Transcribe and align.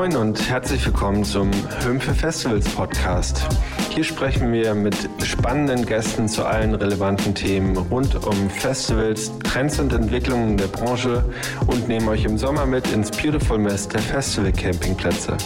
Moin 0.00 0.16
und 0.16 0.48
herzlich 0.48 0.86
willkommen 0.86 1.24
zum 1.24 1.50
Hümpfe 1.84 2.14
Festivals 2.14 2.66
Podcast. 2.70 3.46
Hier 3.90 4.04
sprechen 4.04 4.52
wir 4.52 4.72
mit 4.74 4.94
spannenden 5.24 5.84
Gästen 5.84 6.28
zu 6.28 6.44
allen 6.44 6.76
relevanten 6.76 7.34
Themen 7.34 7.76
rund 7.76 8.14
um 8.24 8.48
Festivals, 8.48 9.32
Trends 9.42 9.80
und 9.80 9.92
Entwicklungen 9.92 10.56
der 10.56 10.68
Branche 10.68 11.24
und 11.66 11.88
nehmen 11.88 12.08
euch 12.08 12.24
im 12.24 12.38
Sommer 12.38 12.66
mit 12.66 12.90
ins 12.92 13.10
Beautiful 13.10 13.58
Mess 13.58 13.88
der 13.88 14.00
Festival 14.00 14.52
Campingplätze. 14.52 15.36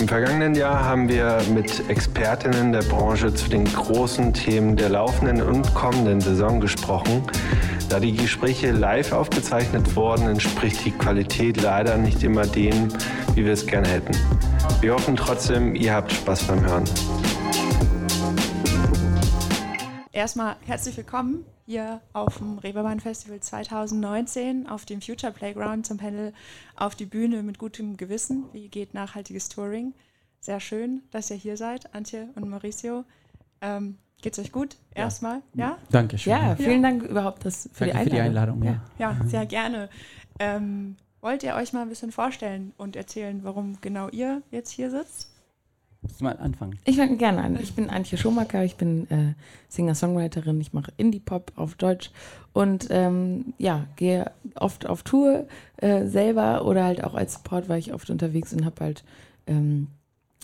Im 0.00 0.08
vergangenen 0.08 0.54
Jahr 0.54 0.82
haben 0.82 1.06
wir 1.06 1.38
mit 1.52 1.88
Expertinnen 1.90 2.72
der 2.72 2.82
Branche 2.82 3.32
zu 3.34 3.50
den 3.50 3.66
großen 3.66 4.32
Themen 4.32 4.74
der 4.74 4.88
laufenden 4.88 5.42
und 5.42 5.74
kommenden 5.74 6.20
Saison 6.20 6.60
gesprochen. 6.60 7.22
Da 7.90 8.00
die 8.00 8.16
Gespräche 8.16 8.72
live 8.72 9.12
aufgezeichnet 9.12 9.94
wurden, 9.94 10.28
entspricht 10.28 10.82
die 10.86 10.92
Qualität 10.92 11.60
leider 11.60 11.98
nicht 11.98 12.22
immer 12.22 12.46
dem, 12.46 12.88
wie 13.34 13.44
wir 13.44 13.52
es 13.52 13.66
gerne 13.66 13.86
hätten. 13.88 14.16
Wir 14.80 14.94
hoffen 14.94 15.14
trotzdem, 15.14 15.74
ihr 15.74 15.92
habt 15.92 16.10
Spaß 16.10 16.44
beim 16.44 16.64
Hören. 16.64 16.84
Erstmal 20.14 20.56
herzlich 20.66 20.94
willkommen 20.98 21.46
hier 21.64 22.02
auf 22.12 22.36
dem 22.36 22.58
Reeperbahn 22.58 23.00
Festival 23.00 23.40
2019 23.40 24.68
auf 24.68 24.84
dem 24.84 25.00
Future 25.00 25.32
Playground 25.32 25.86
zum 25.86 25.96
Panel 25.96 26.34
auf 26.76 26.94
die 26.94 27.06
Bühne 27.06 27.42
mit 27.42 27.58
gutem 27.58 27.96
Gewissen. 27.96 28.44
Wie 28.52 28.68
geht 28.68 28.92
nachhaltiges 28.92 29.48
Touring? 29.48 29.94
Sehr 30.38 30.60
schön, 30.60 31.00
dass 31.12 31.30
ihr 31.30 31.36
hier 31.36 31.56
seid, 31.56 31.94
Antje 31.94 32.28
und 32.34 32.46
Mauricio. 32.46 33.04
Ähm, 33.62 33.96
Geht's 34.20 34.38
euch 34.38 34.52
gut? 34.52 34.76
Erstmal, 34.94 35.40
ja? 35.54 35.70
ja? 35.70 35.78
Dankeschön. 35.90 36.30
Ja, 36.30 36.56
vielen 36.56 36.82
ja. 36.82 36.90
Dank 36.90 37.02
überhaupt 37.04 37.46
das 37.46 37.70
für, 37.72 37.86
Danke 37.86 38.10
die, 38.10 38.20
Einladung. 38.20 38.58
Für 38.58 38.64
die 38.64 38.70
Einladung. 38.70 38.88
Ja, 38.98 39.16
ja 39.18 39.26
sehr 39.26 39.46
gerne. 39.46 39.88
Ähm, 40.38 40.96
wollt 41.22 41.42
ihr 41.42 41.54
euch 41.54 41.72
mal 41.72 41.82
ein 41.82 41.88
bisschen 41.88 42.12
vorstellen 42.12 42.74
und 42.76 42.96
erzählen, 42.96 43.40
warum 43.44 43.80
genau 43.80 44.10
ihr 44.10 44.42
jetzt 44.50 44.70
hier 44.70 44.90
sitzt? 44.90 45.31
Willst 46.02 46.20
du 46.20 46.24
mal 46.24 46.36
anfangen? 46.38 46.80
Ich 46.84 46.96
fange 46.96 47.16
gerne 47.16 47.42
an. 47.42 47.56
Ich 47.62 47.74
bin 47.74 47.88
Antje 47.88 48.18
Schumacher, 48.18 48.64
ich 48.64 48.74
bin 48.76 49.08
äh, 49.08 49.34
Singer-Songwriterin, 49.68 50.60
ich 50.60 50.72
mache 50.72 50.92
Indie-Pop 50.96 51.52
auf 51.54 51.76
Deutsch 51.76 52.10
und 52.52 52.88
ähm, 52.90 53.54
ja, 53.58 53.86
gehe 53.94 54.32
oft 54.56 54.86
auf 54.86 55.04
Tour 55.04 55.46
äh, 55.76 56.06
selber 56.06 56.64
oder 56.64 56.84
halt 56.84 57.04
auch 57.04 57.14
als 57.14 57.34
Support 57.34 57.68
war 57.68 57.78
ich 57.78 57.94
oft 57.94 58.10
unterwegs 58.10 58.52
und 58.52 58.64
habe 58.64 58.80
halt 58.80 59.04
ähm, 59.46 59.88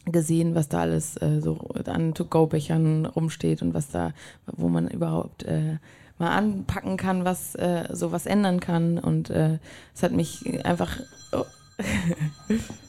gesehen, 0.04 0.54
was 0.54 0.68
da 0.68 0.82
alles 0.82 1.16
äh, 1.20 1.40
so 1.40 1.58
an 1.86 2.14
To-Go-Bechern 2.14 3.06
rumsteht 3.06 3.60
und 3.60 3.74
was 3.74 3.90
da, 3.90 4.12
wo 4.46 4.68
man 4.68 4.86
überhaupt 4.86 5.42
äh, 5.42 5.78
mal 6.18 6.36
anpacken 6.36 6.96
kann, 6.96 7.24
was 7.24 7.56
äh, 7.56 7.88
so 7.92 8.12
was 8.12 8.26
ändern 8.26 8.60
kann. 8.60 8.98
Und 8.98 9.30
äh, 9.30 9.58
es 9.94 10.02
hat 10.04 10.12
mich 10.12 10.64
einfach. 10.64 11.00
Oh. 11.32 11.44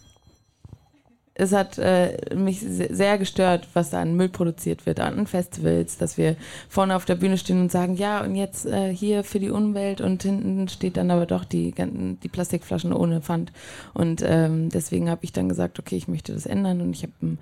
es 1.40 1.54
hat 1.54 1.78
äh, 1.78 2.18
mich 2.36 2.60
sehr 2.60 3.18
gestört, 3.18 3.68
was 3.74 3.92
da 3.92 4.02
an 4.02 4.16
Müll 4.16 4.28
produziert 4.28 4.86
wird 4.86 5.00
an 5.00 5.26
Festivals, 5.26 5.98
dass 5.98 6.18
wir 6.18 6.36
vorne 6.68 6.96
auf 6.96 7.06
der 7.06 7.16
Bühne 7.16 7.38
stehen 7.38 7.62
und 7.62 7.72
sagen, 7.72 7.96
ja, 7.96 8.22
und 8.22 8.36
jetzt 8.36 8.66
äh, 8.66 8.94
hier 8.94 9.24
für 9.24 9.40
die 9.40 9.50
Umwelt 9.50 10.02
und 10.02 10.22
hinten 10.22 10.68
steht 10.68 10.98
dann 10.98 11.12
aber 11.12 11.26
doch 11.26 11.46
die, 11.46 11.74
die 11.74 12.28
Plastikflaschen 12.28 12.92
ohne 12.92 13.22
Pfand. 13.22 13.54
Und 13.94 14.22
ähm, 14.26 14.68
deswegen 14.68 15.10
habe 15.10 15.24
ich 15.24 15.32
dann 15.32 15.48
gesagt, 15.48 15.80
okay, 15.80 15.96
ich 15.96 16.10
möchte 16.10 16.34
das 16.34 16.46
ändern 16.46 16.82
und 16.82 16.92
ich 16.92 17.04
habe 17.04 17.14
ein 17.22 17.40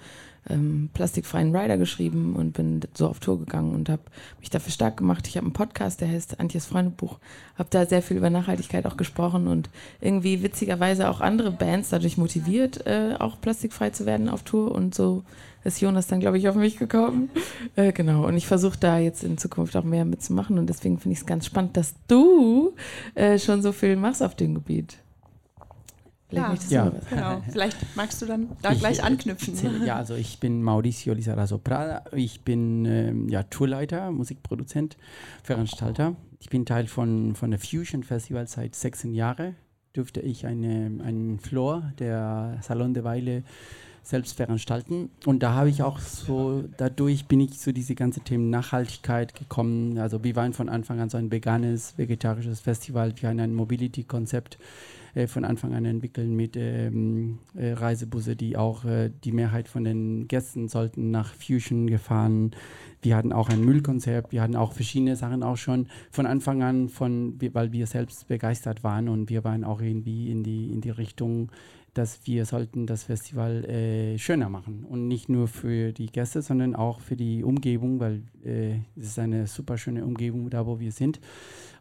ähm, 0.49 0.89
plastikfreien 0.93 1.55
Rider 1.55 1.77
geschrieben 1.77 2.35
und 2.35 2.53
bin 2.53 2.81
so 2.93 3.07
auf 3.07 3.19
Tour 3.19 3.39
gegangen 3.39 3.73
und 3.73 3.89
habe 3.89 4.01
mich 4.39 4.49
dafür 4.49 4.71
stark 4.71 4.97
gemacht. 4.97 5.27
Ich 5.27 5.37
habe 5.37 5.45
einen 5.45 5.53
Podcast, 5.53 6.01
der 6.01 6.09
heißt 6.09 6.39
Antjes 6.39 6.65
Freundebuch, 6.65 7.19
habe 7.57 7.69
da 7.69 7.85
sehr 7.85 8.01
viel 8.01 8.17
über 8.17 8.29
Nachhaltigkeit 8.29 8.85
auch 8.85 8.97
gesprochen 8.97 9.47
und 9.47 9.69
irgendwie 10.01 10.43
witzigerweise 10.43 11.09
auch 11.09 11.21
andere 11.21 11.51
Bands 11.51 11.89
dadurch 11.89 12.17
motiviert, 12.17 12.85
äh, 12.85 13.15
auch 13.19 13.39
plastikfrei 13.41 13.89
zu 13.89 14.05
werden 14.05 14.29
auf 14.29 14.43
Tour 14.43 14.71
und 14.71 14.95
so 14.95 15.23
ist 15.67 15.81
Jonas 15.81 16.07
dann, 16.07 16.19
glaube 16.19 16.37
ich, 16.37 16.47
auf 16.47 16.55
mich 16.55 16.77
gekommen. 16.77 17.29
Äh, 17.75 17.91
genau, 17.91 18.25
und 18.25 18.35
ich 18.35 18.47
versuche 18.47 18.77
da 18.79 18.97
jetzt 18.97 19.23
in 19.23 19.37
Zukunft 19.37 19.75
auch 19.75 19.83
mehr 19.83 20.05
mitzumachen 20.05 20.57
und 20.57 20.67
deswegen 20.67 20.97
finde 20.97 21.13
ich 21.13 21.19
es 21.19 21.25
ganz 21.27 21.45
spannend, 21.45 21.77
dass 21.77 21.93
du 22.07 22.73
äh, 23.13 23.37
schon 23.37 23.61
so 23.61 23.71
viel 23.71 23.95
machst 23.95 24.23
auf 24.23 24.33
dem 24.33 24.55
Gebiet. 24.55 24.97
Vielleicht 26.29 26.71
ja, 26.71 26.85
ja. 26.85 26.93
Genau. 27.09 27.41
Vielleicht 27.51 27.77
magst 27.95 28.21
du 28.21 28.25
dann 28.25 28.49
da 28.61 28.73
ich, 28.73 28.79
gleich 28.79 29.03
anknüpfen. 29.03 29.85
Ja, 29.85 29.95
also 29.95 30.15
ich 30.15 30.39
bin 30.39 30.61
Mauricio 30.61 31.13
Lizarazo 31.13 31.57
Prada. 31.57 32.03
Ich 32.13 32.41
bin 32.41 32.85
ähm, 32.85 33.29
ja, 33.29 33.43
Tourleiter, 33.43 34.11
Musikproduzent, 34.11 34.97
Veranstalter. 35.43 36.15
Ich 36.39 36.49
bin 36.49 36.65
Teil 36.65 36.87
von, 36.87 37.35
von 37.35 37.51
der 37.51 37.59
Fusion 37.59 38.03
Festival 38.03 38.47
seit 38.47 38.75
16 38.75 39.13
Jahren. 39.13 39.55
Dürfte 39.95 40.19
ich 40.19 40.45
eine, 40.45 41.01
einen 41.03 41.39
Floor 41.39 41.93
der 41.97 42.59
Salon 42.61 42.93
de 42.93 43.03
Weile 43.03 43.43
selbst 44.03 44.37
veranstalten. 44.37 45.09
Und 45.25 45.43
da 45.43 45.53
habe 45.53 45.69
ich 45.69 45.83
auch 45.83 45.99
so, 45.99 46.63
dadurch 46.77 47.25
bin 47.25 47.39
ich 47.41 47.59
zu 47.59 47.73
diese 47.73 47.95
ganze 47.95 48.21
Themen 48.21 48.49
Nachhaltigkeit 48.49 49.33
gekommen. 49.33 49.97
Also 49.97 50.23
wir 50.23 50.35
waren 50.35 50.53
von 50.53 50.69
Anfang 50.69 50.99
an 50.99 51.09
so 51.09 51.17
ein 51.17 51.31
veganes, 51.31 51.97
vegetarisches 51.97 52.61
Festival. 52.61 53.13
Wir 53.17 53.29
haben 53.29 53.39
ein 53.39 53.53
Mobility-Konzept 53.53 54.57
äh, 55.17 55.25
von 55.25 55.45
Anfang 55.45 55.73
an 55.73 55.85
entwickeln 55.85 56.35
mit 56.35 56.55
ähm, 56.55 57.39
äh, 57.55 57.71
Reisebusse, 57.71 58.35
die 58.35 58.55
auch 58.55 58.85
äh, 58.85 59.09
die 59.23 59.31
Mehrheit 59.31 59.67
von 59.67 59.83
den 59.83 60.27
Gästen 60.27 60.67
sollten 60.67 61.09
nach 61.09 61.33
Fusion 61.33 61.87
gefahren. 61.87 62.51
Wir 63.01 63.15
hatten 63.15 63.33
auch 63.33 63.49
ein 63.49 63.63
Müllkonzept, 63.63 64.31
wir 64.31 64.43
hatten 64.43 64.55
auch 64.55 64.73
verschiedene 64.73 65.15
Sachen 65.15 65.41
auch 65.41 65.57
schon 65.57 65.87
von 66.11 66.27
Anfang 66.27 66.61
an, 66.61 66.89
von, 66.89 67.39
weil 67.53 67.71
wir 67.71 67.87
selbst 67.87 68.27
begeistert 68.27 68.83
waren 68.83 69.09
und 69.09 69.29
wir 69.29 69.43
waren 69.43 69.63
auch 69.63 69.81
irgendwie 69.81 70.29
in 70.29 70.43
die, 70.43 70.71
in 70.71 70.81
die 70.81 70.91
Richtung 70.91 71.49
dass 71.97 72.25
wir 72.25 72.45
sollten 72.45 72.85
das 72.85 73.03
Festival 73.03 73.65
äh, 73.65 74.17
schöner 74.17 74.49
machen 74.49 74.83
und 74.83 75.07
nicht 75.07 75.29
nur 75.29 75.47
für 75.47 75.91
die 75.91 76.07
Gäste, 76.07 76.41
sondern 76.41 76.75
auch 76.75 77.01
für 77.01 77.15
die 77.15 77.43
Umgebung, 77.43 77.99
weil 77.99 78.23
äh, 78.43 78.79
es 78.95 79.07
ist 79.07 79.19
eine 79.19 79.47
super 79.47 79.77
schöne 79.77 80.05
Umgebung 80.05 80.49
da, 80.49 80.65
wo 80.65 80.79
wir 80.79 80.91
sind. 80.91 81.19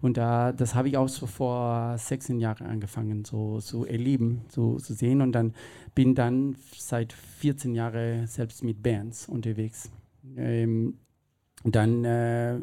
Und 0.00 0.16
da, 0.16 0.52
das 0.52 0.74
habe 0.74 0.88
ich 0.88 0.96
auch 0.96 1.08
so 1.08 1.26
vor 1.26 1.96
16 1.98 2.38
Jahren 2.38 2.66
angefangen, 2.66 3.24
so 3.24 3.60
zu 3.60 3.78
so 3.78 3.84
erleben, 3.84 4.42
so 4.48 4.76
zu 4.76 4.92
so 4.92 4.94
sehen. 4.94 5.20
Und 5.20 5.32
dann 5.32 5.54
bin 5.94 6.14
dann 6.14 6.56
seit 6.76 7.12
14 7.12 7.74
Jahren 7.74 8.26
selbst 8.26 8.64
mit 8.64 8.82
Bands 8.82 9.28
unterwegs. 9.28 9.90
Ähm, 10.36 10.94
dann 11.64 12.04
äh, 12.04 12.60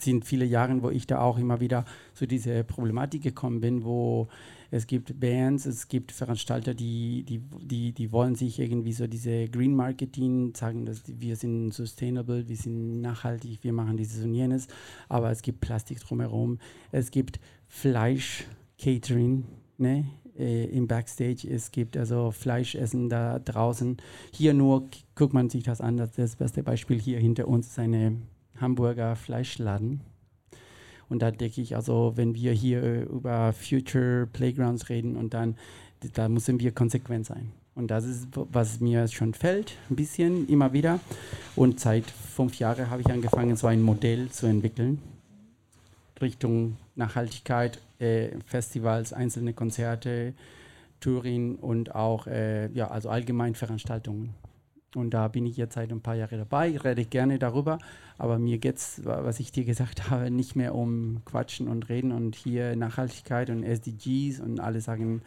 sind 0.00 0.24
viele 0.24 0.44
Jahre, 0.44 0.82
wo 0.82 0.90
ich 0.90 1.06
da 1.06 1.20
auch 1.20 1.38
immer 1.38 1.60
wieder 1.60 1.84
zu 2.14 2.26
dieser 2.26 2.62
Problematik 2.62 3.22
gekommen 3.22 3.60
bin, 3.60 3.84
wo 3.84 4.28
es 4.72 4.86
gibt 4.86 5.20
Bands, 5.20 5.66
es 5.66 5.86
gibt 5.86 6.12
Veranstalter, 6.12 6.72
die, 6.72 7.24
die, 7.24 7.42
die, 7.60 7.92
die 7.92 8.10
wollen 8.10 8.34
sich 8.34 8.58
irgendwie 8.58 8.94
so 8.94 9.06
diese 9.06 9.46
Green 9.48 9.76
Marketing 9.76 10.54
sagen, 10.54 10.86
dass 10.86 11.02
wir 11.06 11.36
sind 11.36 11.72
sustainable, 11.74 12.48
wir 12.48 12.56
sind 12.56 13.02
nachhaltig, 13.02 13.58
wir 13.62 13.74
machen 13.74 13.98
dieses 13.98 14.24
und 14.24 14.32
jenes, 14.32 14.68
aber 15.10 15.30
es 15.30 15.42
gibt 15.42 15.60
Plastik 15.60 16.00
drumherum. 16.00 16.58
Es 16.90 17.10
gibt 17.10 17.38
Fleisch, 17.68 18.46
Catering, 18.78 19.44
ne? 19.76 20.06
Äh, 20.38 20.64
im 20.70 20.88
Backstage. 20.88 21.46
Es 21.46 21.70
gibt 21.70 21.94
also 21.94 22.30
Fleischessen 22.30 23.10
da 23.10 23.38
draußen. 23.38 23.98
Hier 24.32 24.54
nur 24.54 24.88
guckt 25.14 25.34
man 25.34 25.50
sich 25.50 25.64
das 25.64 25.82
an. 25.82 25.98
Das 25.98 26.36
beste 26.36 26.62
Beispiel 26.62 26.98
hier 26.98 27.18
hinter 27.18 27.46
uns 27.46 27.66
ist 27.66 27.78
eine 27.78 28.16
Hamburger 28.58 29.16
Fleischladen. 29.16 30.00
Und 31.12 31.20
da 31.20 31.30
denke 31.30 31.60
ich, 31.60 31.76
also 31.76 32.14
wenn 32.16 32.34
wir 32.34 32.52
hier 32.52 33.02
über 33.02 33.52
Future 33.52 34.26
Playgrounds 34.32 34.88
reden 34.88 35.16
und 35.16 35.34
dann, 35.34 35.56
da 36.14 36.26
müssen 36.26 36.58
wir 36.58 36.72
konsequent 36.72 37.26
sein. 37.26 37.52
Und 37.74 37.90
das 37.90 38.06
ist, 38.06 38.28
was 38.32 38.80
mir 38.80 39.06
schon 39.08 39.34
fällt, 39.34 39.76
ein 39.90 39.96
bisschen 39.96 40.48
immer 40.48 40.72
wieder. 40.72 41.00
Und 41.54 41.80
seit 41.80 42.06
fünf 42.10 42.58
Jahren 42.58 42.88
habe 42.88 43.02
ich 43.02 43.10
angefangen, 43.10 43.56
so 43.56 43.66
ein 43.66 43.82
Modell 43.82 44.30
zu 44.30 44.46
entwickeln. 44.46 45.02
Richtung 46.18 46.78
Nachhaltigkeit, 46.96 47.78
äh, 47.98 48.28
Festivals, 48.46 49.12
einzelne 49.12 49.52
Konzerte, 49.52 50.32
Touring 51.00 51.56
und 51.56 51.94
auch 51.94 52.26
äh, 52.26 52.72
ja, 52.72 52.90
also 52.90 53.10
allgemein 53.10 53.54
Veranstaltungen. 53.54 54.32
Und 54.94 55.10
da 55.10 55.28
bin 55.28 55.46
ich 55.46 55.56
jetzt 55.56 55.74
seit 55.74 55.90
ein 55.90 56.00
paar 56.00 56.14
Jahren 56.14 56.38
dabei, 56.38 56.76
rede 56.76 57.04
gerne 57.04 57.38
darüber, 57.38 57.78
aber 58.18 58.38
mir 58.38 58.58
geht 58.58 58.76
es, 58.76 59.00
was 59.04 59.40
ich 59.40 59.52
dir 59.52 59.64
gesagt 59.64 60.10
habe, 60.10 60.30
nicht 60.30 60.56
mehr 60.56 60.74
um 60.74 61.22
Quatschen 61.24 61.68
und 61.68 61.88
Reden 61.88 62.12
und 62.12 62.34
hier 62.36 62.76
Nachhaltigkeit 62.76 63.50
und 63.50 63.64
SDGs 63.64 64.40
und 64.40 64.60
alle 64.60 64.80
sagen, 64.80 65.22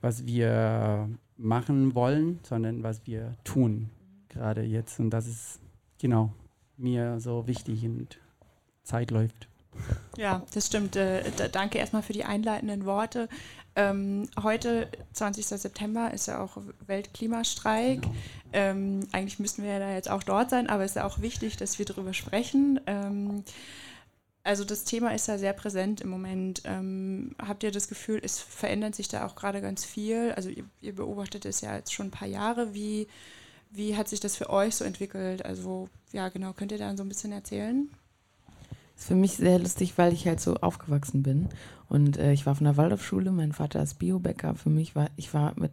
was 0.00 0.26
wir 0.26 1.08
machen 1.36 1.94
wollen, 1.94 2.38
sondern 2.42 2.82
was 2.82 3.06
wir 3.06 3.36
tun 3.44 3.90
gerade 4.28 4.62
jetzt. 4.62 4.98
Und 5.00 5.10
das 5.10 5.26
ist 5.26 5.60
genau 5.98 6.32
mir 6.76 7.20
so 7.20 7.46
wichtig 7.46 7.84
und 7.84 8.18
Zeit 8.82 9.10
läuft. 9.10 9.48
Ja, 10.16 10.42
das 10.52 10.66
stimmt. 10.66 10.96
Äh, 10.96 11.22
danke 11.52 11.78
erstmal 11.78 12.02
für 12.02 12.12
die 12.12 12.24
einleitenden 12.24 12.84
Worte. 12.84 13.28
Ähm, 13.76 14.28
heute, 14.42 14.88
20. 15.12 15.46
September, 15.46 16.12
ist 16.12 16.26
ja 16.26 16.40
auch 16.42 16.56
Weltklimastreik. 16.86 18.02
Genau. 18.02 18.14
Ähm, 18.52 19.00
eigentlich 19.12 19.38
müssten 19.38 19.62
wir 19.62 19.70
ja 19.72 19.78
da 19.78 19.92
jetzt 19.92 20.10
auch 20.10 20.22
dort 20.24 20.50
sein, 20.50 20.68
aber 20.68 20.84
es 20.84 20.92
ist 20.92 20.96
ja 20.96 21.06
auch 21.06 21.20
wichtig, 21.20 21.56
dass 21.56 21.78
wir 21.78 21.86
darüber 21.86 22.12
sprechen. 22.14 22.80
Ähm, 22.86 23.44
Also 24.42 24.64
das 24.64 24.84
Thema 24.84 25.14
ist 25.14 25.28
ja 25.28 25.36
sehr 25.38 25.52
präsent 25.52 26.00
im 26.00 26.08
Moment. 26.08 26.62
Ähm, 26.64 27.34
habt 27.38 27.62
ihr 27.62 27.70
das 27.70 27.88
Gefühl, 27.88 28.20
es 28.24 28.40
verändert 28.40 28.94
sich 28.94 29.06
da 29.08 29.26
auch 29.26 29.36
gerade 29.36 29.60
ganz 29.60 29.84
viel? 29.84 30.32
Also 30.32 30.48
ihr, 30.48 30.64
ihr, 30.80 30.94
beobachtet 30.94 31.44
es 31.44 31.60
ja 31.60 31.76
jetzt 31.76 31.92
schon 31.92 32.06
ein 32.08 32.10
paar 32.10 32.26
Jahre. 32.28 32.72
Wie, 32.72 33.06
wie 33.70 33.96
hat 33.96 34.08
sich 34.08 34.18
das 34.20 34.36
für 34.36 34.48
euch 34.50 34.74
so 34.76 34.84
entwickelt? 34.84 35.44
Also 35.44 35.88
ja, 36.12 36.28
genau, 36.30 36.54
könnt 36.54 36.72
ihr 36.72 36.78
da 36.78 36.96
so 36.96 37.02
ein 37.04 37.08
bisschen 37.08 37.32
erzählen? 37.32 37.90
Ist 39.00 39.08
für 39.08 39.14
mich 39.14 39.32
sehr 39.32 39.58
lustig, 39.58 39.96
weil 39.96 40.12
ich 40.12 40.26
halt 40.26 40.40
so 40.40 40.56
aufgewachsen 40.56 41.22
bin. 41.22 41.48
Und 41.88 42.18
äh, 42.18 42.32
ich 42.32 42.44
war 42.44 42.54
von 42.54 42.66
der 42.66 42.76
Waldorfschule, 42.76 43.32
mein 43.32 43.52
Vater 43.52 43.82
ist 43.82 43.94
Biobäcker. 43.94 44.54
Für 44.54 44.68
mich 44.68 44.94
war, 44.94 45.08
ich 45.16 45.32
war 45.32 45.54
mit 45.58 45.72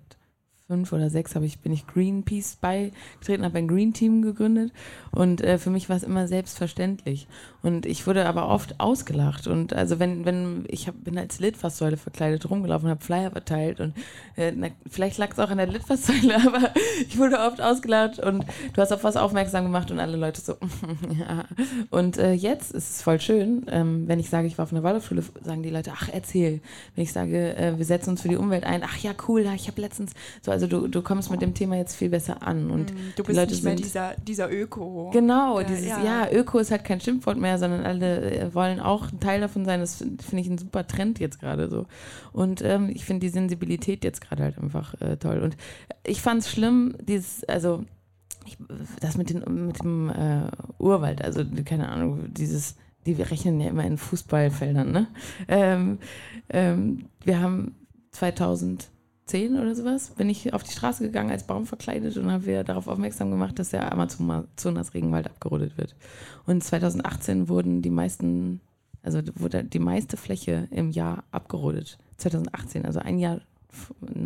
fünf 0.68 0.92
oder 0.92 1.10
sechs 1.10 1.34
habe 1.36 1.46
ich, 1.46 1.60
bin 1.60 1.72
ich 1.72 1.88
Greenpeace 1.88 2.58
beigetreten, 2.58 3.46
habe 3.46 3.58
ein 3.58 3.70
Green 3.70 3.94
Team 3.94 4.22
gegründet 4.22 4.74
und 5.12 5.42
äh, 5.42 5.58
für 5.58 5.70
mich 5.70 5.88
war 5.88 5.96
es 5.96 6.04
immer 6.04 6.28
selbstverständlich. 6.28 7.28
Und 7.64 7.86
ich 7.86 8.06
wurde 8.06 8.26
aber 8.26 8.50
oft 8.50 8.80
ausgelacht. 8.80 9.48
Und 9.48 9.74
also 9.74 10.00
wenn, 10.00 10.26
wenn, 10.26 10.66
ich 10.68 10.88
hab, 10.88 11.04
bin 11.04 11.18
als 11.18 11.40
Litfaßsäule 11.40 11.98
verkleidet 11.98 12.50
rumgelaufen, 12.50 12.90
habe 12.90 13.04
Flyer 13.04 13.32
verteilt 13.32 13.80
und 13.80 13.94
äh, 14.36 14.52
na, 14.56 14.68
vielleicht 14.90 15.18
lag 15.18 15.32
es 15.32 15.40
auch 15.40 15.50
an 15.50 15.58
der 15.58 15.68
Litfaßsäule, 15.68 16.36
aber 16.46 16.72
ich 17.08 17.18
wurde 17.18 17.40
oft 17.40 17.62
ausgelacht 17.62 18.20
und 18.20 18.46
du 18.74 18.82
hast 18.82 18.92
auf 18.92 19.04
was 19.04 19.16
aufmerksam 19.16 19.64
gemacht 19.64 19.90
und 19.90 20.00
alle 20.00 20.18
Leute 20.18 20.42
so, 20.42 20.54
ja. 21.18 21.46
Und 21.90 22.18
äh, 22.18 22.34
jetzt 22.34 22.74
ist 22.74 22.90
es 22.90 23.02
voll 23.02 23.22
schön, 23.22 23.66
ähm, 23.70 24.08
wenn 24.08 24.20
ich 24.20 24.30
sage, 24.30 24.48
ich 24.48 24.58
war 24.58 24.64
auf 24.64 24.74
einer 24.74 24.84
Waldorfschule, 24.84 25.24
sagen 25.44 25.64
die 25.64 25.70
Leute, 25.70 25.94
ach 25.96 26.10
erzähl. 26.12 26.62
Wenn 26.96 27.04
ich 27.04 27.14
sage, 27.14 27.56
äh, 27.56 27.78
wir 27.78 27.86
setzen 27.86 28.12
uns 28.12 28.22
für 28.22 28.30
die 28.30 28.36
Umwelt 28.36 28.66
ein, 28.66 28.84
ach 28.84 28.98
ja 28.98 29.14
cool, 29.28 29.46
ich 29.56 29.68
habe 29.68 29.82
letztens 29.82 30.12
so 30.42 30.52
also 30.58 30.66
du, 30.66 30.88
du 30.88 31.04
kommst 31.04 31.30
mit 31.30 31.42
dem 31.42 31.54
Thema 31.54 31.78
jetzt 31.78 31.96
viel 31.96 32.10
besser 32.10 32.42
an. 32.42 32.72
Und 32.72 32.92
mm, 32.92 32.98
du 33.16 33.24
bist 33.24 33.38
Leute 33.38 33.52
nicht 33.52 33.64
mehr 33.64 33.76
dieser, 33.76 34.16
dieser 34.16 34.52
Öko. 34.52 35.12
Genau, 35.14 35.60
ja, 35.60 35.68
dieses, 35.68 35.86
ja. 35.86 36.04
ja. 36.04 36.32
Öko 36.32 36.58
ist 36.58 36.72
halt 36.72 36.84
kein 36.84 37.00
Schimpfwort 37.00 37.38
mehr, 37.38 37.60
sondern 37.60 37.86
alle 37.86 38.32
äh, 38.32 38.56
wollen 38.56 38.80
auch 38.80 39.12
ein 39.12 39.20
Teil 39.20 39.40
davon 39.40 39.66
sein. 39.66 39.80
Das 39.80 39.98
finde 39.98 40.40
ich 40.40 40.48
ein 40.48 40.58
super 40.58 40.88
Trend 40.88 41.20
jetzt 41.20 41.40
gerade 41.40 41.70
so. 41.70 41.86
Und 42.32 42.64
ähm, 42.64 42.90
ich 42.92 43.06
finde 43.06 43.22
die 43.22 43.30
Sensibilität 43.30 44.04
jetzt 44.04 44.22
gerade 44.22 44.44
halt 44.44 44.58
einfach 44.58 45.00
äh, 45.00 45.18
toll. 45.18 45.40
Und 45.40 45.56
ich 46.04 46.22
fand 46.22 46.42
es 46.42 46.52
schlimm, 46.52 46.96
dieses, 47.00 47.44
also 47.44 47.84
ich, 48.48 48.58
das 49.00 49.16
mit, 49.18 49.30
den, 49.30 49.68
mit 49.68 49.84
dem 49.84 50.10
äh, 50.10 50.50
Urwald, 50.80 51.24
also 51.24 51.44
keine 51.66 51.90
Ahnung, 51.90 52.34
dieses, 52.34 52.76
die 53.06 53.20
wir 53.20 53.30
rechnen 53.30 53.60
ja 53.62 53.70
immer 53.70 53.86
in 53.86 53.98
Fußballfeldern, 53.98 54.92
ne? 54.92 55.08
Ähm, 55.48 56.00
ähm, 56.50 57.06
wir 57.24 57.42
haben 57.42 57.76
2000 58.12 58.90
10 59.28 59.60
oder 59.60 59.76
sowas, 59.76 60.12
bin 60.12 60.30
ich 60.30 60.54
auf 60.54 60.64
die 60.64 60.72
Straße 60.72 61.04
gegangen 61.04 61.32
als 61.32 61.46
Baum 61.46 61.66
verkleidet 61.66 62.18
und 62.18 62.32
habe 62.32 62.46
wir 62.46 62.64
darauf 62.64 62.88
aufmerksam 62.88 63.30
gemacht, 63.30 63.60
dass 63.60 63.70
der 63.70 63.92
Amazonas-Regenwald 63.92 65.28
abgerodet 65.28 65.78
wird. 65.78 65.96
Und 66.46 66.64
2018 66.64 67.50
wurden 67.50 67.82
die 67.82 67.90
meisten, 67.90 68.62
also 69.04 69.22
wurde 69.36 69.64
die 69.64 69.80
meiste 69.80 70.18
Fläche 70.18 70.68
im 70.72 70.92
Jahr 70.92 71.24
abgerodet. 71.32 71.98
2018, 72.18 72.86
also 72.86 73.00
ein 73.00 73.20
Jahr 73.20 73.42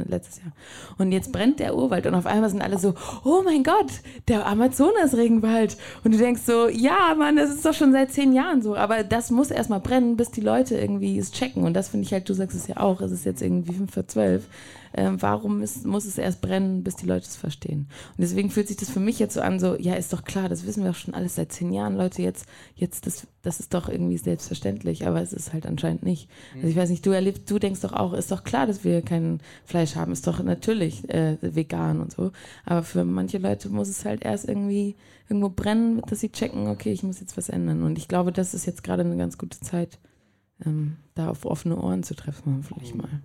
letztes 0.07 0.37
Jahr. 0.37 0.53
Und 0.97 1.11
jetzt 1.11 1.31
brennt 1.31 1.59
der 1.59 1.75
Urwald 1.75 2.05
und 2.05 2.15
auf 2.15 2.25
einmal 2.25 2.49
sind 2.49 2.61
alle 2.61 2.77
so, 2.77 2.93
oh 3.23 3.41
mein 3.43 3.63
Gott, 3.63 3.91
der 4.27 4.45
Amazonas-Regenwald. 4.45 5.77
Und 6.03 6.13
du 6.13 6.17
denkst 6.17 6.43
so, 6.45 6.69
ja, 6.69 7.15
Mann, 7.17 7.35
das 7.35 7.49
ist 7.49 7.65
doch 7.65 7.73
schon 7.73 7.91
seit 7.91 8.11
zehn 8.11 8.33
Jahren 8.33 8.61
so. 8.61 8.75
Aber 8.75 9.03
das 9.03 9.31
muss 9.31 9.51
erstmal 9.51 9.79
brennen, 9.79 10.17
bis 10.17 10.31
die 10.31 10.41
Leute 10.41 10.77
irgendwie 10.77 11.17
es 11.17 11.31
checken. 11.31 11.63
Und 11.63 11.73
das 11.73 11.89
finde 11.89 12.05
ich 12.05 12.13
halt, 12.13 12.29
du 12.29 12.33
sagst 12.33 12.55
es 12.55 12.67
ja 12.67 12.77
auch, 12.77 13.01
es 13.01 13.11
ist 13.11 13.25
jetzt 13.25 13.41
irgendwie 13.41 13.73
fünf 13.73 13.93
vor 13.93 14.07
zwölf 14.07 14.47
ähm, 14.93 15.21
warum 15.21 15.61
ist, 15.61 15.85
muss 15.85 16.05
es 16.05 16.17
erst 16.17 16.41
brennen, 16.41 16.83
bis 16.83 16.95
die 16.95 17.05
Leute 17.05 17.25
es 17.25 17.35
verstehen? 17.35 17.87
Und 18.09 18.19
deswegen 18.19 18.49
fühlt 18.49 18.67
sich 18.67 18.77
das 18.77 18.89
für 18.89 18.99
mich 18.99 19.19
jetzt 19.19 19.33
so 19.33 19.41
an, 19.41 19.59
so, 19.59 19.75
ja, 19.75 19.95
ist 19.95 20.13
doch 20.13 20.23
klar, 20.23 20.49
das 20.49 20.65
wissen 20.65 20.83
wir 20.83 20.91
auch 20.91 20.95
schon 20.95 21.13
alles 21.13 21.35
seit 21.35 21.51
zehn 21.51 21.71
Jahren, 21.71 21.95
Leute, 21.95 22.21
jetzt, 22.21 22.45
jetzt, 22.75 23.05
das, 23.05 23.27
das 23.41 23.59
ist 23.59 23.73
doch 23.73 23.89
irgendwie 23.89 24.17
selbstverständlich, 24.17 25.07
aber 25.07 25.21
es 25.21 25.33
ist 25.33 25.53
halt 25.53 25.65
anscheinend 25.65 26.03
nicht. 26.03 26.29
Also 26.55 26.67
ich 26.67 26.75
weiß 26.75 26.89
nicht, 26.89 27.05
du 27.05 27.11
erlebst, 27.11 27.49
du 27.49 27.59
denkst 27.59 27.81
doch 27.81 27.93
auch, 27.93 28.13
ist 28.13 28.31
doch 28.31 28.43
klar, 28.43 28.67
dass 28.67 28.83
wir 28.83 29.01
kein 29.01 29.39
Fleisch 29.65 29.95
haben, 29.95 30.11
ist 30.11 30.27
doch 30.27 30.41
natürlich 30.43 31.09
äh, 31.09 31.37
vegan 31.41 32.01
und 32.01 32.11
so, 32.11 32.31
aber 32.65 32.83
für 32.83 33.03
manche 33.03 33.37
Leute 33.37 33.69
muss 33.69 33.89
es 33.89 34.05
halt 34.05 34.23
erst 34.23 34.47
irgendwie 34.47 34.95
irgendwo 35.31 35.49
brennen, 35.49 36.01
dass 36.07 36.19
sie 36.19 36.29
checken, 36.29 36.67
okay, 36.67 36.91
ich 36.91 37.03
muss 37.03 37.21
jetzt 37.21 37.37
was 37.37 37.47
ändern. 37.47 37.83
Und 37.83 37.97
ich 37.97 38.09
glaube, 38.09 38.33
das 38.33 38.53
ist 38.53 38.65
jetzt 38.65 38.83
gerade 38.83 39.03
eine 39.03 39.15
ganz 39.15 39.37
gute 39.37 39.61
Zeit, 39.61 39.97
ähm, 40.65 40.97
da 41.15 41.29
auf 41.29 41.45
offene 41.45 41.77
Ohren 41.77 42.03
zu 42.03 42.15
treffen, 42.15 42.63
vielleicht 42.63 42.95
mal. 42.95 43.21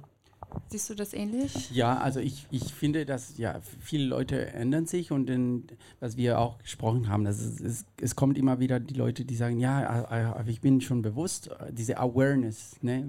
Siehst 0.69 0.91
du 0.91 0.95
das 0.95 1.13
ähnlich? 1.13 1.71
Ja, 1.71 1.99
also 1.99 2.21
ich, 2.21 2.47
ich 2.51 2.75
finde, 2.75 3.07
dass 3.07 3.39
ja 3.39 3.61
viele 3.81 4.07
Leute 4.07 4.47
ändern 4.53 4.87
sich 4.87 5.13
und 5.13 5.31
in, 5.31 5.67
was 6.01 6.17
wir 6.17 6.39
auch 6.41 6.59
gesprochen 6.59 7.09
haben, 7.09 7.25
dass 7.25 7.41
es, 7.41 7.61
es, 7.61 7.85
es 8.01 8.17
kommt 8.17 8.37
immer 8.37 8.59
wieder 8.59 8.81
die 8.81 8.95
Leute, 8.95 9.25
die 9.25 9.37
sagen, 9.37 9.59
ja, 9.59 10.07
aber 10.09 10.49
ich 10.49 10.61
bin 10.61 10.81
schon 10.81 11.03
bewusst, 11.03 11.51
diese 11.71 11.99
Awareness, 11.99 12.83
ne. 12.83 13.05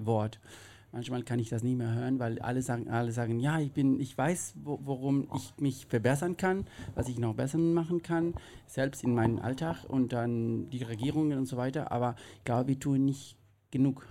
Manchmal 0.93 1.23
kann 1.23 1.37
ich 1.39 1.49
das 1.49 1.63
nicht 1.63 1.77
mehr 1.77 1.93
hören, 1.93 2.17
weil 2.17 2.39
alle 2.39 2.61
sagen, 2.61 2.89
alle 2.89 3.11
sagen, 3.11 3.39
ja, 3.39 3.59
ich 3.59 3.71
bin, 3.71 3.99
ich 3.99 4.17
weiß, 4.17 4.53
wo, 4.63 4.79
worum 4.83 5.27
ich 5.35 5.53
mich 5.59 5.85
verbessern 5.85 6.37
kann, 6.37 6.65
was 6.95 7.09
ich 7.09 7.19
noch 7.19 7.35
besser 7.35 7.57
machen 7.57 8.01
kann, 8.01 8.33
selbst 8.67 9.03
in 9.03 9.13
meinem 9.13 9.39
Alltag 9.39 9.83
und 9.87 10.13
dann 10.13 10.69
die 10.69 10.83
Regierungen 10.83 11.37
und 11.37 11.45
so 11.45 11.57
weiter. 11.57 11.91
Aber 11.91 12.15
ich 12.37 12.45
glaube, 12.45 12.69
wir 12.69 12.79
tun 12.79 13.03
nicht 13.03 13.35
genug 13.69 14.07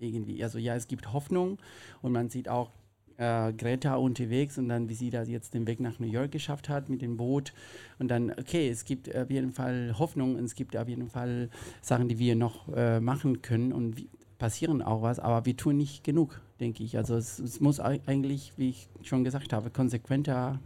irgendwie. 0.00 0.42
Also 0.42 0.58
ja, 0.58 0.74
es 0.74 0.88
gibt 0.88 1.12
Hoffnung 1.12 1.58
und 2.02 2.12
man 2.12 2.28
sieht 2.28 2.48
auch 2.48 2.70
äh, 3.16 3.52
Greta 3.52 3.96
unterwegs 3.96 4.58
und 4.58 4.68
dann, 4.68 4.88
wie 4.88 4.94
sie 4.94 5.10
da 5.10 5.22
jetzt 5.22 5.54
den 5.54 5.66
Weg 5.66 5.80
nach 5.80 5.98
New 5.98 6.06
York 6.06 6.32
geschafft 6.32 6.68
hat 6.68 6.88
mit 6.88 7.02
dem 7.02 7.16
Boot. 7.16 7.52
Und 7.98 8.08
dann, 8.08 8.30
okay, 8.30 8.68
es 8.68 8.84
gibt 8.84 9.14
auf 9.14 9.30
jeden 9.30 9.52
Fall 9.52 9.94
Hoffnung 9.98 10.36
und 10.36 10.44
es 10.44 10.54
gibt 10.54 10.76
auf 10.76 10.88
jeden 10.88 11.08
Fall 11.08 11.50
Sachen, 11.82 12.08
die 12.08 12.18
wir 12.18 12.34
noch 12.34 12.68
äh, 12.74 13.00
machen 13.00 13.42
können 13.42 13.72
und 13.72 13.98
wie, 13.98 14.08
passieren 14.40 14.82
auch 14.82 15.02
was, 15.02 15.20
aber 15.20 15.44
wir 15.46 15.56
tun 15.56 15.76
nicht 15.76 16.02
genug, 16.02 16.40
denke 16.58 16.82
ich. 16.82 16.96
Also 16.96 17.14
es, 17.14 17.38
es 17.38 17.60
muss 17.60 17.78
eigentlich, 17.78 18.54
wie 18.56 18.70
ich 18.70 18.88
schon 19.02 19.22
gesagt 19.22 19.52
habe, 19.52 19.70
konsequenter 19.70 20.58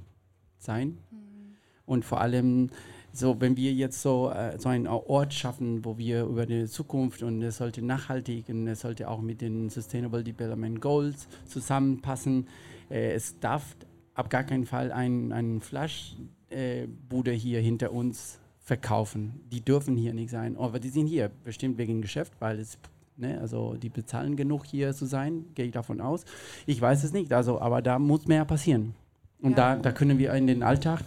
sein 0.58 0.98
mhm. 1.10 1.56
und 1.84 2.04
vor 2.06 2.22
allem 2.22 2.70
so, 3.14 3.40
wenn 3.40 3.56
wir 3.56 3.72
jetzt 3.72 4.02
so, 4.02 4.30
äh, 4.30 4.58
so 4.58 4.68
einen 4.68 4.86
Ort 4.88 5.32
schaffen, 5.32 5.84
wo 5.84 5.96
wir 5.96 6.24
über 6.24 6.46
die 6.46 6.66
Zukunft 6.66 7.22
und 7.22 7.42
es 7.42 7.58
sollte 7.58 7.80
nachhaltig 7.80 8.48
und 8.48 8.66
es 8.66 8.80
sollte 8.80 9.08
auch 9.08 9.20
mit 9.20 9.40
den 9.40 9.70
Sustainable 9.70 10.24
Development 10.24 10.80
Goals 10.80 11.28
zusammenpassen. 11.46 12.48
Äh, 12.90 13.12
es 13.12 13.38
darf 13.38 13.76
ab 14.14 14.30
gar 14.30 14.42
keinen 14.42 14.66
Fall 14.66 14.90
ein, 14.90 15.32
ein 15.32 15.60
Flaschbude 15.60 17.32
äh, 17.32 17.38
hier 17.38 17.60
hinter 17.60 17.92
uns 17.92 18.40
verkaufen. 18.58 19.40
Die 19.52 19.60
dürfen 19.60 19.96
hier 19.96 20.12
nicht 20.12 20.30
sein. 20.30 20.56
Aber 20.56 20.80
die 20.80 20.88
sind 20.88 21.06
hier 21.06 21.30
bestimmt 21.44 21.78
wegen 21.78 22.02
Geschäft, 22.02 22.32
weil 22.40 22.58
es 22.58 22.78
Ne, 23.16 23.40
also 23.40 23.74
die 23.74 23.90
bezahlen 23.90 24.34
genug 24.34 24.64
hier 24.66 24.92
zu 24.92 25.06
sein, 25.06 25.44
gehe 25.54 25.66
ich 25.66 25.70
davon 25.70 26.00
aus. 26.00 26.24
Ich 26.66 26.80
weiß 26.80 27.04
es 27.04 27.12
nicht, 27.12 27.32
also, 27.32 27.60
aber 27.60 27.80
da 27.80 28.00
muss 28.00 28.26
mehr 28.26 28.44
passieren. 28.44 28.92
Und 29.40 29.52
ja. 29.52 29.76
da, 29.76 29.82
da 29.82 29.92
können 29.92 30.18
wir 30.18 30.32
in 30.34 30.48
den 30.48 30.64
Alltag 30.64 31.02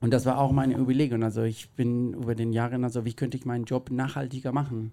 und 0.00 0.12
das 0.12 0.26
war 0.26 0.38
auch 0.38 0.52
meine 0.52 0.76
Überlegung. 0.76 1.22
Also 1.22 1.42
ich 1.42 1.70
bin 1.70 2.12
über 2.14 2.34
den 2.34 2.52
Jahren, 2.52 2.84
also 2.84 3.04
wie 3.04 3.14
könnte 3.14 3.36
ich 3.36 3.46
meinen 3.46 3.64
Job 3.64 3.90
nachhaltiger 3.90 4.52
machen? 4.52 4.92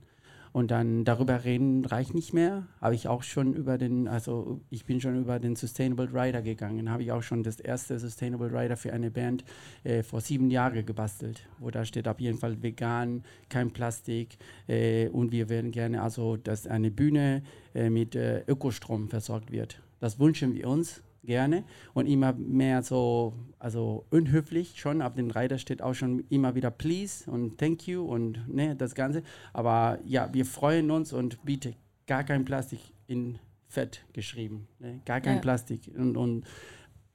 Und 0.53 0.69
dann 0.69 1.03
darüber 1.03 1.45
reden 1.45 1.83
reicht 1.83 2.13
nicht 2.13 2.31
mehr. 2.31 2.67
Habe 2.79 2.93
ich 2.93 3.07
auch 3.07 3.24
schon 3.24 3.55
über 3.55 3.79
den, 3.79 4.07
also 4.07 4.62
ich 4.69 4.86
bin 4.86 5.01
schon 5.01 5.19
über 5.19 5.39
den 5.39 5.55
Sustainable 5.55 6.13
Rider 6.13 6.43
gegangen. 6.43 6.91
Habe 6.91 7.01
ich 7.01 7.12
auch 7.12 7.24
schon 7.24 7.41
das 7.41 7.60
erste 7.60 7.98
Sustainable 7.98 8.53
Rider 8.53 8.77
für 8.77 8.93
eine 8.93 9.10
Band 9.10 9.43
äh, 9.83 10.03
vor 10.03 10.22
sieben 10.22 10.51
Jahren 10.51 10.86
gebastelt, 10.86 11.50
wo 11.57 11.72
da 11.72 11.83
steht 11.86 12.07
auf 12.07 12.19
jeden 12.19 12.38
Fall 12.38 12.62
vegan, 12.62 13.24
kein 13.50 13.72
Plastik 13.72 14.38
äh, 14.67 15.07
und 15.10 15.31
wir 15.31 15.50
werden 15.50 15.72
gerne 15.72 16.03
also, 16.03 16.38
dass 16.38 16.67
eine 16.67 16.91
Bühne 16.91 17.41
äh, 17.74 17.89
mit 17.89 18.15
äh, 18.15 18.43
Ökostrom 18.48 19.10
versorgt 19.10 19.51
wird. 19.51 19.81
Das 20.00 20.19
wünschen 20.19 20.53
wir 20.53 20.67
uns 20.67 21.01
gerne 21.23 21.63
und 21.93 22.05
immer 22.05 22.33
mehr 22.33 22.83
so, 22.83 23.33
also 23.59 24.05
unhöflich 24.09 24.79
schon. 24.79 25.01
Auf 25.01 25.15
den 25.15 25.31
Reiter 25.31 25.57
steht 25.57 25.81
auch 25.81 25.93
schon 25.93 26.23
immer 26.29 26.55
wieder 26.55 26.71
please 26.71 27.29
und 27.29 27.57
thank 27.57 27.87
you 27.87 28.03
und 28.03 28.47
ne, 28.47 28.75
das 28.75 28.95
Ganze. 28.95 29.23
Aber 29.53 29.99
ja, 30.05 30.29
wir 30.33 30.45
freuen 30.45 30.91
uns 30.91 31.13
und 31.13 31.43
biete 31.43 31.75
gar 32.07 32.23
kein 32.23 32.45
Plastik 32.45 32.79
in 33.07 33.39
Fett 33.67 34.03
geschrieben. 34.13 34.67
Ne? 34.79 35.01
Gar 35.05 35.21
kein 35.21 35.35
ja. 35.35 35.41
Plastik. 35.41 35.91
Und, 35.97 36.17
und 36.17 36.45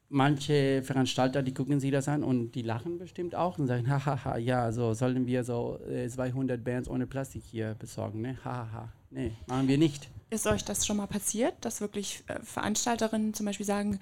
manche 0.08 0.82
Veranstalter, 0.82 1.42
die 1.42 1.54
gucken 1.54 1.80
sich 1.80 1.90
das 1.90 2.08
an 2.08 2.24
und 2.24 2.52
die 2.52 2.62
lachen 2.62 2.98
bestimmt 2.98 3.34
auch 3.34 3.58
und 3.58 3.66
sagen, 3.66 3.88
hahaha, 4.04 4.38
ja, 4.38 4.72
so 4.72 4.94
sollen 4.94 5.26
wir 5.26 5.44
so 5.44 5.78
200 6.08 6.58
äh, 6.58 6.62
Bands 6.62 6.88
ohne 6.88 7.06
Plastik 7.06 7.42
hier 7.44 7.76
besorgen, 7.78 8.22
ne? 8.22 8.36
Hahaha. 8.44 8.92
Nee, 9.10 9.32
machen 9.46 9.68
wir 9.68 9.78
nicht. 9.78 10.10
Ist 10.30 10.46
euch 10.46 10.64
das 10.64 10.86
schon 10.86 10.98
mal 10.98 11.06
passiert, 11.06 11.54
dass 11.62 11.80
wirklich 11.80 12.22
äh, 12.26 12.40
Veranstalterinnen 12.42 13.32
zum 13.32 13.46
Beispiel 13.46 13.66
sagen, 13.66 13.98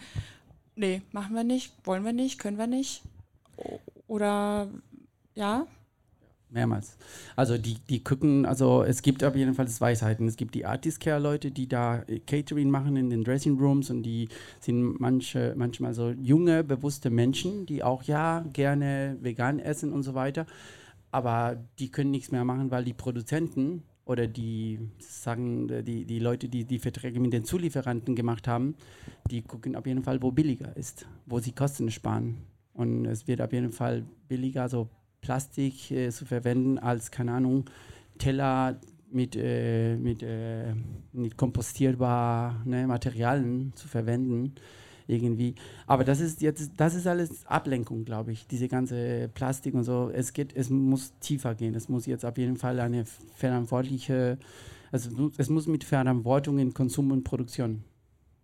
nee, 0.74 1.02
machen 1.12 1.34
wir 1.34 1.44
nicht, 1.44 1.72
wollen 1.84 2.04
wir 2.04 2.12
nicht, 2.12 2.38
können 2.38 2.58
wir 2.58 2.66
nicht? 2.66 3.02
Oder 4.08 4.68
ja? 5.34 5.66
Mehrmals. 6.50 6.96
Also 7.34 7.58
die, 7.58 7.74
die 7.88 8.02
gucken, 8.02 8.46
also 8.46 8.82
es 8.82 9.02
gibt 9.02 9.24
auf 9.24 9.36
jeden 9.36 9.54
Fall 9.54 9.68
zwei 9.68 9.94
Seiten. 9.94 10.26
Es 10.26 10.36
gibt 10.36 10.54
die 10.54 10.64
Artist 10.64 11.00
Care 11.00 11.20
Leute, 11.20 11.50
die 11.50 11.68
da 11.68 12.02
äh, 12.06 12.20
Catering 12.20 12.70
machen 12.70 12.96
in 12.96 13.10
den 13.10 13.24
Dressing 13.24 13.58
Rooms 13.58 13.90
und 13.90 14.02
die 14.02 14.28
sind 14.60 15.00
manche, 15.00 15.54
manchmal 15.56 15.94
so 15.94 16.10
junge, 16.10 16.64
bewusste 16.64 17.10
Menschen, 17.10 17.66
die 17.66 17.82
auch 17.82 18.02
ja 18.04 18.44
gerne 18.52 19.16
vegan 19.20 19.58
essen 19.58 19.92
und 19.92 20.02
so 20.02 20.14
weiter. 20.14 20.46
Aber 21.10 21.56
die 21.78 21.90
können 21.90 22.10
nichts 22.10 22.30
mehr 22.30 22.44
machen, 22.44 22.70
weil 22.70 22.84
die 22.84 22.94
Produzenten 22.94 23.82
oder 24.06 24.28
die 24.28 24.78
sagen, 25.00 25.68
die, 25.84 26.04
die 26.04 26.18
Leute, 26.20 26.48
die 26.48 26.64
die 26.64 26.78
Verträge 26.78 27.20
mit 27.20 27.32
den 27.32 27.44
Zulieferanten 27.44 28.14
gemacht 28.14 28.48
haben, 28.48 28.76
die 29.30 29.42
gucken 29.42 29.74
auf 29.76 29.84
jeden 29.86 30.04
Fall, 30.04 30.22
wo 30.22 30.30
billiger 30.30 30.74
ist, 30.76 31.06
wo 31.26 31.40
sie 31.40 31.52
Kosten 31.52 31.90
sparen. 31.90 32.38
Und 32.72 33.04
es 33.04 33.26
wird 33.26 33.42
auf 33.42 33.52
jeden 33.52 33.72
Fall 33.72 34.04
billiger, 34.28 34.68
so 34.68 34.88
Plastik 35.20 35.90
äh, 35.90 36.10
zu 36.10 36.24
verwenden, 36.24 36.78
als, 36.78 37.10
keine 37.10 37.32
Ahnung, 37.32 37.64
Teller 38.18 38.80
mit, 39.10 39.34
äh, 39.34 39.96
mit, 39.96 40.22
äh, 40.22 40.74
mit 41.12 41.36
kompostierbaren 41.36 42.68
ne, 42.68 42.86
Materialien 42.86 43.72
zu 43.74 43.88
verwenden 43.88 44.54
irgendwie. 45.06 45.54
Aber 45.86 46.04
das 46.04 46.20
ist 46.20 46.40
jetzt, 46.40 46.72
das 46.76 46.94
ist 46.94 47.06
alles 47.06 47.46
Ablenkung, 47.46 48.04
glaube 48.04 48.32
ich. 48.32 48.46
Diese 48.46 48.68
ganze 48.68 49.28
Plastik 49.34 49.74
und 49.74 49.84
so. 49.84 50.10
Es 50.12 50.32
geht, 50.32 50.54
es 50.56 50.70
muss 50.70 51.12
tiefer 51.20 51.54
gehen. 51.54 51.74
Es 51.74 51.88
muss 51.88 52.06
jetzt 52.06 52.24
auf 52.24 52.38
jeden 52.38 52.56
Fall 52.56 52.80
eine 52.80 53.04
verantwortliche, 53.36 54.38
also 54.92 55.30
es 55.36 55.48
muss 55.48 55.66
mit 55.66 55.84
Verantwortung 55.84 56.58
in 56.58 56.74
Konsum 56.74 57.10
und 57.12 57.24
Produktion 57.24 57.84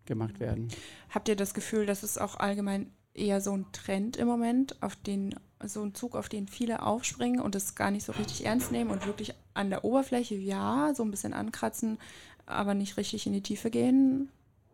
gemacht 0.04 0.40
werden. 0.40 0.68
Habt 1.10 1.28
ihr 1.28 1.36
das 1.36 1.54
Gefühl, 1.54 1.86
dass 1.86 2.02
es 2.02 2.18
auch 2.18 2.36
allgemein 2.36 2.90
eher 3.14 3.40
so 3.40 3.52
ein 3.52 3.66
Trend 3.72 4.16
im 4.16 4.26
Moment, 4.26 4.82
auf 4.82 4.96
den 4.96 5.34
so 5.64 5.82
ein 5.82 5.94
Zug, 5.94 6.16
auf 6.16 6.28
den 6.28 6.48
viele 6.48 6.82
aufspringen 6.82 7.40
und 7.40 7.54
es 7.54 7.74
gar 7.74 7.90
nicht 7.90 8.04
so 8.04 8.12
richtig 8.12 8.46
ernst 8.46 8.72
nehmen 8.72 8.90
und 8.90 9.06
wirklich 9.06 9.34
an 9.54 9.70
der 9.70 9.84
Oberfläche, 9.84 10.34
ja, 10.34 10.92
so 10.94 11.04
ein 11.04 11.10
bisschen 11.10 11.34
ankratzen, 11.34 11.98
aber 12.46 12.74
nicht 12.74 12.96
richtig 12.96 13.26
in 13.26 13.32
die 13.32 13.42
Tiefe 13.42 13.70
gehen? 13.70 14.28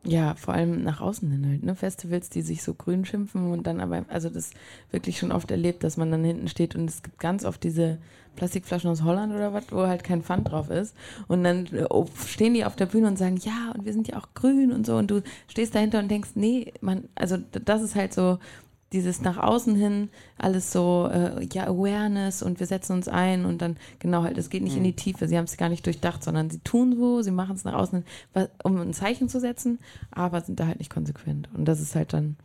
Ja, 0.09 0.35
vor 0.37 0.55
allem 0.55 0.83
nach 0.83 1.03
außen 1.03 1.31
hin 1.31 1.47
halt, 1.47 1.63
ne? 1.63 1.75
Festivals, 1.75 2.31
die 2.31 2.41
sich 2.41 2.63
so 2.63 2.73
grün 2.73 3.05
schimpfen 3.05 3.53
und 3.53 3.67
dann 3.67 3.79
aber, 3.81 4.07
also 4.09 4.31
das 4.31 4.53
wirklich 4.91 5.19
schon 5.19 5.33
oft 5.33 5.51
erlebt, 5.51 5.85
dass 5.85 5.99
man 5.99 6.11
dann 6.11 6.25
hinten 6.25 6.49
steht 6.49 6.75
und 6.75 6.89
es 6.89 7.03
gibt 7.03 7.19
ganz 7.19 7.45
oft 7.45 7.63
diese 7.63 7.99
Plastikflaschen 8.37 8.89
aus 8.89 9.03
Holland 9.03 9.35
oder 9.35 9.53
was, 9.53 9.65
wo 9.71 9.87
halt 9.87 10.05
kein 10.05 10.23
Pfand 10.23 10.51
drauf 10.51 10.71
ist. 10.71 10.95
Und 11.27 11.45
dann 11.45 11.69
oh, 11.91 12.07
stehen 12.27 12.55
die 12.55 12.65
auf 12.65 12.77
der 12.77 12.87
Bühne 12.87 13.09
und 13.09 13.19
sagen, 13.19 13.37
ja, 13.37 13.73
und 13.75 13.85
wir 13.85 13.93
sind 13.93 14.09
ja 14.09 14.17
auch 14.17 14.29
grün 14.35 14.73
und 14.73 14.87
so. 14.87 14.97
Und 14.97 15.11
du 15.11 15.23
stehst 15.49 15.75
dahinter 15.75 15.99
und 15.99 16.11
denkst, 16.11 16.31
nee, 16.37 16.73
man, 16.81 17.05
also 17.15 17.37
das 17.51 17.83
ist 17.83 17.95
halt 17.95 18.15
so, 18.15 18.39
dieses 18.93 19.21
nach 19.21 19.37
außen 19.37 19.75
hin 19.75 20.09
alles 20.39 20.73
so, 20.73 21.09
äh, 21.13 21.45
ja, 21.53 21.67
Awareness 21.67 22.43
und 22.43 22.61
wir 22.61 22.67
setzen 22.67 22.93
uns 22.93 23.09
ein 23.09 23.45
und 23.45 23.61
dann, 23.61 23.77
genau 23.99 24.23
halt, 24.23 24.39
es 24.39 24.51
geht 24.51 24.63
nicht 24.63 24.73
mhm. 24.73 24.79
in 24.79 24.85
die 24.85 24.93
mhm. 24.93 24.97
Tiefe, 24.97 25.29
sie 25.29 25.37
haben 25.37 25.45
es 25.45 25.57
gar 25.57 25.69
nicht 25.69 25.85
durchdacht, 25.85 26.23
sondern 26.23 26.49
sie 26.51 26.61
tun 26.61 26.97
so, 26.97 27.23
sie 27.23 27.31
machen 27.31 27.57
es 27.57 27.65
nach 27.65 27.75
außen 27.75 28.05
hin, 28.35 28.49
um 28.63 28.81
ein 28.81 28.95
Zeichen 28.95 29.29
zu 29.29 29.41
setzen, 29.41 29.79
aber 30.11 30.41
sind 30.41 30.59
da 30.61 30.67
halt 30.67 30.79
nicht 30.79 30.93
konsequent. 30.93 31.49
Und 31.55 31.67
das 31.67 31.81
ist 31.81 31.95
halt 31.95 32.13
dann, 32.13 32.37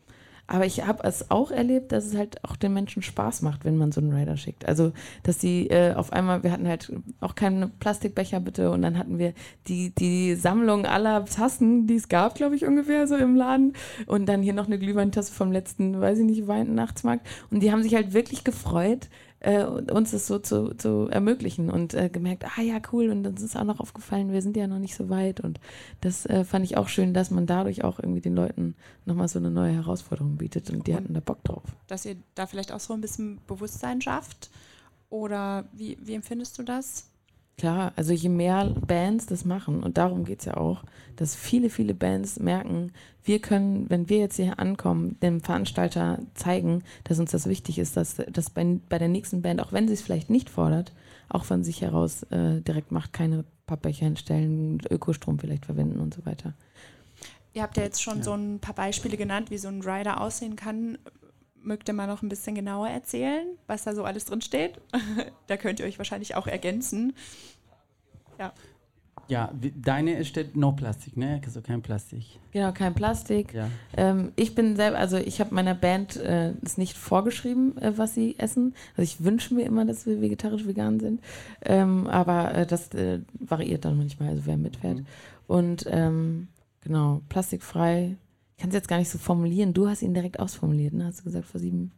aber 0.54 0.68
ich 0.68 0.86
habe 0.86 1.04
es 1.04 1.32
auch 1.32 1.50
erlebt, 1.50 1.92
dass 1.92 2.06
es 2.06 2.16
halt 2.16 2.44
auch 2.44 2.56
den 2.56 2.76
Menschen 2.76 3.02
Spaß 3.02 3.42
macht, 3.42 3.66
wenn 3.66 3.76
man 3.76 3.92
so 3.92 4.00
einen 4.00 4.14
Rider 4.14 4.38
schickt. 4.38 4.68
Also, 4.68 4.92
dass 5.24 5.42
sie 5.42 5.68
äh, 5.72 5.96
auf 5.96 6.14
einmal, 6.14 6.44
wir 6.44 6.52
hatten 6.52 6.68
halt 6.68 6.94
auch 7.22 7.34
keine 7.34 7.70
Plastikbecher 7.80 8.40
bitte 8.40 8.70
und 8.70 8.84
dann 8.84 9.00
hatten 9.00 9.18
wir 9.18 9.34
die, 9.68 9.90
die 9.96 10.36
Sammlung 10.36 10.86
aller 10.86 11.26
Tassen, 11.26 11.88
die 11.88 11.96
es 11.96 12.08
gab, 12.08 12.36
glaube 12.36 12.56
ich, 12.56 12.68
ungefähr 12.68 13.08
so 13.08 13.16
im 13.16 13.36
Laden. 13.36 13.74
Und 14.06 14.28
dann 14.28 14.44
hier 14.44 14.54
noch 14.54 14.68
eine 14.68 14.78
Glühweintasse 14.78 15.34
vom 15.34 15.52
letzten, 15.52 16.00
weiß 16.00 16.20
ich 16.20 16.26
nicht, 16.26 16.48
Weihnachtsmarkt. 16.48 17.26
Und 17.50 17.62
die 17.62 17.72
haben 17.72 17.82
sich 17.82 17.96
halt 17.96 18.14
wirklich 18.14 18.44
gefreut, 18.44 19.10
äh, 19.44 19.64
uns 19.66 20.12
das 20.12 20.26
so 20.26 20.40
zu, 20.40 20.74
zu 20.76 21.08
ermöglichen 21.10 21.70
und 21.70 21.94
äh, 21.94 22.10
gemerkt, 22.10 22.46
ah 22.58 22.62
ja, 22.62 22.82
cool, 22.92 23.10
und 23.10 23.28
uns 23.28 23.42
ist 23.42 23.56
auch 23.56 23.66
noch 23.66 23.80
aufgefallen, 23.80 24.32
wir 24.32 24.42
sind 24.42 24.58
ja 24.58 24.68
noch 24.68 24.80
nicht 24.80 24.96
so 24.96 25.10
weit 25.10 25.42
und 25.42 25.60
das 26.02 26.26
äh, 26.26 26.46
fand 26.46 26.66
ich 26.66 26.78
auch 26.78 26.88
schön, 26.88 27.14
dass 27.14 27.30
man 27.30 27.46
dadurch 27.46 27.84
auch 27.84 28.00
irgendwie 28.00 28.22
den 28.22 28.36
Leuten 28.36 28.76
nochmal 29.06 29.28
so 29.28 29.40
eine 29.40 29.52
neue 29.52 29.74
Herausforderung 29.74 30.38
bietet 30.38 30.70
und 30.70 30.88
die 30.88 30.92
und 30.92 30.98
hatten 30.98 31.14
da 31.14 31.20
Bock 31.20 31.44
drauf. 31.44 31.64
Dass 31.88 32.06
ihr 32.06 32.16
da 32.36 32.48
vielleicht 32.48 32.72
auch 32.72 32.80
so 32.80 32.94
ein 32.94 33.02
bisschen 33.02 33.40
Bewusstsein 33.46 34.02
schafft 34.02 34.50
oder 35.10 35.66
wie, 35.74 35.98
wie 36.02 36.16
empfindest 36.16 36.58
du 36.58 36.64
das? 36.64 37.10
Klar, 37.58 37.94
also 37.96 38.14
je 38.14 38.30
mehr 38.30 38.66
Bands 38.88 39.28
das 39.28 39.46
machen, 39.46 39.84
und 39.84 39.98
darum 39.98 40.26
geht 40.26 40.40
es 40.40 40.46
ja 40.46 40.58
auch, 40.58 40.84
dass 41.16 41.36
viele, 41.36 41.70
viele 41.70 41.94
Bands 41.94 42.40
merken, 42.40 42.92
wir 43.24 43.40
können, 43.40 43.90
wenn 43.90 44.10
wir 44.10 44.18
jetzt 44.18 44.38
hier 44.38 44.60
ankommen, 44.60 45.18
dem 45.22 45.40
Veranstalter 45.40 46.20
zeigen, 46.34 46.84
dass 47.04 47.20
uns 47.20 47.32
das 47.32 47.48
wichtig 47.48 47.78
ist, 47.78 47.96
dass 47.96 48.16
das 48.16 48.50
bei, 48.50 48.80
bei 48.90 48.98
der 48.98 49.08
nächsten 49.08 49.42
Band, 49.42 49.62
auch 49.62 49.72
wenn 49.72 49.88
sie 49.88 49.94
es 49.94 50.02
vielleicht 50.02 50.30
nicht 50.30 50.50
fordert, 50.50 50.94
auch 51.30 51.46
von 51.46 51.64
sich 51.64 51.82
heraus 51.82 52.24
äh, 52.24 52.62
direkt 52.62 52.92
macht, 52.92 53.14
keine 53.14 53.46
Pappbecher 53.68 54.06
hinstellen, 54.06 54.82
Ökostrom 54.90 55.40
vielleicht 55.40 55.66
verwenden 55.66 56.00
und 56.00 56.14
so 56.14 56.26
weiter. 56.26 56.54
Ihr 57.54 57.62
habt 57.62 57.78
ja 57.78 57.84
jetzt 57.84 58.02
schon 58.02 58.18
ja. 58.18 58.24
so 58.24 58.34
ein 58.34 58.60
paar 58.60 58.76
Beispiele 58.76 59.16
genannt, 59.16 59.52
wie 59.52 59.60
so 59.60 59.68
ein 59.68 59.82
Rider 59.82 60.20
aussehen 60.20 60.56
kann. 60.56 60.98
Mögt 61.64 61.88
ihr 61.88 61.94
mal 61.94 62.08
noch 62.08 62.22
ein 62.22 62.30
bisschen 62.30 62.56
genauer 62.56 62.90
erzählen, 62.90 63.48
was 63.68 63.84
da 63.84 63.96
so 63.96 64.04
alles 64.04 64.26
drin 64.26 64.42
steht? 64.42 64.82
da 65.48 65.58
könnt 65.58 65.80
ihr 65.80 65.86
euch 65.86 65.98
wahrscheinlich 65.98 66.36
auch 66.36 66.48
ergänzen. 66.48 67.14
Ja. 68.38 68.54
Ja, 69.30 69.52
deine 69.54 70.26
steht 70.26 70.58
no 70.58 70.74
Plastik, 70.74 71.16
ne? 71.16 71.42
Also 71.46 71.62
kein 71.62 71.82
Plastik. 71.82 72.26
Genau, 72.52 72.74
kein 72.74 72.94
Plastik. 72.94 73.54
Ja. 73.54 73.70
Ähm, 73.96 74.34
ich 74.36 74.54
bin 74.54 74.76
selber, 74.76 74.98
also 74.98 75.18
ich 75.18 75.40
habe 75.40 75.56
meiner 75.56 75.76
Band 75.76 76.18
äh, 76.18 76.52
ist 76.62 76.78
nicht 76.78 76.98
vorgeschrieben, 76.98 77.78
äh, 77.78 77.98
was 77.98 78.14
sie 78.14 78.38
essen. 78.38 78.76
Also 78.98 79.04
ich 79.04 79.24
wünsche 79.24 79.54
mir 79.54 79.66
immer, 79.66 79.86
dass 79.86 80.06
wir 80.06 80.22
vegetarisch 80.22 80.68
vegan 80.68 81.00
sind. 81.00 81.22
Ähm, 81.62 82.08
aber 82.08 82.54
äh, 82.54 82.66
das 82.66 82.94
äh, 82.94 83.22
variiert 83.40 83.86
dann 83.86 83.98
manchmal, 83.98 84.30
also 84.30 84.42
wer 84.46 84.58
mitfährt. 84.58 84.98
Mhm. 84.98 85.06
Und 85.48 85.86
ähm, 85.90 86.50
genau, 86.82 87.22
plastikfrei. 87.30 88.18
Ich 88.56 88.62
kann 88.62 88.70
es 88.70 88.76
jetzt 88.76 88.88
gar 88.88 88.98
nicht 88.98 89.10
so 89.10 89.18
formulieren. 89.18 89.74
Du 89.74 89.88
hast 89.88 90.02
ihn 90.02 90.14
direkt 90.14 90.40
ausformuliert, 90.40 90.94
ne? 90.94 91.06
Hast 91.06 91.22
du 91.22 91.24
gesagt 91.26 91.46
vor 91.46 91.60
sieben. 91.60 91.92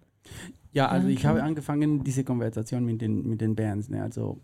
Ja, 0.71 0.87
also 0.87 1.07
ich 1.07 1.25
habe 1.25 1.43
angefangen, 1.43 2.03
diese 2.03 2.23
Konversation 2.23 2.83
mit 2.83 3.01
den, 3.01 3.27
mit 3.27 3.41
den 3.41 3.55
Bands, 3.55 3.89
ne? 3.89 4.01
Also 4.01 4.41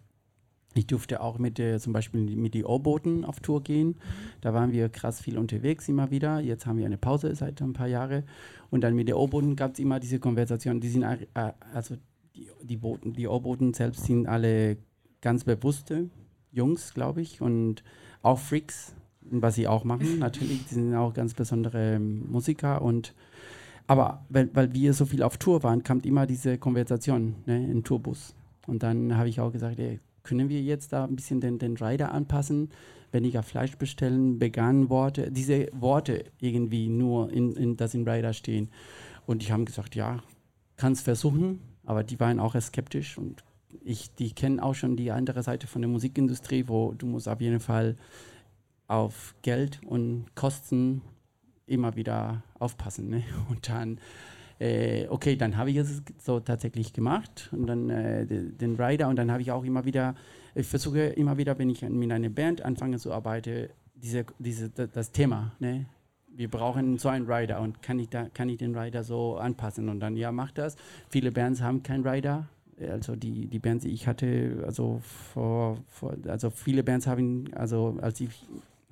ich 0.74 0.88
durfte 0.88 1.22
auch 1.22 1.38
mit 1.38 1.58
der, 1.58 1.80
zum 1.80 1.91
Beispiel 1.91 2.22
mit 2.38 2.53
den 2.53 2.63
O-Booten 2.63 3.25
auf 3.25 3.41
Tour 3.41 3.62
gehen. 3.62 3.96
Da 4.39 4.53
waren 4.53 4.72
wir 4.72 4.88
krass 4.88 5.20
viel 5.20 5.38
unterwegs 5.38 5.89
immer 5.89 6.12
wieder. 6.12 6.39
Jetzt 6.39 6.65
haben 6.65 6.77
wir 6.77 6.86
eine 6.86 6.98
Pause 6.98 7.36
seit 7.36 7.62
ein 7.62 7.74
paar 7.74 7.88
Jahren. 7.88 8.24
Und 8.70 8.82
dann 8.82 8.96
mit 8.96 9.10
den 9.10 9.15
O-Booten 9.15 9.58
gab 9.58 9.74
es 9.74 9.80
immer 9.80 10.00
diese 10.00 10.20
Konversation. 10.20 10.80
Die 10.80 10.88
sind, 10.88 11.03
äh, 11.03 11.51
also 11.74 11.98
die, 12.36 12.48
die 12.63 12.77
Booten, 12.77 13.13
die 13.13 13.27
O-Booten 13.27 13.74
selbst 13.74 14.06
sind 14.06 14.27
alle 14.27 14.77
ganz 15.20 15.44
bewusste 15.44 16.10
Jungs, 16.53 16.94
glaube 16.94 17.22
ich. 17.22 17.41
Und 17.41 17.84
auch 18.22 18.39
Freaks, 18.39 18.96
was 19.32 19.56
sie 19.56 19.68
auch 19.68 19.84
machen. 19.84 20.20
Natürlich, 20.20 20.66
die 20.68 20.76
sind 20.76 20.96
auch 20.96 21.14
ganz 21.14 21.34
besondere 21.34 22.00
Musiker. 22.00 22.82
Und 22.82 23.14
aber 23.88 24.26
weil, 24.30 24.50
weil 24.54 24.74
wir 24.74 24.94
so 24.94 25.06
viel 25.06 25.24
auf 25.24 25.38
Tour 25.38 25.64
waren, 25.64 25.84
kam 25.84 26.02
immer 26.02 26.26
diese 26.26 26.58
Konversation 26.58 27.36
ne, 27.46 27.70
in 27.70 27.84
Tourbus. 27.84 28.34
Und 28.68 28.84
dann 28.84 29.18
habe 29.18 29.30
ich 29.30 29.40
auch 29.40 29.52
gesagt, 29.52 29.80
ey, 29.80 30.00
können 30.24 30.50
wir 30.50 30.62
jetzt 30.62 30.94
da 30.94 31.06
ein 31.06 31.16
bisschen 31.16 31.42
den, 31.42 31.58
den 31.58 31.78
Rider 31.78 32.12
anpassen, 32.12 32.70
weniger 33.12 33.44
Fleisch 33.44 33.76
bestellen, 33.78 34.40
veganen 34.40 34.90
Worte, 34.90 35.32
diese 35.32 35.68
Worte 35.74 36.26
irgendwie 36.40 36.88
nur, 36.90 37.32
in, 37.32 37.54
in, 37.54 37.78
das 37.78 37.94
im 37.94 38.08
Rider 38.08 38.34
stehen. 38.34 38.70
Und 39.26 39.42
die 39.42 39.52
haben 39.52 39.66
gesagt, 39.66 39.96
ja, 39.96 40.22
kann 40.78 40.94
es 40.94 41.02
versuchen, 41.02 41.60
aber 41.86 42.04
die 42.04 42.20
waren 42.20 42.40
auch 42.40 42.60
skeptisch 42.60 43.18
und 43.18 43.44
ich, 43.84 44.14
die 44.16 44.32
kennen 44.32 44.60
auch 44.60 44.76
schon 44.76 44.96
die 44.96 45.12
andere 45.12 45.44
Seite 45.44 45.68
von 45.68 45.82
der 45.82 45.90
Musikindustrie, 45.90 46.66
wo 46.68 46.94
du 46.94 47.06
musst 47.06 47.28
auf 47.28 47.42
jeden 47.42 47.60
Fall 47.60 47.96
auf 48.92 49.36
Geld 49.42 49.80
und 49.86 50.26
Kosten 50.36 51.02
immer 51.66 51.96
wieder 51.96 52.44
aufpassen. 52.60 53.10
Ne? 53.10 53.24
Und 53.50 53.70
dann 53.70 54.00
äh, 54.60 55.08
okay, 55.08 55.36
dann 55.36 55.58
habe 55.58 55.72
ich 55.72 55.78
es 55.78 56.04
so 56.20 56.40
tatsächlich 56.40 56.94
gemacht 56.94 57.50
und 57.52 57.66
dann 57.66 57.90
äh, 57.90 58.28
den 58.28 58.76
Rider 58.76 59.08
und 59.08 59.16
dann 59.16 59.32
habe 59.32 59.42
ich 59.42 59.52
auch 59.52 59.64
immer 59.64 59.86
wieder, 59.86 60.14
ich 60.54 60.68
versuche 60.68 61.00
immer 61.00 61.36
wieder, 61.38 61.58
wenn 61.58 61.72
ich 61.72 61.82
mit 61.82 62.12
einer 62.12 62.30
Band 62.30 62.62
anfange 62.62 63.00
zu 63.00 63.12
arbeiten, 63.12 63.70
diese, 63.96 64.24
diese, 64.38 64.70
das 64.70 65.12
Thema, 65.12 65.54
ne? 65.58 65.88
wir 66.28 66.48
brauchen 66.48 67.00
so 67.00 67.10
einen 67.10 67.26
Rider 67.26 67.60
und 67.60 67.82
kann 67.82 67.98
ich, 67.98 68.10
da, 68.10 68.30
kann 68.30 68.50
ich 68.50 68.58
den 68.58 68.78
Rider 68.78 69.04
so 69.04 69.38
anpassen 69.38 69.90
und 69.90 70.00
dann, 70.00 70.16
ja, 70.16 70.32
mach 70.32 70.52
das. 70.52 70.76
Viele 71.10 71.32
Bands 71.32 71.62
haben 71.62 71.82
keinen 71.82 72.08
Rider, 72.08 72.48
also 72.80 73.16
die, 73.16 73.48
die 73.48 73.60
Bands, 73.60 73.84
die 73.84 73.92
ich 73.92 74.06
hatte, 74.06 74.64
also 74.64 75.02
vor, 75.04 75.78
vor 75.88 76.16
also 76.28 76.52
viele 76.52 76.84
Bands 76.84 77.08
haben, 77.08 77.52
also 77.56 77.98
als 78.00 78.22
ich 78.22 78.30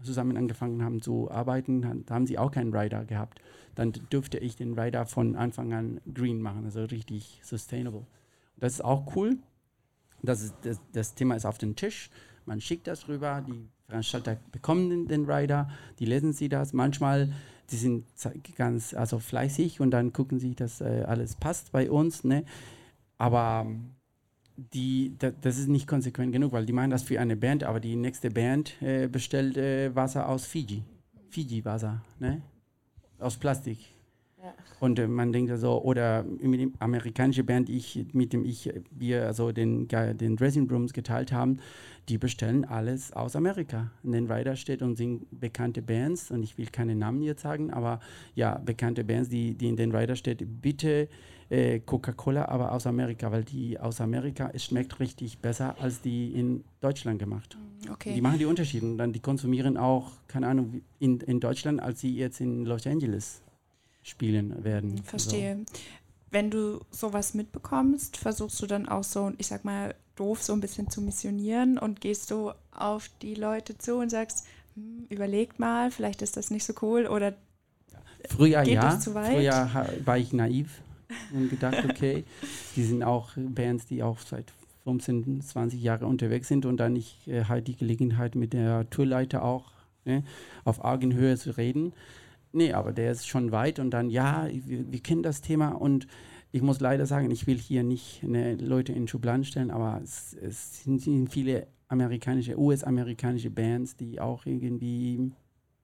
zusammen 0.03 0.37
angefangen 0.37 0.83
haben 0.83 1.01
zu 1.01 1.29
arbeiten, 1.29 2.05
haben 2.09 2.25
sie 2.25 2.37
auch 2.37 2.51
keinen 2.51 2.73
Rider 2.73 3.05
gehabt. 3.05 3.41
Dann 3.75 3.91
dürfte 3.91 4.37
ich 4.37 4.55
den 4.55 4.77
Rider 4.77 5.05
von 5.05 5.35
Anfang 5.35 5.73
an 5.73 6.01
green 6.13 6.41
machen, 6.41 6.65
also 6.65 6.83
richtig 6.83 7.39
sustainable. 7.43 8.05
Das 8.57 8.73
ist 8.73 8.81
auch 8.83 9.15
cool. 9.15 9.37
Das, 10.21 10.41
ist, 10.41 10.55
das, 10.63 10.81
das 10.91 11.15
Thema 11.15 11.35
ist 11.35 11.45
auf 11.45 11.57
dem 11.57 11.75
Tisch. 11.75 12.09
Man 12.45 12.61
schickt 12.61 12.87
das 12.87 13.07
rüber, 13.07 13.43
die 13.47 13.69
Veranstalter 13.87 14.37
bekommen 14.51 14.89
den, 14.89 15.07
den 15.07 15.29
Rider, 15.29 15.69
die 15.99 16.05
lesen 16.05 16.33
sie 16.33 16.49
das. 16.49 16.73
Manchmal, 16.73 17.31
die 17.71 17.77
sind 17.77 18.05
ganz 18.55 18.93
also 18.93 19.19
fleißig 19.19 19.79
und 19.79 19.91
dann 19.91 20.13
gucken 20.13 20.39
sie, 20.39 20.55
dass 20.55 20.81
äh, 20.81 21.03
alles 21.07 21.35
passt 21.35 21.71
bei 21.71 21.89
uns. 21.89 22.23
Ne? 22.23 22.43
Aber 23.17 23.67
die, 24.73 25.15
da, 25.17 25.31
das 25.31 25.57
ist 25.57 25.67
nicht 25.67 25.87
konsequent 25.87 26.31
genug, 26.31 26.51
weil 26.51 26.65
die 26.65 26.73
meinen 26.73 26.91
das 26.91 27.03
für 27.03 27.19
eine 27.19 27.35
Band, 27.35 27.63
aber 27.63 27.79
die 27.79 27.95
nächste 27.95 28.29
Band 28.29 28.81
äh, 28.81 29.07
bestellt 29.07 29.57
äh, 29.57 29.95
Wasser 29.95 30.27
aus 30.27 30.45
Fiji. 30.45 30.83
Fiji-Wasser, 31.29 32.01
ne? 32.19 32.41
Aus 33.19 33.37
Plastik. 33.37 33.79
Und 34.79 34.99
äh, 34.99 35.07
man 35.07 35.31
denkt 35.31 35.51
so, 35.57 35.81
oder 35.81 36.23
mit 36.23 36.59
dem 36.59 36.73
amerikanischen 36.79 37.45
Band, 37.45 37.69
ich, 37.69 38.07
mit 38.13 38.33
dem 38.33 38.45
ich, 38.45 38.71
wir 38.91 39.25
also 39.25 39.51
den, 39.51 39.87
den 39.87 40.35
Dressing 40.37 40.69
Rooms 40.69 40.93
geteilt 40.93 41.31
haben, 41.31 41.59
die 42.07 42.17
bestellen 42.17 42.65
alles 42.65 43.13
aus 43.13 43.35
Amerika. 43.35 43.91
In 44.03 44.13
den 44.13 44.31
Rider 44.31 44.55
steht 44.55 44.81
und 44.81 44.95
sind 44.95 45.27
bekannte 45.31 45.81
Bands, 45.81 46.31
und 46.31 46.43
ich 46.43 46.57
will 46.57 46.67
keine 46.67 46.95
Namen 46.95 47.21
jetzt 47.21 47.41
sagen, 47.41 47.71
aber 47.71 47.99
ja, 48.35 48.57
bekannte 48.57 49.03
Bands, 49.03 49.29
die, 49.29 49.55
die 49.55 49.67
in 49.67 49.75
den 49.75 49.93
Rider 49.93 50.15
steht, 50.15 50.43
bitte 50.61 51.09
äh, 51.49 51.79
Coca-Cola, 51.79 52.45
aber 52.45 52.71
aus 52.71 52.87
Amerika, 52.87 53.31
weil 53.31 53.43
die 53.43 53.79
aus 53.79 54.01
Amerika, 54.01 54.49
es 54.53 54.65
schmeckt 54.65 54.99
richtig 54.99 55.39
besser 55.39 55.75
als 55.79 56.01
die 56.01 56.33
in 56.33 56.63
Deutschland 56.79 57.19
gemacht. 57.19 57.57
Mm, 57.57 57.91
okay. 57.91 58.13
Die 58.13 58.21
machen 58.21 58.39
die 58.39 58.45
Unterschiede 58.45 58.85
und 58.85 58.97
dann 58.97 59.13
die 59.13 59.19
konsumieren 59.19 59.77
auch, 59.77 60.11
keine 60.27 60.47
Ahnung, 60.47 60.81
in, 60.99 61.19
in 61.21 61.39
Deutschland, 61.39 61.81
als 61.81 62.01
sie 62.01 62.15
jetzt 62.15 62.39
in 62.39 62.65
Los 62.65 62.87
Angeles 62.87 63.41
spielen 64.09 64.63
werden. 64.63 65.03
Verstehe. 65.03 65.57
So. 65.57 65.79
Wenn 66.31 66.51
du 66.51 66.81
sowas 66.91 67.33
mitbekommst, 67.33 68.17
versuchst 68.17 68.61
du 68.61 68.67
dann 68.67 68.87
auch 68.87 69.03
so, 69.03 69.31
ich 69.37 69.47
sag 69.47 69.65
mal, 69.65 69.95
doof 70.15 70.43
so 70.43 70.53
ein 70.53 70.59
bisschen 70.59 70.89
zu 70.89 71.01
missionieren 71.01 71.77
und 71.77 72.01
gehst 72.01 72.29
du 72.29 72.51
auf 72.71 73.09
die 73.21 73.35
Leute 73.35 73.77
zu 73.77 73.95
und 73.95 74.09
sagst, 74.09 74.45
hm, 74.75 75.07
überlegt 75.09 75.59
mal, 75.59 75.91
vielleicht 75.91 76.21
ist 76.21 76.37
das 76.37 76.51
nicht 76.51 76.65
so 76.65 76.73
cool 76.81 77.07
oder 77.07 77.35
Früher 78.27 78.63
ja, 78.63 78.99
früher 78.99 79.69
war 80.03 80.17
ich 80.17 80.33
naiv 80.33 80.81
und 81.31 81.49
gedacht, 81.49 81.85
okay, 81.89 82.25
die 82.75 82.83
sind 82.83 83.01
auch 83.01 83.29
Bands, 83.37 83.85
die 83.85 84.03
auch 84.03 84.19
seit 84.19 84.51
15, 84.83 85.41
20 85.41 85.81
Jahren 85.81 86.05
unterwegs 86.05 86.47
sind 86.47 86.65
und 86.65 86.77
dann 86.77 86.95
ich 86.95 87.27
äh, 87.27 87.45
halt 87.45 87.67
die 87.67 87.75
Gelegenheit 87.75 88.35
mit 88.35 88.53
der 88.53 88.89
Tourleiter 88.89 89.43
auch 89.43 89.71
ne, 90.05 90.23
auf 90.65 90.83
Augenhöhe 90.83 91.37
zu 91.37 91.55
reden. 91.57 91.93
Nee, 92.51 92.73
aber 92.73 92.91
der 92.93 93.11
ist 93.11 93.27
schon 93.27 93.51
weit 93.51 93.79
und 93.79 93.91
dann, 93.91 94.09
ja, 94.09 94.47
wir, 94.51 94.91
wir 94.91 94.99
kennen 95.01 95.23
das 95.23 95.41
Thema 95.41 95.69
und 95.69 96.07
ich 96.51 96.61
muss 96.61 96.79
leider 96.79 97.05
sagen, 97.05 97.29
ich 97.29 97.45
will 97.45 97.57
hier 97.57 97.83
nicht 97.83 98.23
ne, 98.23 98.55
Leute 98.55 98.91
in 98.91 99.07
Schubladen 99.07 99.43
stellen, 99.43 99.69
aber 99.69 100.01
es, 100.03 100.35
es 100.41 100.83
sind 100.83 101.29
viele 101.31 101.67
amerikanische, 101.89 102.57
US-amerikanische 102.57 103.51
Bands, 103.51 103.95
die 103.95 104.19
auch 104.19 104.45
irgendwie 104.45 105.31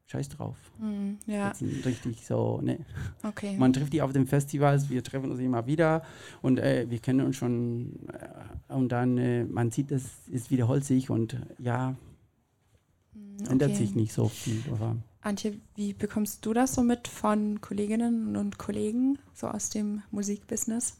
scheiß 0.07 0.29
drauf. 0.29 0.57
Mm, 0.79 1.13
ja. 1.25 1.49
Das 1.49 1.59
sind 1.59 1.85
richtig 1.85 2.25
so, 2.25 2.61
ne. 2.61 2.79
Okay. 3.23 3.57
Man 3.57 3.73
trifft 3.73 3.93
die 3.93 4.01
auf 4.01 4.13
den 4.13 4.27
Festivals, 4.27 4.89
wir 4.89 5.03
treffen 5.03 5.31
uns 5.31 5.39
immer 5.39 5.65
wieder 5.65 6.03
und 6.41 6.59
äh, 6.59 6.85
wir 6.89 6.99
kennen 6.99 7.25
uns 7.25 7.35
schon 7.35 8.07
äh, 8.69 8.73
und 8.73 8.91
dann, 8.91 9.17
äh, 9.17 9.45
man 9.45 9.71
sieht, 9.71 9.91
es, 9.91 10.03
es 10.31 10.51
wiederholt 10.51 10.85
sich 10.85 11.09
und 11.09 11.37
ja, 11.57 11.95
okay. 13.41 13.51
ändert 13.51 13.75
sich 13.75 13.95
nicht 13.95 14.13
so 14.13 14.27
viel. 14.27 14.61
Aber 14.71 14.95
Antje, 15.25 15.59
wie 15.75 15.93
bekommst 15.93 16.45
du 16.45 16.53
das 16.53 16.75
so 16.75 16.83
mit 16.83 17.07
von 17.07 17.59
Kolleginnen 17.59 18.35
und 18.35 18.57
Kollegen, 18.57 19.17
so 19.33 19.47
aus 19.47 19.69
dem 19.69 20.03
Musikbusiness? 20.11 20.97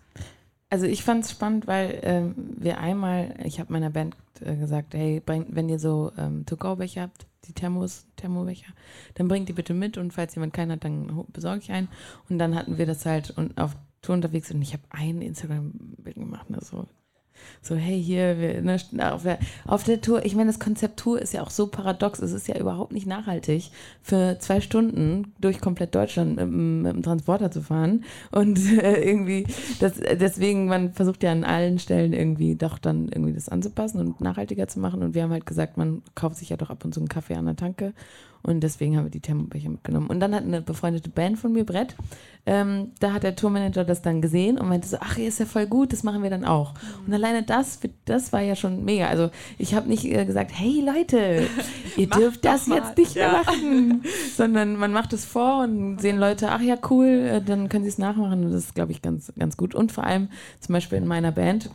Also 0.69 0.87
ich 0.87 1.03
fand 1.03 1.23
es 1.23 1.31
spannend, 1.31 1.67
weil 1.67 1.99
ähm, 2.01 2.33
wir 2.57 2.79
einmal, 2.79 3.35
ich 3.43 3.59
habe 3.59 3.71
meiner 3.71 3.91
Band 3.91 4.15
äh, 4.41 4.55
gesagt, 4.55 4.95
hey, 4.95 5.21
bring, 5.23 5.45
wenn 5.49 5.69
ihr 5.69 5.79
so 5.79 6.11
ähm, 6.17 6.45
To-Go-Becher 6.45 7.03
habt, 7.03 7.27
die 7.47 7.53
Thermos, 7.53 8.07
Thermobecher, 8.15 8.73
dann 9.13 9.27
bringt 9.27 9.47
die 9.47 9.53
bitte 9.53 9.75
mit 9.75 9.97
und 9.97 10.11
falls 10.11 10.33
jemand 10.33 10.53
keinen 10.53 10.71
hat, 10.71 10.83
dann 10.83 11.25
besorge 11.31 11.59
ich 11.59 11.71
einen. 11.71 11.89
Und 12.27 12.39
dann 12.39 12.55
hatten 12.55 12.79
wir 12.79 12.87
das 12.87 13.05
halt 13.05 13.29
und 13.37 13.59
auf 13.59 13.75
Tour 14.01 14.15
unterwegs 14.15 14.51
und 14.51 14.61
ich 14.61 14.73
habe 14.73 14.83
ein 14.89 15.21
Instagram-Bild 15.21 16.15
gemacht, 16.15 16.49
ne, 16.49 16.57
so 16.61 16.87
so, 17.61 17.75
hey, 17.75 18.01
hier, 18.01 18.39
wir, 18.39 18.61
ne, 18.61 18.77
auf, 19.11 19.23
der, 19.23 19.39
auf 19.65 19.83
der 19.83 20.01
Tour, 20.01 20.25
ich 20.25 20.35
meine, 20.35 20.49
das 20.51 20.59
Konzept 20.59 20.99
Tour 20.99 21.21
ist 21.21 21.33
ja 21.33 21.41
auch 21.41 21.49
so 21.49 21.67
paradox, 21.67 22.19
es 22.19 22.31
ist 22.31 22.47
ja 22.47 22.57
überhaupt 22.57 22.91
nicht 22.91 23.07
nachhaltig, 23.07 23.71
für 24.01 24.37
zwei 24.39 24.61
Stunden 24.61 25.33
durch 25.39 25.59
komplett 25.59 25.95
Deutschland 25.95 26.35
mit, 26.35 26.47
mit 26.47 26.93
dem 26.93 27.03
Transporter 27.03 27.51
zu 27.51 27.61
fahren. 27.61 28.03
Und 28.31 28.59
äh, 28.79 29.01
irgendwie, 29.01 29.47
das, 29.79 29.93
deswegen, 29.99 30.67
man 30.67 30.93
versucht 30.93 31.23
ja 31.23 31.31
an 31.31 31.43
allen 31.43 31.79
Stellen 31.79 32.13
irgendwie 32.13 32.55
doch 32.55 32.77
dann 32.77 33.07
irgendwie 33.09 33.33
das 33.33 33.49
anzupassen 33.49 33.99
und 33.99 34.21
nachhaltiger 34.21 34.67
zu 34.67 34.79
machen. 34.79 35.03
Und 35.03 35.13
wir 35.13 35.23
haben 35.23 35.31
halt 35.31 35.45
gesagt, 35.45 35.77
man 35.77 36.01
kauft 36.13 36.37
sich 36.37 36.49
ja 36.49 36.57
doch 36.57 36.69
ab 36.69 36.83
und 36.85 36.93
zu 36.93 36.99
einen 36.99 37.09
Kaffee 37.09 37.35
an 37.35 37.45
der 37.45 37.55
Tanke 37.55 37.93
und 38.45 38.61
deswegen 38.61 38.95
haben 38.95 39.05
wir 39.05 39.11
die 39.11 39.19
Thermobecher 39.19 39.69
mitgenommen. 39.69 40.07
Und 40.07 40.19
dann 40.19 40.35
hat 40.35 40.43
eine 40.43 40.61
befreundete 40.61 41.09
Band 41.09 41.39
von 41.39 41.51
mir, 41.51 41.65
Brett, 41.65 41.95
ähm, 42.45 42.91
da 42.99 43.11
hat 43.11 43.23
der 43.23 43.35
Tourmanager 43.35 43.83
das 43.83 44.03
dann 44.03 44.21
gesehen 44.21 44.59
und 44.59 44.69
meinte 44.69 44.87
so, 44.87 44.97
ach, 44.99 45.15
hier 45.15 45.27
ist 45.27 45.39
ja 45.39 45.45
voll 45.45 45.65
gut, 45.65 45.91
das 45.91 46.03
machen 46.03 46.21
wir 46.21 46.29
dann 46.29 46.45
auch. 46.45 46.75
Und 47.07 47.13
alleine 47.13 47.41
das, 47.41 47.79
das 48.05 48.31
war 48.33 48.41
ja 48.41 48.55
schon 48.55 48.85
mega. 48.85 49.07
Also 49.07 49.31
ich 49.57 49.73
habe 49.73 49.89
nicht 49.89 50.05
äh, 50.05 50.25
gesagt, 50.25 50.51
hey 50.53 50.83
Leute, 50.85 51.47
ihr 51.97 52.07
dürft 52.07 52.45
das 52.45 52.67
mal. 52.67 52.77
jetzt 52.77 52.97
nicht 52.97 53.15
ja. 53.15 53.31
mehr 53.31 53.43
machen, 53.43 54.03
sondern 54.35 54.75
man 54.75 54.91
macht 54.91 55.13
es 55.13 55.25
vor 55.25 55.63
und 55.63 55.99
sehen 55.99 56.19
Leute, 56.19 56.51
ach 56.51 56.61
ja, 56.61 56.77
cool, 56.89 57.07
äh, 57.07 57.41
dann 57.41 57.67
können 57.67 57.83
sie 57.83 57.89
es 57.89 57.97
nachmachen. 57.97 58.45
Und 58.45 58.51
das 58.51 58.65
ist, 58.65 58.75
glaube 58.75 58.91
ich, 58.91 59.01
ganz, 59.01 59.33
ganz 59.39 59.57
gut. 59.57 59.73
Und 59.73 59.91
vor 59.91 60.03
allem 60.03 60.29
zum 60.59 60.73
Beispiel 60.73 60.99
in 60.99 61.07
meiner 61.07 61.31
Band, 61.31 61.71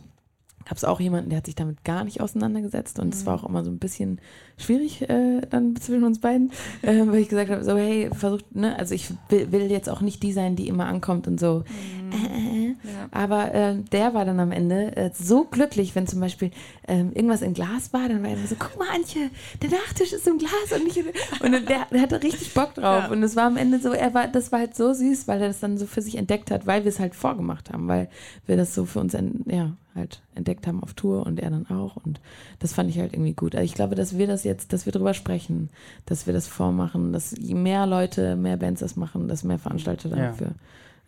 gab 0.65 0.77
es 0.77 0.83
auch 0.83 0.99
jemanden, 0.99 1.29
der 1.29 1.37
hat 1.37 1.45
sich 1.45 1.55
damit 1.55 1.83
gar 1.83 2.03
nicht 2.03 2.21
auseinandergesetzt 2.21 2.99
und 2.99 3.13
es 3.13 3.21
mhm. 3.21 3.25
war 3.27 3.35
auch 3.35 3.47
immer 3.47 3.63
so 3.63 3.71
ein 3.71 3.79
bisschen 3.79 4.19
schwierig 4.57 5.01
äh, 5.09 5.41
dann 5.49 5.75
zwischen 5.75 6.03
uns 6.03 6.19
beiden, 6.19 6.51
äh, 6.81 7.05
weil 7.05 7.19
ich 7.19 7.29
gesagt 7.29 7.49
habe, 7.49 7.63
so 7.63 7.77
hey, 7.77 8.09
versucht, 8.13 8.55
ne, 8.55 8.77
also 8.77 8.93
ich 8.93 9.09
will, 9.29 9.51
will, 9.51 9.71
jetzt 9.71 9.89
auch 9.89 10.01
nicht 10.01 10.23
die 10.23 10.33
sein, 10.33 10.55
die 10.55 10.67
immer 10.67 10.85
ankommt 10.85 11.27
und 11.27 11.39
so, 11.39 11.63
mhm. 11.67 12.11
äh, 12.11 12.67
ja. 12.67 13.07
aber 13.11 13.53
äh, 13.53 13.75
der 13.91 14.13
war 14.13 14.25
dann 14.25 14.39
am 14.39 14.51
Ende 14.51 14.95
äh, 14.95 15.11
so 15.13 15.45
glücklich, 15.45 15.95
wenn 15.95 16.07
zum 16.07 16.19
Beispiel 16.19 16.51
ähm, 16.87 17.11
irgendwas 17.13 17.41
im 17.41 17.53
Glas 17.53 17.93
war, 17.93 18.07
dann 18.07 18.23
war 18.23 18.29
er 18.29 18.37
so, 18.47 18.55
guck 18.57 18.77
mal 18.77 18.89
Antje, 18.93 19.29
der 19.61 19.69
Nachtisch 19.69 20.13
ist 20.13 20.27
im 20.27 20.37
Glas 20.37 20.51
und 20.75 20.83
nicht 20.83 20.97
und 21.41 21.51
der, 21.51 21.87
der, 21.91 22.01
hatte 22.01 22.21
richtig 22.21 22.53
Bock 22.53 22.75
drauf 22.75 23.03
ja. 23.03 23.11
und 23.11 23.23
es 23.23 23.35
war 23.35 23.45
am 23.45 23.57
Ende 23.57 23.79
so, 23.79 23.91
er 23.91 24.13
war, 24.13 24.27
das 24.27 24.51
war 24.51 24.59
halt 24.59 24.75
so 24.75 24.93
süß, 24.93 25.27
weil 25.27 25.41
er 25.41 25.47
das 25.47 25.59
dann 25.59 25.77
so 25.77 25.85
für 25.85 26.01
sich 26.01 26.15
entdeckt 26.15 26.51
hat, 26.51 26.67
weil 26.67 26.83
wir 26.83 26.89
es 26.89 26.99
halt 26.99 27.15
vorgemacht 27.15 27.71
haben, 27.71 27.87
weil 27.87 28.09
wir 28.45 28.57
das 28.57 28.75
so 28.75 28.85
für 28.85 28.99
uns, 28.99 29.13
ja, 29.45 29.75
halt 29.95 30.21
entdeckt 30.35 30.67
haben 30.67 30.81
auf 30.81 30.93
Tour 30.93 31.25
und 31.25 31.39
er 31.39 31.49
dann 31.49 31.67
auch. 31.67 31.97
Und 31.97 32.19
das 32.59 32.73
fand 32.73 32.89
ich 32.89 32.99
halt 32.99 33.13
irgendwie 33.13 33.33
gut. 33.33 33.55
Also 33.55 33.65
ich 33.65 33.73
glaube, 33.73 33.95
dass 33.95 34.17
wir 34.17 34.27
das 34.27 34.43
jetzt, 34.43 34.73
dass 34.73 34.85
wir 34.85 34.93
drüber 34.93 35.13
sprechen, 35.13 35.69
dass 36.05 36.25
wir 36.25 36.33
das 36.33 36.47
vormachen, 36.47 37.13
dass 37.13 37.35
je 37.37 37.55
mehr 37.55 37.85
Leute, 37.85 38.35
mehr 38.35 38.57
Bands 38.57 38.81
das 38.81 38.95
machen, 38.95 39.27
dass 39.27 39.43
mehr 39.43 39.59
Veranstalter 39.59 40.09
dafür 40.09 40.53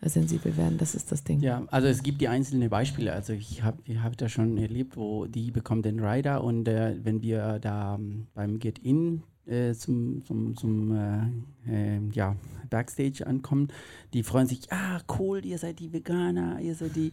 ja. 0.02 0.08
sensibel 0.08 0.56
werden. 0.56 0.78
Das 0.78 0.94
ist 0.94 1.12
das 1.12 1.24
Ding. 1.24 1.40
Ja, 1.40 1.62
also 1.70 1.88
es 1.88 2.02
gibt 2.02 2.20
die 2.20 2.28
einzelnen 2.28 2.68
Beispiele. 2.68 3.12
Also 3.12 3.32
ich 3.32 3.62
habe 3.62 3.78
ich 3.84 3.98
hab 3.98 4.16
das 4.16 4.32
schon 4.32 4.58
erlebt, 4.58 4.96
wo 4.96 5.26
die 5.26 5.50
bekommen 5.50 5.82
den 5.82 6.00
Rider 6.00 6.44
und 6.44 6.68
äh, 6.68 6.96
wenn 7.02 7.22
wir 7.22 7.58
da 7.60 7.94
ähm, 7.94 8.26
beim 8.34 8.58
Get-In 8.58 9.22
äh, 9.46 9.72
zum, 9.74 10.24
zum, 10.24 10.56
zum 10.56 10.96
äh, 10.96 11.96
äh, 11.96 12.00
ja, 12.12 12.36
Backstage 12.70 13.26
ankommen, 13.26 13.68
die 14.12 14.22
freuen 14.22 14.46
sich, 14.46 14.72
ah, 14.72 15.00
cool, 15.18 15.44
ihr 15.44 15.58
seid 15.58 15.80
die 15.80 15.92
Veganer, 15.92 16.60
ihr 16.60 16.74
seid 16.74 16.96
die 16.96 17.12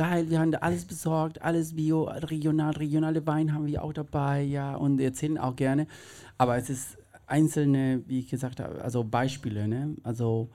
geil, 0.00 0.30
wir 0.30 0.40
haben 0.40 0.50
da 0.50 0.60
alles 0.60 0.86
besorgt, 0.86 1.42
alles 1.42 1.74
bio, 1.76 2.04
regional, 2.04 2.72
regionale 2.72 3.26
Wein 3.26 3.52
haben 3.52 3.66
wir 3.66 3.84
auch 3.84 3.92
dabei, 3.92 4.40
ja, 4.40 4.74
und 4.74 4.98
erzählen 4.98 5.36
auch 5.36 5.54
gerne. 5.54 5.86
Aber 6.38 6.56
es 6.56 6.70
ist 6.70 6.96
einzelne, 7.26 8.02
wie 8.06 8.20
ich 8.20 8.30
gesagt 8.30 8.60
habe, 8.60 8.80
also 8.82 9.04
Beispiele, 9.04 9.68
ne? 9.68 9.94
Also 10.02 10.48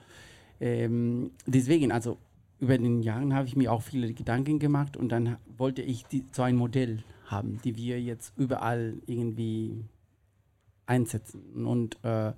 ähm, 0.59 1.29
deswegen, 1.45 1.91
also 1.91 2.17
über 2.59 2.75
den 2.75 3.03
Jahren 3.03 3.35
habe 3.35 3.47
ich 3.47 3.55
mir 3.55 3.71
auch 3.71 3.83
viele 3.83 4.11
Gedanken 4.13 4.57
gemacht 4.57 4.97
und 4.97 5.09
dann 5.09 5.37
wollte 5.59 5.83
ich 5.83 6.05
die, 6.07 6.23
so 6.31 6.41
ein 6.41 6.55
Modell 6.55 7.03
haben, 7.27 7.59
die 7.63 7.75
wir 7.75 8.01
jetzt 8.01 8.33
überall 8.37 8.95
irgendwie 9.05 9.85
einsetzen. 10.87 11.67
Und 11.67 12.03
äh, 12.03 12.33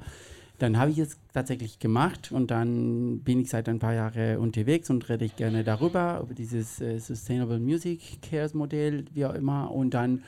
dann 0.60 0.78
habe 0.78 0.90
ich 0.92 0.98
es 0.98 1.20
tatsächlich 1.34 1.80
gemacht 1.80 2.32
und 2.32 2.50
dann 2.50 3.20
bin 3.20 3.42
ich 3.42 3.50
seit 3.50 3.70
ein 3.70 3.80
paar 3.80 3.94
Jahren 3.94 4.38
unterwegs 4.38 4.90
und 4.90 5.08
rede 5.08 5.26
ich 5.26 5.36
gerne 5.36 5.64
darüber, 5.64 6.22
über 6.24 6.34
dieses 6.34 6.82
äh, 6.82 7.00
Sustainable 7.00 7.60
Music 7.60 8.22
Cares 8.22 8.54
Modell, 8.56 9.06
wie 9.14 9.26
auch 9.26 9.36
immer. 9.36 9.72
Und 9.72 9.94
dann 9.94 10.24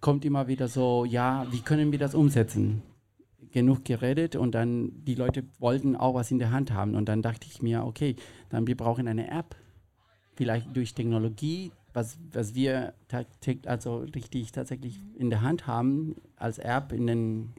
kommt 0.00 0.24
immer 0.24 0.48
wieder 0.48 0.68
so, 0.68 1.04
ja, 1.04 1.46
wie 1.50 1.60
können 1.60 1.92
wir 1.92 1.98
das 1.98 2.14
umsetzen? 2.14 2.82
Genug 3.52 3.84
geredet 3.84 4.36
und 4.36 4.54
dann 4.54 4.92
die 5.04 5.14
Leute 5.14 5.44
wollten 5.58 5.96
auch 5.96 6.14
was 6.14 6.30
in 6.30 6.38
der 6.38 6.52
Hand 6.52 6.72
haben. 6.72 6.94
Und 6.94 7.08
dann 7.08 7.22
dachte 7.22 7.46
ich 7.50 7.62
mir, 7.62 7.84
okay, 7.84 8.16
dann 8.50 8.66
wir 8.66 8.76
brauchen 8.76 9.08
eine 9.08 9.30
App, 9.30 9.56
vielleicht 10.34 10.76
durch 10.76 10.94
Technologie, 10.94 11.72
was, 11.92 12.18
was 12.32 12.54
wir 12.54 12.94
also 13.66 13.98
richtig 14.14 14.52
tatsächlich 14.52 15.00
in 15.16 15.30
der 15.30 15.42
Hand 15.42 15.66
haben 15.66 16.16
als 16.36 16.58
App 16.58 16.92
in 16.92 17.06
den 17.06 17.54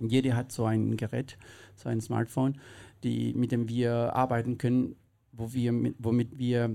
jeder 0.00 0.36
hat 0.36 0.52
so 0.52 0.64
ein 0.64 0.96
Gerät, 0.96 1.38
so 1.74 1.88
ein 1.88 2.00
Smartphone, 2.00 2.58
die, 3.02 3.34
mit 3.34 3.52
dem 3.52 3.68
wir 3.68 4.14
arbeiten 4.14 4.58
können, 4.58 4.96
wo 5.32 5.52
wir 5.52 5.72
mit, 5.72 5.96
womit 5.98 6.38
wir 6.38 6.74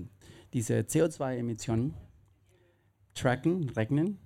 diese 0.54 0.80
CO2-Emissionen 0.80 1.94
tracken, 3.14 3.70
rechnen. 3.70 4.18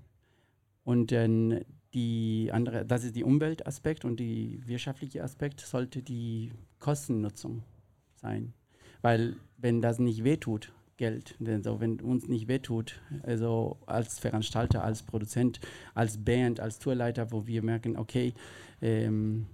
Und 0.84 1.12
dann 1.12 1.62
die 1.94 2.50
andere, 2.52 2.86
das 2.86 3.04
ist 3.04 3.16
die 3.16 3.24
Umweltaspekt 3.24 4.06
und 4.06 4.20
die 4.20 4.60
wirtschaftliche 4.66 5.24
Aspekt 5.24 5.62
sollte 5.62 6.04
die 6.04 6.52
Kostennutzung 6.80 7.64
sein. 8.16 8.54
Weil 9.02 9.38
wenn 9.58 9.82
das 9.82 10.00
nicht 10.00 10.24
wehtut, 10.24 10.74
Geld. 10.98 11.36
Also 11.46 11.82
wenn 11.82 12.00
uns 12.00 12.28
nicht 12.28 12.48
wehtut, 12.48 13.02
also 13.24 13.78
als 13.86 14.20
Veranstalter, 14.20 14.84
als 14.84 15.04
Produzent, 15.04 15.60
als 15.94 16.24
Band, 16.24 16.60
als 16.60 16.80
Tourleiter, 16.80 17.32
wo 17.32 17.48
wir 17.48 17.62
merken, 17.64 17.98
okay, 17.98 18.34
ähm, 18.82 19.46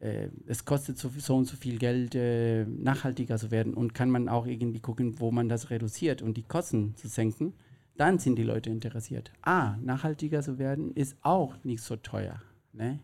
äh, 0.00 0.28
es 0.46 0.64
kostet 0.64 0.98
so, 0.98 1.10
so, 1.16 1.36
und 1.36 1.46
so 1.46 1.56
viel 1.56 1.78
Geld, 1.78 2.14
äh, 2.14 2.64
nachhaltiger 2.64 3.38
zu 3.38 3.50
werden 3.50 3.74
und 3.74 3.94
kann 3.94 4.10
man 4.10 4.28
auch 4.28 4.46
irgendwie 4.46 4.80
gucken, 4.80 5.18
wo 5.20 5.30
man 5.30 5.48
das 5.48 5.70
reduziert 5.70 6.22
und 6.22 6.36
die 6.36 6.42
Kosten 6.42 6.94
zu 6.96 7.08
senken, 7.08 7.54
dann 7.96 8.18
sind 8.18 8.36
die 8.36 8.42
Leute 8.42 8.70
interessiert. 8.70 9.32
Ah, 9.42 9.76
nachhaltiger 9.82 10.42
zu 10.42 10.58
werden 10.58 10.92
ist 10.92 11.16
auch 11.22 11.54
nicht 11.64 11.82
so 11.82 11.96
teuer 11.96 12.42
ne? 12.72 13.00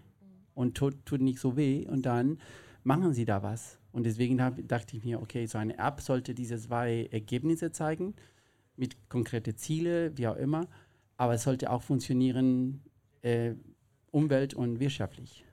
und 0.54 0.76
tut, 0.76 0.94
tut 1.06 1.20
nicht 1.20 1.38
so 1.38 1.56
weh 1.56 1.86
und 1.88 2.04
dann 2.04 2.38
machen 2.84 3.14
sie 3.14 3.24
da 3.24 3.42
was. 3.42 3.78
Und 3.92 4.04
deswegen 4.04 4.42
hab, 4.42 4.56
dachte 4.68 4.96
ich 4.96 5.04
mir, 5.04 5.20
okay, 5.20 5.46
so 5.46 5.58
eine 5.58 5.78
App 5.78 6.00
sollte 6.00 6.34
diese 6.34 6.58
zwei 6.58 7.08
Ergebnisse 7.10 7.72
zeigen, 7.72 8.14
mit 8.76 9.08
konkreten 9.08 9.56
Zielen, 9.56 10.16
wie 10.16 10.26
auch 10.26 10.36
immer, 10.36 10.66
aber 11.16 11.34
es 11.34 11.42
sollte 11.42 11.70
auch 11.70 11.82
funktionieren, 11.82 12.82
äh, 13.20 13.52
umwelt- 14.12 14.54
und 14.54 14.78
wirtschaftlich. 14.78 15.44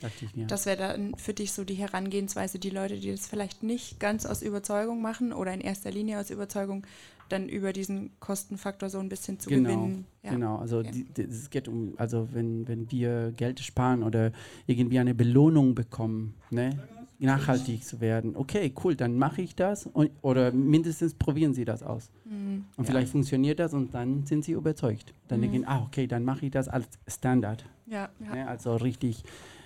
Dachte 0.00 0.26
ich 0.26 0.36
mir. 0.36 0.46
Das 0.46 0.64
wäre 0.66 0.76
dann 0.76 1.16
für 1.16 1.34
dich 1.34 1.52
so 1.52 1.64
die 1.64 1.74
Herangehensweise, 1.74 2.60
die 2.60 2.70
Leute, 2.70 2.98
die 2.98 3.10
das 3.10 3.26
vielleicht 3.26 3.64
nicht 3.64 3.98
ganz 3.98 4.26
aus 4.26 4.42
Überzeugung 4.42 5.02
machen 5.02 5.32
oder 5.32 5.52
in 5.52 5.60
erster 5.60 5.90
Linie 5.90 6.20
aus 6.20 6.30
Überzeugung, 6.30 6.86
dann 7.28 7.48
über 7.48 7.72
diesen 7.72 8.10
Kostenfaktor 8.20 8.90
so 8.90 9.00
ein 9.00 9.08
bisschen 9.08 9.40
zu 9.40 9.50
genau, 9.50 9.68
gewinnen. 9.68 10.06
Ja. 10.22 10.30
Genau, 10.30 10.56
also 10.58 10.82
die, 10.82 11.06
es 11.16 11.50
geht 11.50 11.66
um, 11.66 11.94
also 11.96 12.28
wenn, 12.32 12.68
wenn 12.68 12.90
wir 12.92 13.32
Geld 13.36 13.58
sparen 13.58 14.04
oder 14.04 14.30
irgendwie 14.66 15.00
eine 15.00 15.14
Belohnung 15.14 15.74
bekommen, 15.74 16.34
ne, 16.50 16.78
nachhaltig 17.18 17.84
zu 17.84 18.00
werden, 18.00 18.36
okay, 18.36 18.72
cool, 18.84 18.94
dann 18.94 19.18
mache 19.18 19.42
ich 19.42 19.56
das 19.56 19.86
und, 19.86 20.10
oder 20.22 20.52
mindestens 20.52 21.14
probieren 21.14 21.52
Sie 21.52 21.64
das 21.64 21.82
aus. 21.82 22.10
Mhm. 22.24 22.64
Und 22.76 22.84
ja. 22.84 22.90
vielleicht 22.92 23.10
funktioniert 23.10 23.58
das 23.58 23.74
und 23.74 23.92
dann 23.92 24.24
sind 24.24 24.44
Sie 24.44 24.52
überzeugt. 24.52 25.14
Dann 25.26 25.40
Mhm. 25.40 25.42
denken, 25.42 25.64
ah, 25.66 25.82
okay, 25.82 26.06
dann 26.06 26.24
mache 26.24 26.46
ich 26.46 26.52
das 26.52 26.68
als 26.68 26.86
Standard. 27.08 27.64
Ja, 27.86 28.08
ja. 28.20 28.34
Ne? 28.34 28.48
Also 28.48 28.76
richtig, 28.76 29.24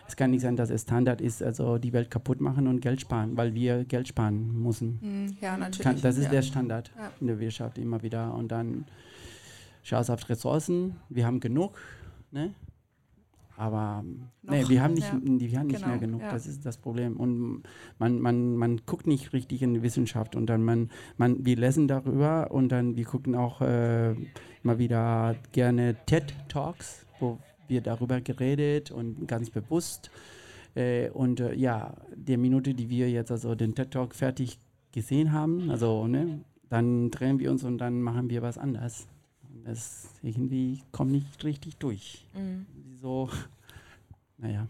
es 0.09 0.17
kann 0.17 0.31
nicht 0.31 0.41
sein, 0.41 0.57
dass 0.57 0.71
es 0.71 0.83
Standard 0.83 1.21
ist, 1.21 1.43
also 1.43 1.79
die 1.79 1.93
Welt 1.93 2.11
kaputt 2.11 2.41
machen 2.41 2.67
und 2.67 2.81
Geld 2.81 3.01
sparen, 3.03 3.37
weil 3.37 3.55
wir 3.55 3.85
Geld 3.85 4.09
sparen 4.09 4.62
müssen. 4.62 4.99
Mhm. 5.03 5.37
ja 5.41 5.57
natürlich. 5.57 5.83
Kann, 5.83 6.01
das 6.01 6.17
ist 6.17 6.33
der 6.33 6.43
Standard 6.43 6.91
in 7.21 7.27
der 7.27 7.38
Wirtschaft 7.38 7.77
immer 7.77 8.03
wieder. 8.03 8.35
Und 8.35 8.49
dann 8.49 8.87
schaust 9.83 10.11
auf 10.11 10.27
Ressourcen, 10.29 10.97
wir 11.11 11.27
haben 11.27 11.41
genug, 11.41 11.79
ne? 12.31 12.55
Aber 13.57 14.05
nee, 14.43 14.65
wir 14.69 14.83
haben 14.83 14.95
nicht, 14.95 15.12
ja. 15.12 15.21
wir 15.23 15.59
haben 15.59 15.67
nicht 15.67 15.77
Genau, 15.77 15.88
mehr 15.88 15.99
genug, 15.99 16.23
ja. 16.23 16.33
das 16.33 16.47
ist 16.47 16.65
das 16.65 16.79
Problem. 16.79 17.17
Und 17.17 17.62
man, 17.99 18.21
man, 18.21 18.57
man 18.57 18.81
guckt 18.87 19.07
nicht 19.07 19.33
richtig 19.33 19.62
in 19.62 19.75
die 19.75 19.83
Wissenschaft 19.83 20.37
und 20.37 20.47
dann 20.47 20.65
man, 20.65 20.91
man 21.17 21.45
wir 21.45 21.57
lesen 21.57 21.88
darüber 21.88 22.51
und 22.51 22.71
dann 22.71 22.97
wir 22.97 23.05
gucken 23.05 23.35
auch 23.35 23.61
äh, 23.61 24.15
mal 24.62 24.79
wieder 24.79 25.37
gerne 25.53 25.97
TED-Talks, 26.07 27.07
wo 27.21 27.38
wir 27.69 27.81
darüber 27.81 28.21
geredet 28.21 28.91
und 28.91 29.27
ganz 29.29 29.51
bewusst. 29.51 30.11
Äh, 30.75 31.11
und 31.11 31.41
äh, 31.41 31.55
ja, 31.55 31.95
der 32.15 32.38
Minute, 32.38 32.75
die 32.75 32.88
wir 32.88 33.11
jetzt 33.11 33.31
also 33.31 33.55
den 33.55 33.75
TED-Talk 33.75 34.15
fertig 34.15 34.59
gesehen 34.93 35.33
haben, 35.33 35.71
also 35.71 36.07
ne, 36.07 36.41
dann 36.69 37.11
drehen 37.11 37.38
wir 37.38 37.51
uns 37.51 37.65
und 37.65 37.79
dann 37.79 38.01
machen 38.01 38.31
wir 38.31 38.43
was 38.43 38.57
anderes. 38.57 39.07
Das 39.64 40.09
irgendwie 40.22 40.83
kommt 40.92 41.12
nicht 41.12 41.44
richtig 41.44 41.77
durch. 41.77 42.25
Mhm. 42.35 42.66
So, 43.01 43.31
naja. 44.38 44.66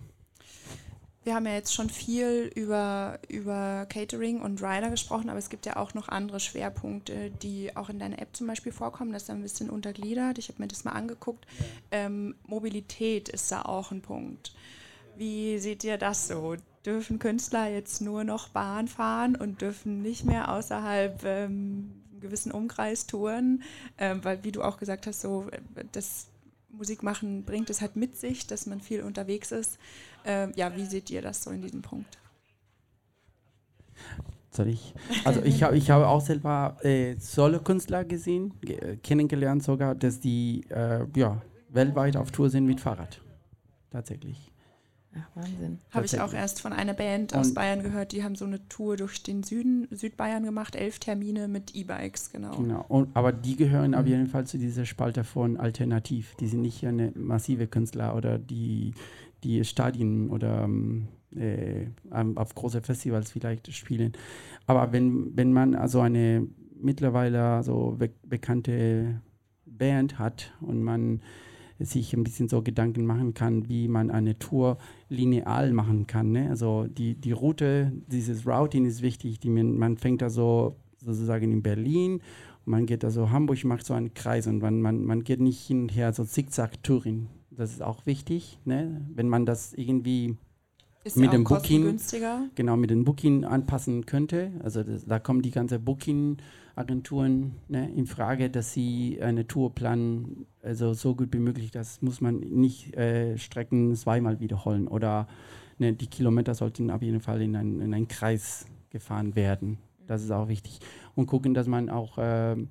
Wir 1.25 1.37
haben 1.37 1.47
ja 1.47 1.53
jetzt 1.53 1.73
schon 1.73 1.89
viel 1.89 2.51
über, 2.57 3.21
über 3.29 3.87
Catering 3.89 4.41
und 4.41 4.61
Rider 4.61 4.91
gesprochen, 4.91 5.31
aber 5.31 5.39
es 5.39 5.51
gibt 5.51 5.67
ja 5.67 5.77
auch 5.77 5.95
noch 5.95 6.09
andere 6.09 6.41
Schwerpunkte, 6.41 7.31
die 7.31 7.77
auch 7.77 7.89
in 7.89 8.01
deiner 8.01 8.21
App 8.21 8.35
zum 8.35 8.49
Beispiel 8.49 8.73
vorkommen. 8.73 9.13
Das 9.13 9.23
ist 9.23 9.29
da 9.29 9.35
ein 9.35 9.43
bisschen 9.43 9.71
untergliedert. 9.71 10.39
Ich 10.39 10.49
habe 10.49 10.61
mir 10.61 10.67
das 10.67 10.83
mal 10.83 10.93
angeguckt. 10.93 11.47
Ähm, 11.93 12.35
Mobilität 12.45 13.29
ist 13.29 13.53
da 13.53 13.63
auch 13.63 13.93
ein 13.93 14.03
Punkt. 14.03 14.53
Wie 15.17 15.59
seht 15.59 15.85
ihr 15.85 15.97
das 15.97 16.27
so? 16.27 16.57
Dürfen 16.85 17.21
Künstler 17.21 17.69
jetzt 17.69 18.01
nur 18.01 18.25
noch 18.25 18.49
Bahn 18.49 18.89
fahren 18.89 19.37
und 19.37 19.61
dürfen 19.61 20.03
nicht 20.03 20.25
mehr 20.25 20.53
außerhalb 20.53 21.23
ähm, 21.25 21.93
gewissen 22.23 22.53
Umkreis 22.53 23.07
touren? 23.07 23.63
Ähm, 23.99 24.25
weil, 24.25 24.43
wie 24.45 24.53
du 24.53 24.63
auch 24.63 24.79
gesagt 24.79 25.07
hast, 25.07 25.21
so 25.21 25.49
äh, 25.51 25.85
das 25.93 26.29
Musik 26.71 27.03
machen 27.03 27.45
bringt 27.45 27.69
es 27.71 27.81
halt 27.81 27.97
mit 27.97 28.17
sich, 28.17 28.47
dass 28.47 28.67
man 28.67 28.81
viel 28.81 29.03
unterwegs 29.03 29.53
ist. 29.53 29.79
Ähm, 30.25 30.53
ja, 30.57 30.75
wie 30.75 30.87
seht 30.87 31.11
ihr 31.11 31.21
das 31.21 31.43
so 31.43 31.51
in 31.51 31.61
diesem 31.61 31.83
Punkt? 31.83 32.19
Soll 34.51 34.69
ich? 34.69 34.95
Also 35.25 35.43
ich 35.43 35.63
habe 35.63 35.77
ich 35.77 35.91
habe 35.91 36.07
auch 36.07 36.21
selber 36.21 36.77
äh, 36.83 37.17
Solo-Künstler 37.19 38.05
gesehen, 38.05 38.53
ge 38.61 38.77
äh, 38.77 38.97
kennengelernt 38.97 39.63
sogar, 39.63 39.95
dass 39.95 40.21
die 40.21 40.65
äh, 40.69 41.07
ja, 41.17 41.41
weltweit 41.71 42.17
auf 42.17 42.31
Tour 42.31 42.51
sind 42.51 42.67
mit 42.67 42.81
Fahrrad. 42.81 43.21
Tatsächlich. 43.91 44.52
Ach, 45.15 45.37
Wahnsinn. 45.37 45.79
Habe 45.91 46.07
ich 46.07 46.19
auch 46.21 46.33
erst 46.33 46.61
von 46.63 46.73
einer 46.73 46.95
Band 46.95 47.35
aus 47.35 47.49
Und- 47.49 47.55
Bayern 47.55 47.83
gehört, 47.83 48.13
die 48.13 48.25
haben 48.25 48.35
so 48.35 48.47
eine 48.47 48.67
Tour 48.69 48.97
durch 48.97 49.23
den 49.23 49.43
Süden, 49.43 49.87
Südbayern 49.91 50.43
gemacht, 50.45 50.75
elf 50.75 50.99
Termine 51.01 51.49
mit 51.49 51.75
E-Bikes, 51.75 52.31
genau. 52.33 52.57
Genau. 52.57 52.85
Und, 52.89 53.15
aber 53.15 53.31
die 53.33 53.57
gehören 53.57 53.95
auf 53.95 54.03
Mhm. 54.05 54.09
jeden 54.09 54.27
Fall 54.29 54.47
zu 54.47 54.57
dieser 54.59 54.87
Spalte 54.87 55.23
von 55.25 55.57
Alternativ. 55.59 56.35
Die 56.37 56.47
sind 56.49 56.63
nicht 56.63 56.85
eine 56.87 57.13
massive 57.15 57.67
Künstler 57.67 58.17
oder 58.17 58.39
die, 58.39 58.95
die 59.45 59.65
Stadien 59.65 60.31
oder 60.31 60.65
ähm, 60.65 61.09
äh, 61.37 61.87
auf 62.37 62.55
große 62.55 62.81
Festivals 62.81 63.31
vielleicht 63.31 63.71
spielen. 63.73 64.13
Aber 64.67 64.93
wenn, 64.93 65.37
wenn 65.37 65.53
man 65.53 65.75
also 65.75 66.01
eine 66.01 66.47
mittlerweile 66.81 67.63
so 67.63 67.97
be 67.99 68.11
bekannte 68.25 69.21
Band 69.67 70.19
hat 70.19 70.53
und 70.61 70.83
man 70.83 71.21
sich 71.85 72.15
ein 72.15 72.25
bisschen 72.25 72.49
so 72.49 72.63
Gedanken 72.63 73.05
machen 73.07 73.35
kann, 73.35 73.69
wie 73.69 73.89
man 73.89 74.11
eine 74.11 74.39
Tour 74.39 74.79
lineal 75.09 75.73
machen 75.73 76.07
kann. 76.07 76.33
Ne? 76.33 76.49
Also 76.51 76.87
die, 76.87 77.15
die 77.15 77.33
Route, 77.33 77.93
dieses 78.07 78.47
Routing 78.47 78.85
ist 78.85 79.03
wichtig. 79.03 79.41
Die, 79.41 79.51
man, 79.51 79.79
man 79.79 79.97
fängt 79.97 80.23
da 80.23 80.31
so 80.31 80.77
sozusagen 80.99 81.51
in 81.53 81.63
Berlin 81.63 82.21
man 82.65 82.87
geht 82.87 83.03
da 83.03 83.11
so 83.11 83.31
Hamburg, 83.31 83.65
macht 83.65 83.87
so 83.87 83.95
einen 83.95 84.15
Kreis 84.15 84.47
und 84.47 84.61
man, 84.61 84.81
man, 84.81 85.05
man 85.05 85.25
geht 85.25 85.41
nicht 85.41 85.61
hin 85.61 85.83
und 85.83 85.89
her 85.89 86.13
so 86.13 86.25
Zickzack-Touring. 86.25 87.29
Das 87.51 87.73
ist 87.73 87.83
auch 87.83 88.07
wichtig, 88.07 88.59
ne? 88.65 89.05
wenn 89.15 89.29
man 89.29 89.47
das 89.47 89.75
irgendwie 89.75 90.37
Ist 91.05 91.17
mit 91.17 91.33
dem 91.33 91.45
Booking- 91.45 91.99
genau 92.55 92.77
mit 92.77 92.91
den 92.91 93.05
Booking 93.05 93.45
anpassen 93.45 94.07
könnte. 94.07 94.53
Also 94.63 94.83
das, 94.83 95.05
da 95.05 95.19
kommen 95.19 95.43
die 95.43 95.51
ganze 95.51 95.79
Booking-Agenturen 95.79 97.53
ne, 97.69 97.91
in 97.95 98.07
Frage, 98.07 98.51
dass 98.51 98.73
sie 98.73 99.19
eine 99.21 99.47
Tour 99.47 99.75
planen, 99.75 100.47
also 100.63 100.95
so 100.95 101.15
gut 101.15 101.33
wie 101.33 101.39
möglich. 101.39 101.71
Das 101.71 102.03
muss 102.03 102.21
man 102.21 102.39
nicht 102.39 102.97
äh, 102.97 103.37
Strecken 103.37 103.95
zweimal 103.97 104.39
wiederholen 104.41 104.87
oder 104.87 105.27
ne, 105.79 105.93
die 105.93 106.07
Kilometer 106.07 106.55
sollten 106.55 106.91
auf 106.91 107.03
jeden 107.03 107.21
Fall 107.21 107.43
in, 107.43 107.57
ein, 107.57 107.81
in 107.81 107.93
einen 107.95 108.09
Kreis 108.09 108.67
gefahren 108.91 109.35
werden. 109.35 109.79
Das 110.07 110.23
ist 110.23 110.31
auch 110.31 110.49
wichtig. 110.49 110.79
Und 111.15 111.27
gucken, 111.27 111.55
dass 111.55 111.67
man 111.67 111.89
auch 111.91 112.17
ähm, 112.19 112.69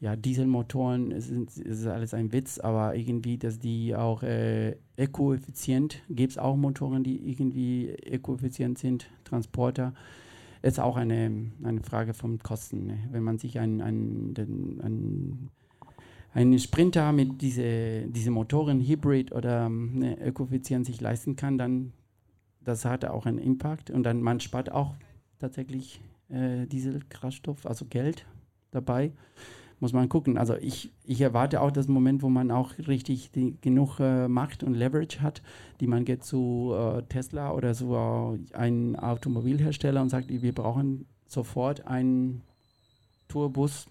ja, 0.00 0.14
Dieselmotoren, 0.14 1.10
es 1.10 1.28
ist, 1.28 1.58
es 1.58 1.80
ist 1.80 1.86
alles 1.86 2.14
ein 2.14 2.32
Witz, 2.32 2.58
aber 2.60 2.94
irgendwie, 2.94 3.36
dass 3.36 3.58
die 3.58 3.96
auch 3.96 4.22
äh, 4.22 4.76
ökoeffizient, 4.96 6.02
gibt 6.08 6.32
es 6.32 6.38
auch 6.38 6.56
Motoren, 6.56 7.02
die 7.02 7.28
irgendwie 7.28 7.96
ökoeffizient 8.06 8.78
sind, 8.78 9.10
Transporter. 9.24 9.94
Ist 10.62 10.78
auch 10.78 10.96
eine, 10.96 11.50
eine 11.62 11.82
Frage 11.82 12.14
vom 12.14 12.38
Kosten. 12.38 12.86
Ne? 12.86 12.98
Wenn 13.10 13.24
man 13.24 13.38
sich 13.38 13.58
einen, 13.58 13.80
einen, 13.80 14.34
einen, 14.82 15.50
einen 16.32 16.58
Sprinter 16.58 17.12
mit 17.12 17.42
diese, 17.42 18.06
diese 18.08 18.30
Motoren, 18.30 18.80
Hybrid 18.80 19.32
oder 19.32 19.68
ne, 19.68 20.16
ökoeffizient 20.20 20.86
sich 20.86 21.00
leisten 21.00 21.34
kann, 21.34 21.58
dann 21.58 21.92
das 22.64 22.84
hat 22.84 23.04
auch 23.04 23.24
einen 23.24 23.38
Impact 23.38 23.90
und 23.90 24.02
dann 24.02 24.20
man 24.20 24.40
spart 24.40 24.70
auch 24.70 24.94
tatsächlich 25.38 26.00
äh, 26.28 26.66
Dieselkraftstoff, 26.66 27.66
also 27.66 27.86
Geld 27.86 28.26
dabei 28.70 29.12
muss 29.80 29.92
man 29.92 30.08
gucken. 30.08 30.38
Also 30.38 30.54
ich, 30.56 30.92
ich 31.04 31.20
erwarte 31.20 31.60
auch 31.60 31.70
das 31.70 31.88
Moment, 31.88 32.22
wo 32.22 32.28
man 32.28 32.50
auch 32.50 32.72
richtig 32.86 33.30
die, 33.30 33.56
genug 33.60 34.00
äh, 34.00 34.28
Macht 34.28 34.62
und 34.62 34.74
Leverage 34.74 35.20
hat, 35.20 35.42
die 35.80 35.86
man 35.86 36.04
geht 36.04 36.24
zu 36.24 36.74
äh, 36.74 37.02
Tesla 37.02 37.52
oder 37.52 37.74
so 37.74 38.38
äh, 38.52 38.54
einen 38.56 38.96
Automobilhersteller 38.96 40.02
und 40.02 40.08
sagt, 40.08 40.28
wir 40.28 40.54
brauchen 40.54 41.06
sofort 41.26 41.86
einen 41.86 42.42
Tourbus 43.28 43.86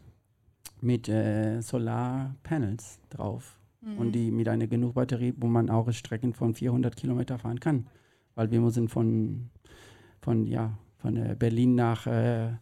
mit 0.82 1.08
äh, 1.10 1.62
Solarpanels 1.62 3.00
drauf 3.10 3.58
Mhm. 3.82 3.97
und 3.97 4.12
die 4.13 4.32
mit 4.32 4.47
einer 4.47 4.67
genug 4.67 4.95
Batterie, 4.95 5.34
wo 5.38 5.47
man 5.47 5.69
auch 5.69 5.91
Strecken 5.91 6.34
von 6.34 6.54
400 6.54 6.95
Kilometer 6.95 7.38
fahren 7.38 7.60
kann, 7.60 7.88
weil 8.36 8.52
wir 8.52 8.60
müssen 8.60 8.88
von 8.88 9.50
von 10.21 10.45
ja 10.47 10.78
von 10.97 11.15
äh, 11.15 11.36
Berlin 11.38 11.76
nach 11.76 12.08
äh, 12.08 12.54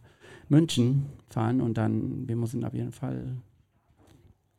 München 0.48 1.06
fahren 1.28 1.60
und 1.60 1.76
dann, 1.78 2.28
wir 2.28 2.36
müssen 2.36 2.64
auf 2.64 2.74
jeden 2.74 2.92
Fall 2.92 3.36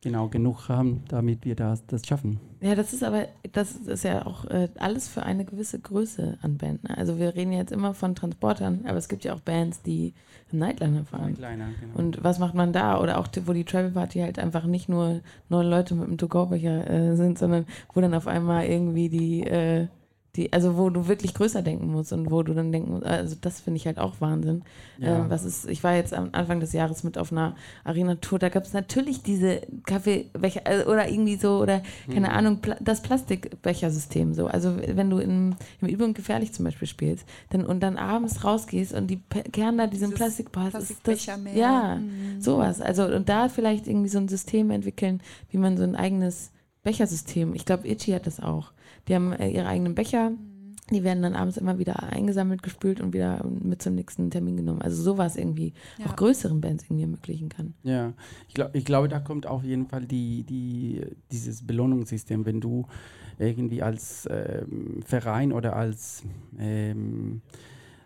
genau 0.02 0.28
genug 0.28 0.70
haben, 0.70 1.04
damit 1.08 1.44
wir 1.44 1.56
das, 1.56 1.86
das 1.88 2.06
schaffen. 2.06 2.40
Ja, 2.62 2.76
das 2.76 2.94
ist 2.94 3.04
aber, 3.04 3.28
das 3.52 3.76
ist 3.76 4.04
ja 4.04 4.26
auch 4.26 4.46
äh, 4.46 4.70
alles 4.78 5.08
für 5.08 5.24
eine 5.24 5.44
gewisse 5.44 5.80
Größe 5.80 6.38
an 6.42 6.58
Band. 6.58 6.84
Ne? 6.84 6.98
Also 6.98 7.18
wir 7.18 7.36
reden 7.36 7.52
jetzt 7.52 7.72
immer 7.72 7.94
von 7.94 8.16
Transportern, 8.16 8.86
aber 8.88 8.98
es 8.98 9.10
gibt 9.10 9.26
ja 9.26 9.34
auch 9.34 9.40
Bands, 9.40 9.82
die 9.82 10.14
Nightliner 10.52 11.04
fahren. 11.04 11.36
Kleiner, 11.36 11.70
genau. 11.82 11.98
Und 11.98 12.24
was 12.24 12.40
macht 12.40 12.56
man 12.56 12.74
da? 12.74 13.02
Oder 13.02 13.18
auch, 13.18 13.28
wo 13.46 13.54
die 13.54 13.66
Travel 13.66 13.92
Party 13.92 14.20
halt 14.20 14.40
einfach 14.40 14.66
nicht 14.66 14.88
nur 14.88 15.22
neun 15.50 15.68
Leute 15.68 15.96
mit 15.96 16.08
einem 16.08 16.18
To-Go-Becher 16.18 16.90
äh, 16.90 17.16
sind, 17.16 17.38
sondern 17.38 17.66
wo 17.94 18.00
dann 18.00 18.14
auf 18.14 18.28
einmal 18.28 18.66
irgendwie 18.66 19.10
die, 19.10 19.44
äh, 19.44 19.88
die, 20.38 20.54
also 20.54 20.78
wo 20.78 20.90
du 20.90 21.08
wirklich 21.08 21.34
größer 21.34 21.62
denken 21.64 21.88
musst 21.92 22.14
und 22.14 22.32
wo 22.32 22.44
du 22.44 22.54
dann 22.54 22.72
denken 22.72 22.92
musst, 22.94 23.06
also 23.06 23.36
das 23.42 23.60
finde 23.60 23.78
ich 23.78 23.86
halt 23.88 23.98
auch 23.98 24.22
Wahnsinn. 24.22 24.64
Ja. 25.00 25.18
Ähm, 25.18 25.30
was 25.30 25.44
ist, 25.44 25.68
ich 25.68 25.84
war 25.84 25.96
jetzt 25.96 26.14
am 26.14 26.30
Anfang 26.32 26.60
des 26.60 26.72
Jahres 26.74 27.04
mit 27.04 27.18
auf 27.18 27.32
einer 27.32 27.56
Arena-Tour, 27.84 28.40
da 28.40 28.50
gab 28.50 28.64
es 28.64 28.74
natürlich 28.74 29.24
diese 29.24 29.62
Kaffeebecher 29.86 30.62
also, 30.66 30.90
oder 30.92 31.10
irgendwie 31.10 31.36
so, 31.36 31.60
oder 31.60 31.82
keine 32.12 32.32
Ahnung, 32.32 32.60
pla 32.62 32.78
das 32.80 33.02
Plastikbechersystem 33.02 34.34
so. 34.34 34.48
Also 34.48 34.78
wenn 34.78 35.10
du 35.10 35.18
in, 35.18 35.56
im 35.82 35.88
Übung 35.88 36.14
gefährlich 36.14 36.54
zum 36.54 36.66
Beispiel 36.66 36.88
spielst 36.88 37.26
dann, 37.50 37.66
und 37.66 37.82
dann 37.82 37.98
abends 37.98 38.44
rausgehst 38.44 38.94
und 38.94 39.08
die 39.08 39.18
Pe- 39.18 39.44
kehren 39.44 39.78
da 39.78 39.88
diesen 39.88 40.10
Dieses 40.12 40.18
Plastikbars, 40.18 40.74
ist 40.76 41.00
das, 41.04 41.26
ja, 41.54 41.96
Mhm. 41.96 42.42
sowas. 42.42 42.82
Also 42.82 43.06
und 43.06 43.28
da 43.30 43.50
vielleicht 43.50 43.88
irgendwie 43.88 44.10
so 44.10 44.20
ein 44.20 44.28
System 44.28 44.72
entwickeln, 44.72 45.22
wie 45.50 45.58
man 45.58 45.78
so 45.78 45.84
ein 45.84 45.96
eigenes 45.96 46.52
Bechersystem, 46.84 47.54
ich 47.56 47.66
glaube, 47.66 47.88
Itchy 47.88 48.12
hat 48.12 48.28
das 48.28 48.40
auch. 48.40 48.72
Die 49.08 49.16
haben 49.16 49.32
äh, 49.34 49.50
ihre 49.50 49.68
eigenen 49.68 49.96
Becher, 49.96 50.32
die 50.90 51.04
werden 51.04 51.22
dann 51.22 51.36
abends 51.36 51.58
immer 51.58 51.80
wieder 51.80 52.02
eingesammelt, 52.04 52.64
gespült 52.64 53.02
und 53.02 53.14
wieder 53.14 53.46
mit 53.46 53.82
zum 53.82 53.96
nächsten 53.96 54.32
Termin 54.32 54.56
genommen. 54.56 54.82
Also 54.82 55.02
sowas 55.02 55.36
irgendwie 55.36 55.74
Ja. 55.98 56.06
auch 56.06 56.16
größeren 56.16 56.62
Bands 56.62 56.86
irgendwie 56.86 57.04
ermöglichen 57.04 57.50
kann. 57.50 57.74
Ja, 57.84 58.14
ich, 58.48 58.54
glaub, 58.54 58.74
ich 58.74 58.86
glaube, 58.86 59.10
da 59.10 59.20
kommt 59.20 59.48
auf 59.48 59.64
jeden 59.64 59.88
Fall 59.88 60.06
die, 60.06 60.44
die, 60.44 61.02
dieses 61.32 61.66
Belohnungssystem, 61.68 62.46
wenn 62.46 62.62
du 62.62 62.86
irgendwie 63.38 63.84
als 63.84 64.28
ähm, 64.32 65.02
Verein 65.06 65.52
oder 65.52 65.76
als 65.76 66.24
ähm, 66.58 67.42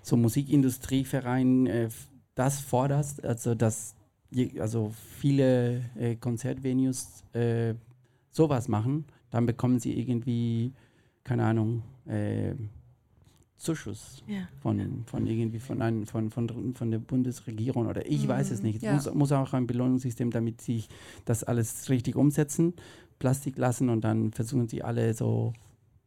so 0.02 0.18
Musikindustrieverein 0.18 1.68
äh, 1.68 1.90
das 2.36 2.60
forderst, 2.60 3.24
also 3.24 3.54
dass 3.56 3.96
je, 4.32 4.60
also 4.60 4.92
viele 5.20 5.82
äh, 6.00 6.16
Konzertvenues 6.16 7.24
äh, 7.34 7.76
sowas 8.32 8.68
machen, 8.68 9.06
dann 9.30 9.46
bekommen 9.46 9.80
sie 9.80 9.98
irgendwie, 10.00 10.74
keine 11.24 11.46
Ahnung, 11.46 11.84
äh, 12.06 12.54
Zuschuss 13.58 14.24
Ja. 14.28 14.48
von, 14.60 15.04
von 15.06 15.28
irgendwie 15.28 15.60
von, 15.60 15.82
ein, 15.84 16.06
von, 16.08 16.32
von, 16.32 16.74
von 16.74 16.90
der 16.92 16.98
Bundesregierung 16.98 17.88
oder 17.88 18.06
ich 18.10 18.28
weiß 18.28 18.50
es 18.50 18.62
Mhm, 18.62 18.68
nicht. 18.68 18.76
Es 18.78 18.82
ja. 18.84 18.94
muss, 18.94 19.14
muss 19.14 19.32
auch 19.32 19.54
ein 19.54 19.68
Belohnungssystem, 19.68 20.32
damit 20.32 20.62
sie 20.62 20.84
das 21.26 21.44
alles 21.44 21.88
richtig 21.90 22.16
umsetzen, 22.16 22.74
Plastik 23.20 23.58
lassen 23.60 23.90
und 23.90 24.02
dann 24.04 24.32
versuchen 24.32 24.68
sie 24.68 24.82
alle 24.84 25.14
so 25.14 25.54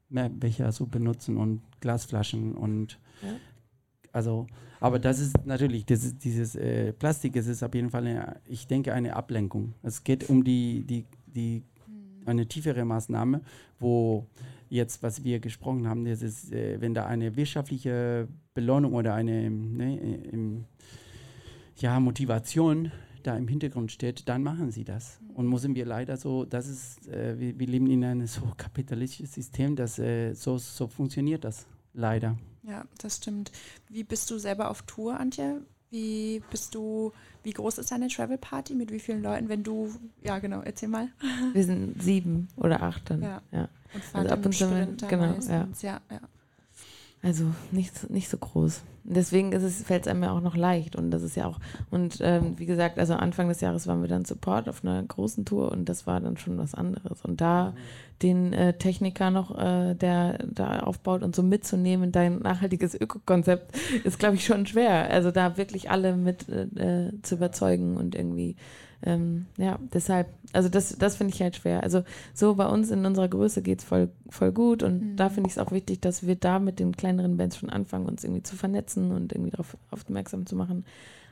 mehr 0.09 0.29
Becher 0.31 0.73
zu 0.73 0.87
benutzen 0.89 1.37
und 1.37 1.63
Glasflaschen 1.81 2.55
und 2.57 2.99
Ja. 3.23 3.29
also, 4.13 4.49
aber 4.81 4.99
das 4.99 5.21
ist 5.21 5.47
natürlich, 5.47 5.87
das 5.87 6.03
ist 6.05 6.25
dieses 6.25 6.57
äh, 6.57 6.93
Plastik, 6.93 7.37
es 7.37 7.47
ist 7.47 7.63
auf 7.63 7.73
jeden 7.75 7.91
Fall, 7.91 8.05
eine, 8.07 8.41
ich 8.47 8.67
denke, 8.67 8.93
eine 8.93 9.15
Ablenkung. 9.15 9.75
Es 9.83 10.03
geht 10.03 10.29
um 10.29 10.43
die, 10.43 10.83
die, 10.85 11.05
die 11.27 11.63
eine 12.27 12.47
tiefere 12.49 12.85
Maßnahme, 12.85 13.43
wo 13.79 14.27
jetzt, 14.69 15.03
was 15.03 15.25
wir 15.25 15.41
gesprochen 15.41 15.89
haben, 15.89 16.05
das 16.05 16.23
ist, 16.23 16.53
äh, 16.53 16.81
wenn 16.81 16.95
da 16.95 17.07
eine 17.07 17.37
wirtschaftliche 17.37 18.29
Belohnung 18.55 18.95
oder 18.95 19.15
eine 19.15 19.51
ne, 19.51 20.01
äh, 20.01 20.29
im, 20.31 20.65
ja, 21.77 21.99
Motivation 22.01 22.93
da 23.23 23.37
im 23.37 23.49
Hintergrund 23.49 23.91
steht, 23.91 24.29
dann 24.29 24.43
machen 24.43 24.71
sie 24.71 24.85
das. 24.85 25.19
Und 25.35 25.49
müssen 25.49 25.75
wir 25.75 25.87
leider 25.87 26.17
so, 26.17 26.45
das 26.45 26.69
ist, 26.69 27.09
äh, 27.09 27.39
wir, 27.39 27.59
wir 27.59 27.67
leben 27.67 27.91
in 27.91 28.05
einem 28.05 28.27
so 28.27 28.43
kapitalistischen 28.57 29.27
System, 29.27 29.77
dass 29.77 29.99
äh, 29.99 30.35
so, 30.35 30.59
so 30.59 30.87
funktioniert 30.87 31.45
das 31.45 31.67
leider. 31.93 32.37
Ja, 32.63 32.85
das 32.99 33.17
stimmt. 33.17 33.53
Wie 33.89 34.05
bist 34.05 34.31
du 34.31 34.39
selber 34.39 34.71
auf 34.71 34.83
Tour, 34.83 35.19
Antje? 35.19 35.63
Wie 35.95 36.43
bist 36.51 36.75
du, 36.75 37.13
wie 37.45 37.53
groß 37.53 37.79
ist 37.79 37.93
deine 37.93 38.09
Travel 38.09 38.37
Party? 38.37 38.75
Mit 38.75 38.91
wie 38.91 38.99
vielen 38.99 39.23
Leuten, 39.23 39.49
wenn 39.49 39.63
du, 39.63 39.95
ja 40.25 40.41
genau, 40.41 40.61
erzähl 40.61 40.89
mal. 40.89 41.07
Wir 41.53 41.63
sind 41.63 42.03
sieben 42.03 42.49
oder 42.57 42.83
acht 42.83 43.09
dann. 43.11 43.23
Ja. 43.23 43.41
Ja. 43.53 43.69
Und 43.95 44.03
fahrt 44.03 44.33
ab 44.33 44.41
im 44.41 44.47
und 44.47 44.55
zu 44.55 45.07
genau, 45.07 45.27
meistens. 45.29 45.83
Ja. 45.83 46.01
Ja, 46.11 46.19
Also 47.25 47.47
nicht, 47.73 48.11
nicht 48.11 48.29
so 48.29 48.37
groß. 48.37 48.83
Deswegen 49.03 49.51
fällt 49.53 50.03
es 50.03 50.09
einem 50.09 50.23
ja 50.23 50.33
auch 50.33 50.43
noch 50.43 50.57
leicht. 50.57 50.95
Und 50.95 51.11
das 51.11 51.23
ist 51.23 51.37
ja 51.37 51.47
auch, 51.47 51.59
und 51.91 52.19
ähm, 52.21 52.59
wie 52.59 52.67
gesagt, 52.67 52.99
also 52.99 53.15
Anfang 53.15 53.49
des 53.49 53.63
Jahres 53.63 53.87
waren 53.87 54.03
wir 54.03 54.09
dann 54.09 54.27
Support 54.27 54.69
auf 54.69 54.85
einer 54.85 55.03
großen 55.03 55.47
Tour 55.47 55.73
und 55.73 55.89
das 55.89 56.07
war 56.07 56.21
dann 56.21 56.37
schon 56.37 56.59
was 56.59 56.75
anderes. 56.75 57.23
Und 57.23 57.41
da 57.41 57.75
den 58.23 58.53
äh, 58.53 58.75
Techniker 58.75 59.31
noch, 59.31 59.59
äh, 59.59 59.95
der 59.95 60.39
da 60.47 60.81
aufbaut 60.81 61.23
und 61.23 61.35
so 61.35 61.43
mitzunehmen 61.43 62.05
in 62.05 62.13
dein 62.13 62.39
nachhaltiges 62.41 62.95
Ökokonzept, 62.95 63.75
ist, 64.05 64.19
glaube 64.19 64.37
ich, 64.37 64.45
schon 64.45 64.67
schwer. 64.67 65.11
Also 65.11 65.31
da 65.31 65.57
wirklich 65.57 65.91
alle 65.91 66.17
mit 66.17 66.47
äh, 66.49 67.07
äh, 67.07 67.13
zu 67.23 67.37
überzeugen 67.37 67.97
und 67.97 68.15
irgendwie, 68.15 68.57
ähm, 69.03 69.47
ja, 69.59 69.79
deshalb, 69.93 70.29
also 70.53 70.69
das, 70.69 70.97
das 70.97 71.17
finde 71.17 71.35
ich 71.35 71.43
halt 71.43 71.57
schwer. 71.57 71.83
Also 71.83 72.05
so 72.33 72.55
bei 72.55 72.67
uns 72.67 72.91
in 72.91 73.05
unserer 73.05 73.29
Größe 73.29 73.63
geht 73.63 73.81
es 73.81 73.85
voll, 73.85 74.11
voll 74.29 74.53
gut 74.53 74.83
und 74.83 75.03
Mhm. 75.03 75.17
da 75.17 75.29
finde 75.29 75.49
ich 75.49 75.57
es 75.57 75.59
auch 75.59 75.73
wichtig, 75.73 76.01
dass 76.01 76.27
wir 76.27 76.37
da 76.37 76.59
mit 76.59 76.79
den 76.79 76.97
kleineren 76.97 77.37
Bands 77.37 77.57
schon 77.57 77.71
anfangen, 77.71 78.07
uns 78.07 78.25
irgendwie 78.25 78.43
zu 78.43 78.57
vernetzen 78.57 79.13
und 79.13 79.33
irgendwie 79.33 79.51
darauf 79.51 79.77
aufmerksam 79.91 80.47
zu 80.47 80.57
machen. 80.57 80.85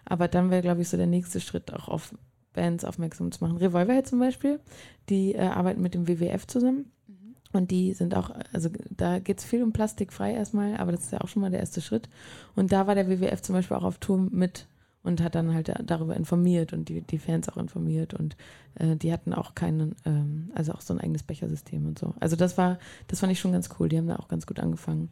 Aber 0.04 0.28
dann 0.28 0.50
wäre, 0.50 0.62
glaube 0.62 0.82
ich, 0.82 0.88
so 0.88 0.96
der 0.96 1.06
nächste 1.06 1.40
Schritt, 1.40 1.72
auch 1.72 1.88
auf 1.88 2.14
Bands 2.52 2.84
aufmerksam 2.84 3.32
zu 3.32 3.42
machen. 3.42 3.56
Revolverhead 3.56 4.06
zum 4.06 4.18
Beispiel, 4.18 4.60
die 5.08 5.34
äh, 5.34 5.40
arbeiten 5.40 5.80
mit 5.80 5.94
dem 5.94 6.06
WWF 6.08 6.46
zusammen. 6.46 6.90
Mhm. 7.06 7.14
Und 7.52 7.70
die 7.70 7.94
sind 7.94 8.14
auch, 8.14 8.30
also 8.52 8.68
da 8.90 9.20
geht 9.20 9.38
es 9.38 9.44
viel 9.44 9.62
um 9.62 9.72
plastikfrei 9.72 10.34
erstmal, 10.34 10.76
aber 10.76 10.92
das 10.92 11.04
ist 11.04 11.12
ja 11.12 11.20
auch 11.20 11.28
schon 11.28 11.42
mal 11.42 11.50
der 11.50 11.60
erste 11.60 11.80
Schritt. 11.80 12.08
Und 12.54 12.72
da 12.72 12.86
war 12.86 12.94
der 12.94 13.08
WWF 13.08 13.40
zum 13.42 13.54
Beispiel 13.54 13.76
auch 13.76 13.84
auf 13.84 13.98
Tour 13.98 14.18
mit 14.18 14.66
und 15.02 15.20
hat 15.22 15.34
dann 15.34 15.52
halt 15.54 15.68
da- 15.68 15.80
darüber 15.84 16.16
informiert 16.16 16.72
und 16.72 16.88
die, 16.88 17.00
die 17.00 17.18
Fans 17.18 17.48
auch 17.48 17.56
informiert 17.56 18.14
und 18.14 18.36
äh, 18.76 18.96
die 18.96 19.12
hatten 19.12 19.32
auch 19.32 19.54
keinen, 19.54 19.96
ähm, 20.04 20.50
also 20.54 20.72
auch 20.72 20.80
so 20.80 20.94
ein 20.94 21.00
eigenes 21.00 21.22
Bechersystem 21.24 21.86
und 21.86 21.98
so. 21.98 22.14
Also 22.20 22.36
das 22.36 22.56
war, 22.58 22.78
das 23.08 23.20
fand 23.20 23.32
ich 23.32 23.40
schon 23.40 23.52
ganz 23.52 23.68
cool. 23.78 23.88
Die 23.88 23.98
haben 23.98 24.06
da 24.08 24.16
auch 24.16 24.28
ganz 24.28 24.46
gut 24.46 24.60
angefangen. 24.60 25.10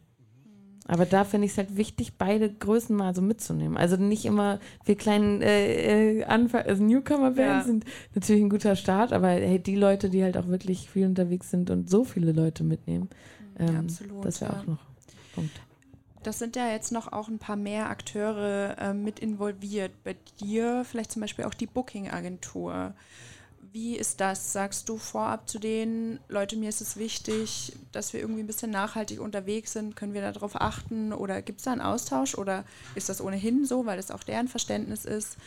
Aber 0.87 1.05
da 1.05 1.23
finde 1.25 1.45
ich 1.45 1.51
es 1.51 1.57
halt 1.57 1.77
wichtig, 1.77 2.13
beide 2.17 2.51
Größen 2.51 2.95
mal 2.95 3.13
so 3.13 3.21
mitzunehmen. 3.21 3.77
Also 3.77 3.97
nicht 3.97 4.25
immer, 4.25 4.59
wir 4.83 4.95
kleinen 4.95 5.41
äh, 5.41 6.19
äh, 6.19 6.23
Anfang, 6.25 6.63
also 6.65 6.83
Newcomer-Bands 6.83 7.37
Ja. 7.37 7.63
sind 7.63 7.85
natürlich 8.15 8.41
ein 8.41 8.49
guter 8.49 8.75
Start, 8.75 9.13
aber 9.13 9.27
hey, 9.29 9.59
die 9.59 9.75
Leute, 9.75 10.09
die 10.09 10.23
halt 10.23 10.37
auch 10.37 10.47
wirklich 10.47 10.89
viel 10.89 11.05
unterwegs 11.05 11.51
sind 11.51 11.69
und 11.69 11.89
so 11.89 12.03
viele 12.03 12.31
Leute 12.31 12.63
mitnehmen, 12.63 13.09
Ja, 13.59 13.67
ähm, 13.67 13.75
absolut. 13.77 14.25
das 14.25 14.41
wäre 14.41 14.53
ja. 14.53 14.59
auch 14.59 14.65
noch 14.65 14.79
Punkt. 15.35 15.51
Das 16.23 16.37
sind 16.37 16.55
ja 16.55 16.69
jetzt 16.69 16.91
noch 16.91 17.11
auch 17.11 17.27
ein 17.27 17.39
paar 17.39 17.55
mehr 17.55 17.89
Akteure 17.89 18.77
äh, 18.77 18.93
mit 18.93 19.19
involviert. 19.19 19.91
Bei 20.03 20.15
dir 20.39 20.85
vielleicht 20.85 21.11
zum 21.11 21.21
Beispiel 21.21 21.45
auch 21.45 21.53
die 21.53 21.65
Booking-Agentur. 21.65 22.93
Wie 23.73 23.95
ist 23.95 24.19
das? 24.19 24.51
Sagst 24.51 24.89
du 24.89 24.97
vorab 24.97 25.49
zu 25.49 25.57
denen, 25.57 26.19
Leute, 26.27 26.57
mir 26.57 26.69
ist 26.69 26.81
es 26.81 26.97
wichtig, 26.97 27.73
dass 27.91 28.11
wir 28.11 28.19
irgendwie 28.19 28.43
ein 28.43 28.47
bisschen 28.47 28.69
nachhaltig 28.69 29.19
unterwegs 29.21 29.73
sind? 29.73 29.95
Können 29.95 30.13
wir 30.13 30.21
darauf 30.21 30.59
achten? 30.59 31.13
Oder 31.13 31.41
gibt 31.41 31.59
es 31.59 31.65
da 31.65 31.71
einen 31.71 31.81
Austausch? 31.81 32.35
Oder 32.35 32.65
ist 32.95 33.09
das 33.09 33.21
ohnehin 33.21 33.65
so, 33.65 33.85
weil 33.85 33.97
es 33.97 34.11
auch 34.11 34.23
deren 34.23 34.47
Verständnis 34.47 35.05
ist? 35.05 35.37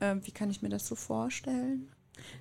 Ähm, 0.00 0.20
wie 0.24 0.32
kann 0.32 0.50
ich 0.50 0.60
mir 0.60 0.68
das 0.68 0.86
so 0.86 0.94
vorstellen? 0.94 1.88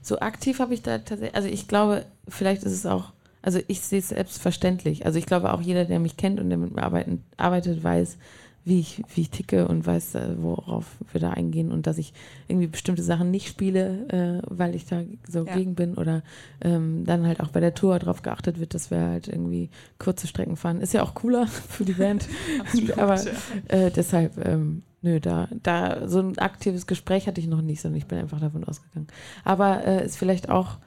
So 0.01 0.19
aktiv 0.19 0.59
habe 0.59 0.73
ich 0.73 0.81
da 0.81 0.97
tatsächlich, 0.97 1.35
also 1.35 1.47
ich 1.47 1.67
glaube, 1.67 2.05
vielleicht 2.27 2.63
ist 2.63 2.73
es 2.73 2.85
auch, 2.85 3.13
also 3.41 3.59
ich 3.67 3.81
sehe 3.81 3.99
es 3.99 4.09
selbstverständlich. 4.09 5.05
Also 5.05 5.19
ich 5.19 5.25
glaube 5.25 5.53
auch 5.53 5.61
jeder, 5.61 5.85
der 5.85 5.99
mich 5.99 6.17
kennt 6.17 6.39
und 6.39 6.49
der 6.49 6.57
mit 6.57 6.75
mir 6.75 6.83
arbeiten, 6.83 7.23
arbeitet, 7.37 7.83
weiß, 7.83 8.17
wie 8.65 8.81
ich, 8.81 9.01
wie 9.15 9.21
ich 9.21 9.29
ticke 9.29 9.65
und 9.69 9.85
weiß, 9.85 10.15
äh, 10.15 10.35
worauf 10.39 10.97
wir 11.13 11.21
da 11.21 11.29
eingehen 11.31 11.71
und 11.71 11.87
dass 11.87 11.97
ich 11.97 12.11
irgendwie 12.49 12.67
bestimmte 12.67 13.01
Sachen 13.01 13.31
nicht 13.31 13.47
spiele, 13.47 14.41
äh, 14.43 14.45
weil 14.49 14.75
ich 14.75 14.85
da 14.85 15.03
so 15.25 15.45
Ja. 15.45 15.55
gegen 15.55 15.73
bin 15.75 15.93
oder 15.95 16.21
ähm, 16.59 17.05
dann 17.05 17.25
halt 17.25 17.39
auch 17.39 17.47
bei 17.47 17.61
der 17.61 17.73
Tour 17.73 17.97
darauf 17.97 18.23
geachtet 18.23 18.59
wird, 18.59 18.73
dass 18.73 18.91
wir 18.91 18.99
halt 18.99 19.29
irgendwie 19.29 19.69
kurze 19.99 20.27
Strecken 20.27 20.57
fahren. 20.57 20.81
Ist 20.81 20.93
ja 20.93 21.01
auch 21.01 21.13
cooler 21.13 21.47
für 21.69 21.85
die 21.85 21.93
Band. 21.93 22.27
Aber 22.97 23.21
äh, 23.69 23.89
deshalb, 23.89 24.45
ähm, 24.45 24.83
nö, 25.01 25.21
da, 25.21 25.47
da 25.63 26.05
so 26.09 26.19
ein 26.19 26.37
aktives 26.37 26.87
Gespräch 26.87 27.27
hatte 27.27 27.39
ich 27.39 27.47
noch 27.47 27.61
nicht, 27.61 27.79
sondern 27.79 27.99
ich 27.99 28.07
bin 28.07 28.17
einfach 28.19 28.41
davon 28.41 28.65
ausgegangen. 28.65 29.07
Aber 29.45 29.85
äh, 29.85 30.05
ist 30.05 30.17
vielleicht 30.17 30.49
auch, 30.49 30.77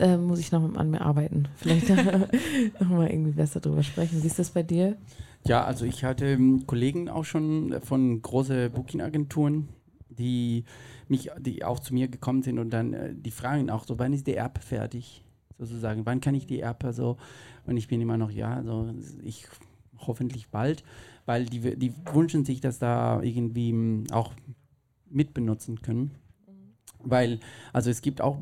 äh, 0.00 0.16
muss 0.16 0.40
ich 0.40 0.52
noch 0.52 0.74
an 0.74 0.90
mir 0.90 1.00
arbeiten. 1.00 1.48
Vielleicht 1.56 1.88
noch 2.80 2.88
mal 2.88 3.10
irgendwie 3.10 3.32
besser 3.32 3.60
drüber 3.60 3.82
sprechen. 3.82 4.22
Wie 4.22 4.26
ist 4.26 4.38
das 4.38 4.50
bei 4.50 4.62
dir? 4.62 4.96
Ja, 5.46 5.64
also 5.64 5.84
ich 5.84 6.04
hatte 6.04 6.26
ähm, 6.26 6.66
Kollegen 6.66 7.08
auch 7.08 7.24
schon 7.24 7.74
von 7.82 8.20
großen 8.20 8.70
Booking-Agenturen, 8.72 9.68
die 10.08 10.64
mich, 11.08 11.30
die 11.38 11.64
auch 11.64 11.78
zu 11.80 11.94
mir 11.94 12.08
gekommen 12.08 12.42
sind 12.42 12.58
und 12.58 12.70
dann 12.70 12.92
äh, 12.92 13.14
die 13.14 13.30
fragen 13.30 13.70
auch 13.70 13.86
so, 13.86 13.98
wann 13.98 14.12
ist 14.12 14.26
die 14.26 14.36
App 14.36 14.62
fertig? 14.62 15.24
Sozusagen, 15.58 16.06
wann 16.06 16.20
kann 16.20 16.34
ich 16.34 16.46
die 16.46 16.60
App 16.60 16.86
so? 16.92 17.16
Und 17.66 17.76
ich 17.76 17.88
bin 17.88 18.00
immer 18.00 18.16
noch, 18.16 18.30
ja, 18.30 18.54
also 18.54 18.92
ich 19.22 19.46
hoffentlich 19.98 20.48
bald, 20.48 20.82
weil 21.26 21.44
die, 21.44 21.76
die 21.76 21.92
wünschen 22.12 22.44
sich, 22.44 22.60
dass 22.60 22.78
da 22.78 23.22
irgendwie 23.22 23.70
m, 23.70 24.04
auch 24.10 24.32
mitbenutzen 25.10 25.82
können. 25.82 26.12
Weil, 27.02 27.40
also 27.72 27.90
es 27.90 28.02
gibt 28.02 28.20
auch 28.20 28.38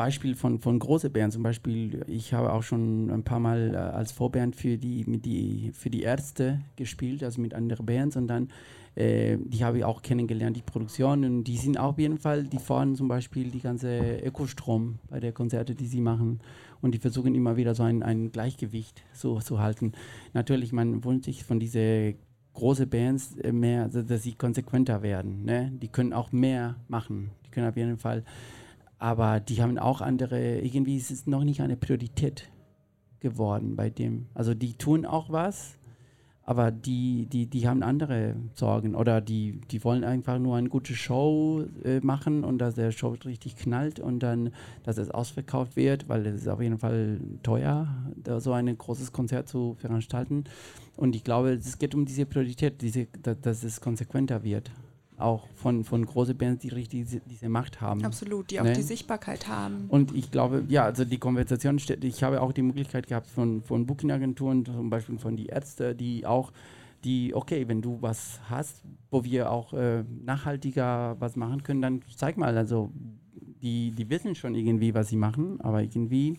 Beispiele 0.00 0.34
von, 0.34 0.58
von 0.60 0.78
großen 0.78 1.12
Bands. 1.12 1.34
Zum 1.34 1.42
Beispiel, 1.42 2.02
ich 2.06 2.32
habe 2.32 2.54
auch 2.54 2.62
schon 2.62 3.10
ein 3.10 3.22
paar 3.22 3.38
Mal 3.38 3.74
äh, 3.74 3.76
als 3.76 4.12
Vorband 4.12 4.56
für 4.56 4.78
die, 4.78 5.04
mit 5.06 5.26
die, 5.26 5.72
für 5.74 5.90
die 5.90 6.00
Ärzte 6.00 6.62
gespielt, 6.76 7.22
also 7.22 7.38
mit 7.38 7.52
anderen 7.52 7.84
Bands. 7.84 8.16
Und 8.16 8.26
dann, 8.26 8.48
äh, 8.94 9.36
die 9.38 9.62
habe 9.62 9.76
ich 9.76 9.84
auch 9.84 10.00
kennengelernt, 10.00 10.56
die 10.56 10.62
Produktion. 10.62 11.22
Und 11.26 11.44
die 11.44 11.58
sind 11.58 11.78
auf 11.78 11.98
jeden 11.98 12.16
Fall, 12.16 12.44
die 12.44 12.58
fahren 12.58 12.96
zum 12.96 13.08
Beispiel 13.08 13.50
die 13.50 13.60
ganze 13.60 14.20
Ökostrom 14.24 15.00
bei 15.10 15.20
der 15.20 15.32
Konzerte, 15.32 15.74
die 15.74 15.86
sie 15.86 16.00
machen. 16.00 16.40
und 16.80 16.94
die 16.94 16.98
versuchen 16.98 17.34
immer 17.34 17.58
wieder 17.58 17.74
so 17.74 17.82
ein, 17.82 18.02
ein 18.02 18.32
Gleichgewicht 18.32 19.02
so 19.12 19.38
zu 19.40 19.58
halten. 19.58 19.92
Natürlich, 20.32 20.72
man 20.72 21.04
wünscht 21.04 21.26
sich 21.26 21.44
von 21.44 21.60
diese 21.60 22.14
große 22.54 22.86
Bands 22.86 23.36
äh, 23.36 23.52
mehr, 23.52 23.88
dass 23.88 24.22
sie 24.22 24.32
konsequenter 24.32 25.02
werden. 25.02 25.44
Ne? 25.44 25.70
Die 25.74 25.88
können 25.88 26.14
auch 26.14 26.32
mehr 26.32 26.76
machen. 26.88 27.32
Die 27.44 27.50
können 27.50 27.68
auf 27.68 27.76
jeden 27.76 27.98
Fall, 27.98 28.24
aber 29.00 29.40
die 29.40 29.62
haben 29.62 29.78
auch 29.78 30.02
andere, 30.02 30.58
irgendwie 30.60 30.96
ist 30.96 31.10
es 31.10 31.26
noch 31.26 31.42
nicht 31.42 31.62
eine 31.62 31.76
Priorität 31.76 32.50
geworden 33.18 33.74
bei 33.74 33.88
dem. 33.88 34.26
Also 34.34 34.52
die 34.52 34.74
tun 34.74 35.06
auch 35.06 35.30
was, 35.30 35.78
aber 36.42 36.70
die, 36.70 37.26
die, 37.26 37.46
die 37.46 37.66
haben 37.66 37.82
andere 37.82 38.36
Sorgen 38.52 38.94
oder 38.94 39.22
die, 39.22 39.62
die 39.70 39.82
wollen 39.84 40.04
einfach 40.04 40.38
nur 40.38 40.56
eine 40.56 40.68
gute 40.68 40.94
Show 40.94 41.64
äh, 41.82 42.00
machen 42.00 42.44
und 42.44 42.58
dass 42.58 42.74
der 42.74 42.92
Show 42.92 43.16
richtig 43.24 43.56
knallt 43.56 44.00
und 44.00 44.18
dann, 44.20 44.50
dass 44.82 44.98
es 44.98 45.10
ausverkauft 45.10 45.76
wird, 45.76 46.10
weil 46.10 46.26
es 46.26 46.42
ist 46.42 46.48
auf 46.48 46.60
jeden 46.60 46.78
Fall 46.78 47.20
teuer, 47.42 47.88
da 48.22 48.38
so 48.38 48.52
ein 48.52 48.76
großes 48.76 49.12
Konzert 49.12 49.48
zu 49.48 49.76
veranstalten. 49.78 50.44
Und 50.98 51.16
ich 51.16 51.24
glaube, 51.24 51.52
es 51.52 51.78
geht 51.78 51.94
um 51.94 52.04
diese 52.04 52.26
Priorität, 52.26 52.82
diese, 52.82 53.06
dass, 53.22 53.40
dass 53.40 53.64
es 53.64 53.80
konsequenter 53.80 54.44
wird 54.44 54.70
auch 55.20 55.46
von, 55.54 55.84
von 55.84 56.04
großen 56.04 56.36
Bands, 56.36 56.62
die 56.62 56.68
richtig 56.68 57.00
diese, 57.04 57.20
diese 57.20 57.48
Macht 57.48 57.80
haben. 57.80 58.04
Absolut, 58.04 58.50
die 58.50 58.60
auch 58.60 58.64
Ne? 58.64 58.72
die 58.74 58.82
Sichtbarkeit 58.82 59.48
haben. 59.48 59.84
Und 59.88 60.14
ich 60.14 60.30
glaube, 60.30 60.64
ja, 60.68 60.84
also 60.84 61.04
die 61.04 61.18
Konversation, 61.18 61.78
steht- 61.78 62.04
ich 62.04 62.22
habe 62.22 62.40
auch 62.42 62.52
die 62.52 62.62
Möglichkeit 62.62 63.06
gehabt 63.06 63.26
von, 63.28 63.62
von 63.62 63.86
Booking-Agenturen, 63.86 64.64
zum 64.64 64.90
Beispiel 64.90 65.18
von 65.18 65.36
die 65.36 65.46
Ärzte, 65.46 65.94
die 65.94 66.26
auch, 66.26 66.52
die, 67.04 67.34
okay, 67.34 67.66
wenn 67.68 67.80
du 67.82 67.98
was 68.00 68.40
hast, 68.50 68.82
wo 69.10 69.24
wir 69.24 69.50
auch 69.50 69.72
äh, 69.72 70.04
nachhaltiger 70.24 71.16
was 71.18 71.36
machen 71.36 71.62
können, 71.62 71.82
dann 71.82 72.02
zeig 72.16 72.36
mal, 72.36 72.56
also 72.56 72.90
die, 73.62 73.90
die 73.92 74.08
wissen 74.10 74.34
schon 74.34 74.54
irgendwie, 74.54 74.94
was 74.94 75.08
sie 75.08 75.16
machen, 75.16 75.60
aber 75.60 75.82
irgendwie 75.82 76.38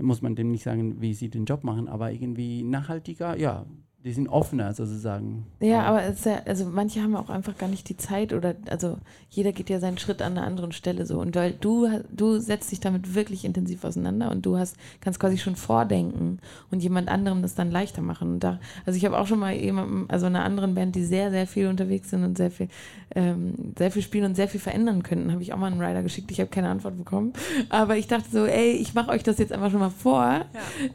muss 0.00 0.22
man 0.22 0.34
dem 0.34 0.50
nicht 0.50 0.62
sagen, 0.62 1.00
wie 1.00 1.12
sie 1.12 1.28
den 1.28 1.44
Job 1.44 1.64
machen, 1.64 1.88
aber 1.88 2.12
irgendwie 2.12 2.62
nachhaltiger, 2.62 3.36
ja, 3.36 3.66
die 4.04 4.12
sind 4.12 4.28
offener 4.28 4.74
sozusagen. 4.74 5.46
Ja, 5.60 5.82
aber 5.82 6.02
es 6.02 6.20
ist 6.20 6.26
ja, 6.26 6.42
also 6.44 6.64
manche 6.64 7.00
haben 7.00 7.14
auch 7.14 7.30
einfach 7.30 7.56
gar 7.56 7.68
nicht 7.68 7.88
die 7.88 7.96
Zeit 7.96 8.32
oder 8.32 8.56
also 8.68 8.98
jeder 9.30 9.52
geht 9.52 9.70
ja 9.70 9.78
seinen 9.78 9.96
Schritt 9.96 10.22
an 10.22 10.36
einer 10.36 10.46
anderen 10.46 10.72
Stelle 10.72 11.06
so. 11.06 11.20
Und 11.20 11.36
weil 11.36 11.52
du 11.52 11.88
du 12.10 12.38
setzt 12.38 12.72
dich 12.72 12.80
damit 12.80 13.14
wirklich 13.14 13.44
intensiv 13.44 13.84
auseinander 13.84 14.30
und 14.32 14.44
du 14.44 14.58
hast 14.58 14.76
kannst 15.00 15.20
quasi 15.20 15.38
schon 15.38 15.54
vordenken 15.54 16.40
und 16.70 16.82
jemand 16.82 17.08
anderem 17.08 17.42
das 17.42 17.54
dann 17.54 17.70
leichter 17.70 18.02
machen. 18.02 18.32
Und 18.32 18.40
da, 18.40 18.58
also 18.86 18.96
ich 18.96 19.04
habe 19.04 19.16
auch 19.18 19.26
schon 19.28 19.38
mal 19.38 19.54
jemandem, 19.54 20.06
also 20.08 20.26
einer 20.26 20.44
anderen 20.44 20.74
Band, 20.74 20.96
die 20.96 21.04
sehr, 21.04 21.30
sehr 21.30 21.46
viel 21.46 21.68
unterwegs 21.68 22.10
sind 22.10 22.24
und 22.24 22.36
sehr 22.36 22.50
viel, 22.50 22.68
ähm, 23.14 23.54
sehr 23.78 23.92
viel 23.92 24.02
spielen 24.02 24.24
und 24.24 24.34
sehr 24.34 24.48
viel 24.48 24.60
verändern 24.60 25.04
könnten, 25.04 25.30
habe 25.30 25.42
ich 25.42 25.52
auch 25.52 25.58
mal 25.58 25.70
einen 25.70 25.80
Rider 25.80 26.02
geschickt. 26.02 26.30
Ich 26.32 26.40
habe 26.40 26.50
keine 26.50 26.68
Antwort 26.70 26.96
bekommen. 26.96 27.32
Aber 27.68 27.96
ich 27.96 28.08
dachte 28.08 28.28
so, 28.30 28.46
ey, 28.46 28.72
ich 28.72 28.94
mache 28.94 29.10
euch 29.10 29.22
das 29.22 29.38
jetzt 29.38 29.52
einfach 29.52 29.70
schon 29.70 29.80
mal 29.80 29.90
vor. 29.90 30.44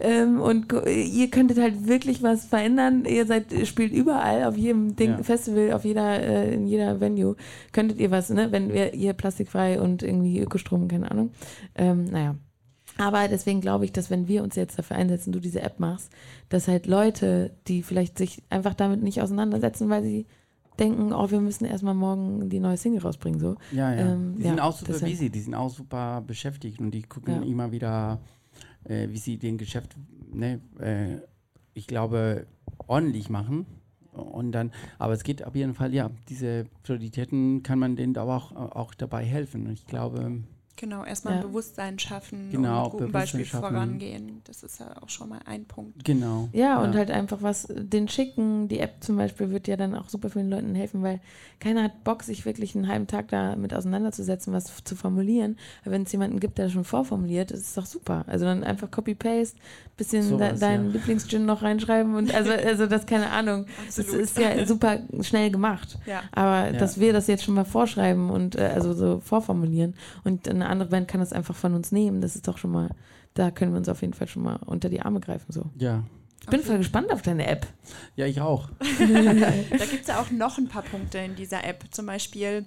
Ähm, 0.02 0.41
und 0.41 0.74
ihr 0.86 1.30
könntet 1.30 1.58
halt 1.58 1.88
wirklich 1.88 2.22
was 2.22 2.46
verändern. 2.46 2.97
Ihr 3.06 3.26
seid, 3.26 3.46
spielt 3.68 3.94
überall, 3.94 4.46
auf 4.46 4.56
jedem 4.58 4.96
Ding, 4.96 5.12
Ja. 5.12 5.24
Festival, 5.24 5.74
auf 5.74 5.84
jeder, 5.86 6.20
äh, 6.22 6.54
in 6.54 6.68
jeder 6.68 7.00
Venue. 7.00 7.36
Könntet 7.72 8.00
ihr 8.00 8.12
was, 8.12 8.30
ne? 8.30 8.52
Wenn 8.52 8.74
wir 8.74 8.94
ihr 8.94 9.14
plastikfrei 9.14 9.80
und 9.82 10.04
irgendwie 10.04 10.40
Ökostrom, 10.40 10.88
keine 10.88 11.10
Ahnung. 11.12 11.32
Ähm, 11.76 12.06
naja. 12.06 12.36
Aber 13.00 13.28
deswegen 13.28 13.62
glaube 13.62 13.86
ich, 13.86 13.92
dass 13.92 14.10
wenn 14.10 14.28
wir 14.28 14.42
uns 14.42 14.56
jetzt 14.56 14.80
dafür 14.80 14.98
einsetzen, 14.98 15.32
du 15.32 15.40
diese 15.40 15.62
App 15.62 15.80
machst, 15.80 16.12
dass 16.50 16.68
halt 16.68 16.88
Leute, 16.88 17.52
die 17.68 17.84
vielleicht 17.84 18.18
sich 18.18 18.42
einfach 18.50 18.74
damit 18.74 19.04
nicht 19.04 19.22
auseinandersetzen, 19.22 19.88
weil 19.90 20.02
sie 20.04 20.26
denken, 20.80 21.14
oh, 21.14 21.30
wir 21.30 21.40
müssen 21.40 21.66
erstmal 21.66 21.94
morgen 21.94 22.50
die 22.50 22.60
neue 22.60 22.78
Single 22.78 23.02
rausbringen, 23.02 23.40
so. 23.40 23.56
Ja, 23.72 23.94
ja. 23.94 24.14
Ähm, 24.14 24.36
die 24.38 24.44
ja, 24.44 24.50
sind 24.50 24.60
auch 24.60 24.76
super 24.76 24.94
deshalb- 24.94 25.12
busy, 25.12 25.30
die 25.30 25.40
sind 25.42 25.54
auch 25.56 25.70
super 25.70 26.24
beschäftigt 26.26 26.80
und 26.80 26.92
die 26.92 27.04
gucken 27.04 27.36
Ja. 27.36 27.42
immer 27.48 27.72
wieder, 27.72 28.20
äh, 28.86 29.08
wie 29.10 29.18
sie 29.18 29.38
den 29.38 29.58
Geschäft, 29.58 29.96
ne, 30.34 30.60
äh, 30.80 31.18
ich 31.76 31.86
glaube, 31.88 32.48
ordentlich 32.88 33.30
machen. 33.30 33.66
Und 34.12 34.52
dann, 34.52 34.72
aber 34.98 35.13
es 35.13 35.24
geht 35.24 35.46
auf 35.46 35.56
jeden 35.56 35.76
Fall, 35.76 35.94
ja, 35.94 36.10
diese 36.30 36.66
Prioritäten 36.84 37.62
kann 37.62 37.78
man 37.80 37.96
denen 37.96 38.18
auch, 38.18 38.52
auch 38.52 38.94
dabei 38.96 39.24
helfen. 39.24 39.68
Und 39.68 39.74
ich 39.74 39.86
glaube, 39.86 40.44
Genau, 40.78 41.04
erstmal 41.04 41.34
Ja. 41.36 41.40
ein 41.42 41.48
Bewusstsein 41.48 42.00
schaffen 42.00 42.50
Genau, 42.52 42.78
und 42.78 42.84
mit 42.84 42.92
gutem 42.94 43.12
Beispiel 43.12 43.46
schaffen. 43.46 43.70
vorangehen. 43.74 44.42
Das 44.46 44.63
ist 44.63 44.80
ja 44.80 44.96
auch 45.02 45.10
schon 45.10 45.30
mal 45.30 45.40
ein 45.46 45.66
Punkt. 45.66 46.06
genau. 46.06 46.48
Ja, 46.54 46.80
und 46.82 46.96
halt 46.96 47.12
einfach 47.12 47.42
was, 47.42 47.68
den 47.76 48.08
schicken, 48.08 48.68
die 48.68 48.80
App 48.80 48.96
zum 49.04 49.18
Beispiel 49.18 49.50
wird 49.50 49.68
ja 49.68 49.76
dann 49.76 49.96
auch 49.96 50.08
super 50.10 50.30
vielen 50.30 50.50
Leuten 50.50 50.76
helfen, 50.76 51.02
weil 51.04 51.20
keiner 51.60 51.84
hat 51.84 52.04
Bock, 52.04 52.22
sich 52.24 52.46
wirklich 52.46 52.76
einen 52.76 52.88
halben 52.88 53.08
Tag 53.08 53.30
damit 53.30 53.74
auseinanderzusetzen, 53.74 54.54
was 54.54 54.84
zu 54.84 54.96
formulieren. 54.96 55.58
Aber 55.82 55.92
wenn 55.92 56.04
es 56.04 56.12
jemanden 56.12 56.40
gibt, 56.40 56.58
der 56.60 56.70
schon 56.70 56.84
vorformuliert, 56.84 57.50
ist 57.52 57.62
es 57.70 57.74
doch 57.74 57.86
super. 57.88 58.24
Also 58.28 58.46
dann 58.46 58.63
einfach 58.63 58.92
Copy-Paste, 58.92 59.58
bisschen 59.98 60.24
Sowas, 60.24 60.52
de 60.52 60.60
deinen 60.60 60.86
ja. 60.88 60.92
Lieblingsgin 60.94 61.46
noch 61.46 61.63
reinschreiben 61.63 62.13
und 62.16 62.34
also, 62.36 62.52
also 62.66 62.86
das, 62.86 63.08
keine 63.08 63.32
Ahnung. 63.32 63.66
Das 63.88 63.98
ist 63.98 64.38
ja 64.38 64.63
super 64.68 65.00
schnell 65.22 65.50
gemacht. 65.50 65.98
Ja. 66.06 66.22
Aber 66.32 66.72
Ja. 66.72 66.74
dass 66.74 67.00
wir 67.00 67.13
das 67.13 67.26
jetzt 67.28 67.44
schon 67.44 67.56
mal 67.56 67.66
vorschreiben 67.66 68.30
und 68.30 68.56
äh, 68.56 68.72
also 68.76 68.94
so 68.94 69.20
vorformulieren 69.22 69.96
und 70.24 70.46
eine 70.68 70.74
andere 70.74 70.90
Band 70.90 71.08
kann 71.08 71.20
das 71.20 71.34
einfach 71.34 71.56
von 71.56 71.74
uns 71.74 71.92
nehmen, 71.92 72.22
das 72.22 72.36
ist 72.36 72.48
doch 72.48 72.58
schon 72.58 72.72
mal, 72.72 72.90
da 73.34 73.52
können 73.52 73.72
wir 73.74 73.78
uns 73.80 73.90
auf 73.90 74.02
jeden 74.02 74.14
Fall 74.14 74.28
schon 74.28 74.44
mal 74.44 74.58
unter 74.66 74.90
die 74.90 75.02
Arme 75.02 75.20
greifen. 75.20 75.52
So. 75.52 75.66
Ja. 75.78 76.04
Ich 76.42 76.48
bin 76.52 76.62
voll 76.62 76.78
gespannt 76.78 77.12
auf 77.12 77.22
deine 77.24 77.46
App. 77.48 77.68
Ja, 78.16 78.26
ich 78.26 78.40
auch. 78.40 78.70
Da 79.00 79.86
gibt 79.86 80.02
es 80.02 80.08
ja 80.08 80.22
auch 80.22 80.30
noch 80.32 80.58
ein 80.58 80.68
paar 80.70 80.84
Punkte 80.84 81.18
in 81.18 81.36
dieser 81.36 81.64
App, 81.66 81.84
zum 81.92 82.06
Beispiel 82.06 82.64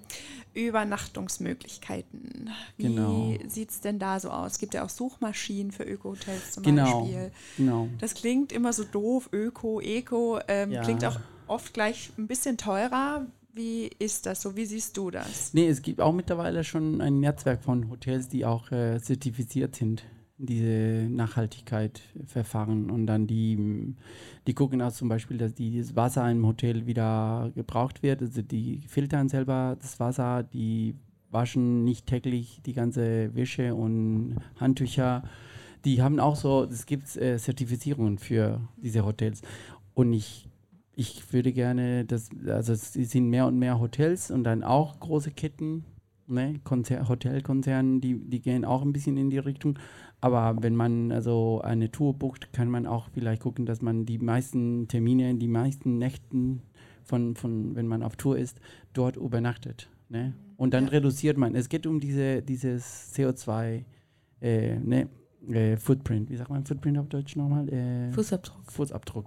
Übernachtungsmöglichkeiten. 0.54 2.50
Wie 2.76 2.82
Genau. 2.82 3.32
sieht 3.48 3.70
es 3.70 3.80
denn 3.80 3.98
da 3.98 4.20
so 4.20 4.30
aus? 4.30 4.52
Es 4.52 4.58
gibt 4.58 4.74
ja 4.74 4.84
auch 4.84 4.88
Suchmaschinen 4.90 5.72
für 5.72 5.84
Öko-Hotels 5.84 6.52
zum 6.52 6.62
Genau. 6.62 7.02
Beispiel. 7.02 7.30
Genau. 7.56 7.88
Das 7.98 8.14
klingt 8.14 8.52
immer 8.52 8.72
so 8.72 8.84
doof, 8.84 9.28
Öko, 9.32 9.80
Eco, 9.80 10.40
ähm, 10.48 10.72
Ja. 10.72 10.82
klingt 10.82 11.04
auch 11.04 11.18
oft 11.46 11.72
gleich 11.74 12.10
ein 12.18 12.26
bisschen 12.26 12.56
teurer. 12.56 13.26
Wie 13.60 13.90
ist 13.98 14.24
das 14.24 14.40
so? 14.40 14.56
Wie 14.56 14.64
siehst 14.64 14.96
du 14.96 15.10
das? 15.10 15.52
Nee, 15.52 15.68
es 15.68 15.82
gibt 15.82 16.00
auch 16.00 16.14
mittlerweile 16.14 16.64
schon 16.64 17.02
ein 17.02 17.20
Netzwerk 17.20 17.62
von 17.62 17.90
Hotels, 17.90 18.26
die 18.26 18.46
auch 18.46 18.72
äh, 18.72 18.98
zertifiziert 19.02 19.76
sind, 19.76 20.02
diese 20.38 21.06
Nachhaltigkeit 21.10 22.00
verfahren 22.24 22.88
und 22.90 23.06
dann 23.06 23.26
die, 23.26 23.94
die 24.46 24.54
gucken 24.54 24.80
auch 24.80 24.92
zum 24.92 25.10
Beispiel, 25.10 25.36
dass 25.36 25.52
die, 25.52 25.78
das 25.78 25.94
Wasser 25.94 26.30
im 26.30 26.46
Hotel 26.46 26.86
wieder 26.86 27.52
gebraucht 27.54 28.02
wird, 28.02 28.22
also 28.22 28.40
die 28.40 28.80
filtern 28.88 29.28
selber 29.28 29.76
das 29.78 30.00
Wasser, 30.00 30.42
die 30.42 30.94
waschen 31.30 31.84
nicht 31.84 32.06
täglich 32.06 32.62
die 32.64 32.72
ganze 32.72 33.34
Wäsche 33.34 33.74
und 33.74 34.36
Handtücher. 34.58 35.22
Die 35.84 36.00
haben 36.00 36.18
auch 36.18 36.36
so, 36.36 36.64
es 36.64 36.86
gibt 36.86 37.14
äh, 37.18 37.36
Zertifizierungen 37.36 38.16
für 38.16 38.62
diese 38.78 39.04
Hotels 39.04 39.42
und 39.92 40.14
ich 40.14 40.49
ich 40.94 41.32
würde 41.32 41.52
gerne, 41.52 42.04
das, 42.04 42.28
also 42.46 42.72
es 42.72 42.92
sind 42.92 43.28
mehr 43.28 43.46
und 43.46 43.58
mehr 43.58 43.80
Hotels 43.80 44.30
und 44.30 44.44
dann 44.44 44.62
auch 44.62 45.00
große 45.00 45.30
Ketten, 45.30 45.84
ne, 46.26 46.60
Konzer 46.64 47.08
Hotelkonzerne, 47.08 48.00
die, 48.00 48.18
die 48.18 48.40
gehen 48.40 48.64
auch 48.64 48.82
ein 48.82 48.92
bisschen 48.92 49.16
in 49.16 49.30
die 49.30 49.38
Richtung. 49.38 49.78
Aber 50.20 50.56
wenn 50.60 50.76
man 50.76 51.12
also 51.12 51.60
eine 51.62 51.90
Tour 51.90 52.14
bucht, 52.14 52.52
kann 52.52 52.68
man 52.68 52.86
auch 52.86 53.08
vielleicht 53.12 53.42
gucken, 53.42 53.64
dass 53.64 53.80
man 53.80 54.04
die 54.04 54.18
meisten 54.18 54.86
Termine, 54.88 55.34
die 55.36 55.48
meisten 55.48 55.98
Nächten 55.98 56.62
von, 57.04 57.34
von 57.34 57.74
wenn 57.74 57.86
man 57.86 58.02
auf 58.02 58.16
Tour 58.16 58.36
ist, 58.38 58.60
dort 58.92 59.16
übernachtet. 59.16 59.88
Ne? 60.10 60.34
Und 60.56 60.74
dann 60.74 60.84
Ja. 60.84 60.90
reduziert 60.90 61.38
man. 61.38 61.54
Es 61.54 61.68
geht 61.68 61.86
um 61.86 62.00
diese, 62.00 62.42
dieses 62.42 63.14
CO2 63.14 63.84
äh, 64.42 64.76
ne, 64.78 65.08
äh, 65.48 65.76
Footprint. 65.78 66.28
Wie 66.28 66.36
sagt 66.36 66.50
man 66.50 66.66
Footprint 66.66 66.98
auf 66.98 67.08
Deutsch 67.08 67.34
nochmal? 67.36 67.68
Äh, 67.70 68.12
Fußabdruck. 68.12 68.70
Fußabdruck 68.70 69.26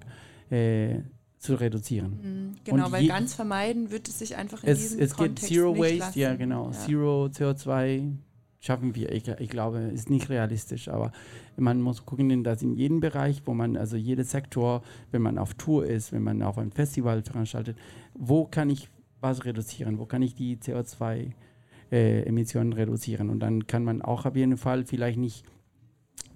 äh, 0.51 0.99
zu 1.43 1.55
reduzieren. 1.55 2.19
Mhm, 2.21 2.55
genau, 2.63 2.85
Und 2.85 2.91
weil 2.93 3.05
ganz 3.07 3.33
vermeiden 3.33 3.91
wird 3.91 4.07
es 4.07 4.19
sich 4.19 4.37
einfach 4.37 4.63
in 4.63 4.69
Es, 4.69 4.79
diesem 4.79 4.99
es 5.01 5.09
geht 5.11 5.17
Kontext 5.17 5.49
Zero 5.49 5.71
nicht 5.73 5.81
Waste, 5.81 5.97
lassen. 5.97 6.19
ja 6.19 6.35
genau. 6.35 6.71
Zero 6.71 7.25
CO2 7.25 8.13
schaffen 8.61 8.95
wir. 8.95 9.11
Ich, 9.11 9.27
ich 9.27 9.49
glaube, 9.49 9.79
ist 9.79 10.09
nicht 10.09 10.29
realistisch, 10.29 10.87
aber 10.87 11.11
man 11.57 11.81
muss 11.81 12.05
gucken, 12.05 12.45
dass 12.45 12.63
in 12.63 12.75
jedem 12.75 13.01
Bereich, 13.01 13.41
wo 13.45 13.53
man, 13.53 13.75
also 13.75 13.97
jeder 13.97 14.23
Sektor, 14.23 14.83
wenn 15.11 15.21
man 15.21 15.37
auf 15.37 15.53
Tour 15.55 15.85
ist, 15.85 16.13
wenn 16.13 16.23
man 16.23 16.41
auf 16.41 16.57
einem 16.57 16.71
Festival 16.71 17.21
veranstaltet, 17.23 17.77
wo 18.13 18.45
kann 18.45 18.69
ich 18.69 18.87
was 19.19 19.43
reduzieren? 19.43 19.99
Wo 19.99 20.05
kann 20.05 20.21
ich 20.21 20.35
die 20.35 20.55
CO2-Emissionen 20.57 22.71
reduzieren? 22.73 23.29
Und 23.29 23.41
dann 23.41 23.67
kann 23.67 23.83
man 23.83 24.01
auch 24.01 24.25
auf 24.25 24.35
jeden 24.37 24.55
Fall 24.57 24.85
vielleicht 24.85 25.19
nicht 25.19 25.43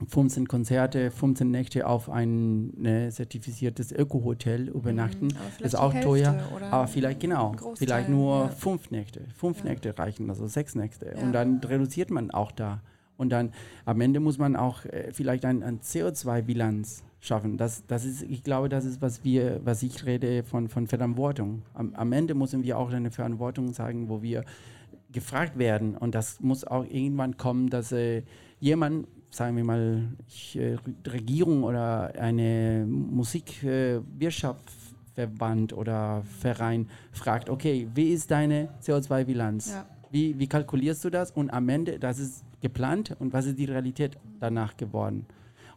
15 0.05 0.47
Konzerte, 0.47 1.11
15 1.11 1.49
Nächte 1.49 1.87
auf 1.87 2.09
ein 2.09 2.69
ne, 2.79 3.09
zertifiziertes 3.09 3.91
Öko-Hotel 3.91 4.69
übernachten. 4.69 5.27
Mhm, 5.27 5.65
ist 5.65 5.75
auch 5.75 5.93
teuer, 5.93 6.39
aber 6.71 6.87
vielleicht 6.87 7.19
genau, 7.19 7.53
Großteil, 7.53 7.87
vielleicht 7.87 8.09
nur 8.09 8.45
ja. 8.45 8.47
fünf 8.49 8.91
Nächte. 8.91 9.21
Fünf 9.35 9.59
Ja. 9.59 9.65
Nächte 9.65 9.97
reichen, 9.97 10.29
also 10.29 10.47
sechs 10.47 10.75
Nächte. 10.75 11.13
Ja. 11.15 11.23
Und 11.23 11.33
dann 11.33 11.59
reduziert 11.59 12.11
man 12.11 12.31
auch 12.31 12.51
da. 12.51 12.81
Und 13.17 13.31
dann 13.31 13.51
am 13.85 13.99
Ende 13.99 14.19
muss 14.19 14.37
man 14.37 14.55
auch 14.55 14.85
äh, 14.85 15.11
vielleicht 15.11 15.43
ein, 15.45 15.63
ein 15.63 15.79
CO2-Bilanz 15.79 17.03
schaffen. 17.19 17.57
Das, 17.57 17.83
das 17.87 18.05
ist, 18.05 18.21
ich 18.21 18.43
glaube, 18.43 18.69
das 18.69 18.85
ist, 18.85 19.01
was 19.01 19.23
wir, 19.23 19.59
was 19.63 19.81
ich 19.81 20.05
rede 20.05 20.43
von, 20.43 20.69
von 20.69 20.87
Verantwortung. 20.87 21.63
Am, 21.73 21.93
am 21.95 22.11
Ende 22.13 22.35
müssen 22.35 22.63
wir 22.63 22.77
auch 22.77 22.91
eine 22.91 23.09
Verantwortung 23.09 23.73
sagen, 23.73 24.07
wo 24.09 24.21
wir 24.21 24.43
gefragt 25.11 25.57
werden. 25.57 25.97
Und 25.97 26.13
das 26.13 26.39
muss 26.41 26.63
auch 26.63 26.85
irgendwann 26.85 27.37
kommen, 27.37 27.69
dass 27.69 27.91
äh, 27.91 28.21
jemand 28.59 29.07
sagen 29.29 29.55
wir 29.57 29.63
mal, 29.63 30.07
ich, 30.27 30.57
äh, 30.57 30.77
Regierung 31.05 31.63
oder 31.63 32.11
eine 32.19 32.85
Musikwirtschaftsverband 32.87 35.71
äh, 35.71 35.75
oder 35.75 36.23
Verein 36.39 36.89
fragt, 37.11 37.49
okay, 37.49 37.87
wie 37.93 38.09
ist 38.09 38.31
deine 38.31 38.69
CO2-Bilanz? 38.81 39.71
Ja. 39.71 39.85
Wie, 40.09 40.39
wie 40.39 40.47
kalkulierst 40.47 41.03
du 41.03 41.09
das? 41.09 41.31
Und 41.31 41.49
am 41.49 41.67
Ende, 41.69 41.99
das 41.99 42.19
ist 42.19 42.45
geplant 42.61 43.13
und 43.19 43.33
was 43.33 43.45
ist 43.45 43.59
die 43.59 43.65
Realität 43.65 44.17
danach 44.39 44.77
geworden? 44.77 45.25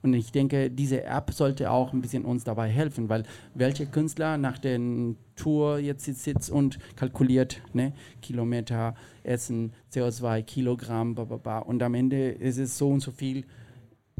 Und 0.02 0.14
ich 0.14 0.32
denke, 0.32 0.70
diese 0.70 1.04
App 1.04 1.32
sollte 1.32 1.70
auch 1.70 1.92
ein 1.92 2.00
bisschen 2.00 2.24
uns 2.24 2.44
dabei 2.44 2.68
helfen, 2.68 3.08
weil 3.08 3.24
welche 3.54 3.86
Künstler 3.86 4.38
nach 4.38 4.58
der 4.58 4.80
Tour 5.36 5.78
jetzt 5.78 6.04
sitzt 6.04 6.50
und 6.50 6.78
kalkuliert, 6.96 7.60
ne, 7.72 7.92
Kilometer, 8.22 8.94
Essen, 9.22 9.72
CO2, 9.92 10.42
Kilogramm, 10.42 11.14
bla, 11.14 11.24
bla, 11.24 11.36
bla. 11.36 11.58
und 11.58 11.82
am 11.82 11.94
Ende 11.94 12.30
ist 12.30 12.58
es 12.58 12.78
so 12.78 12.88
und 12.88 13.00
so 13.00 13.10
viel 13.10 13.44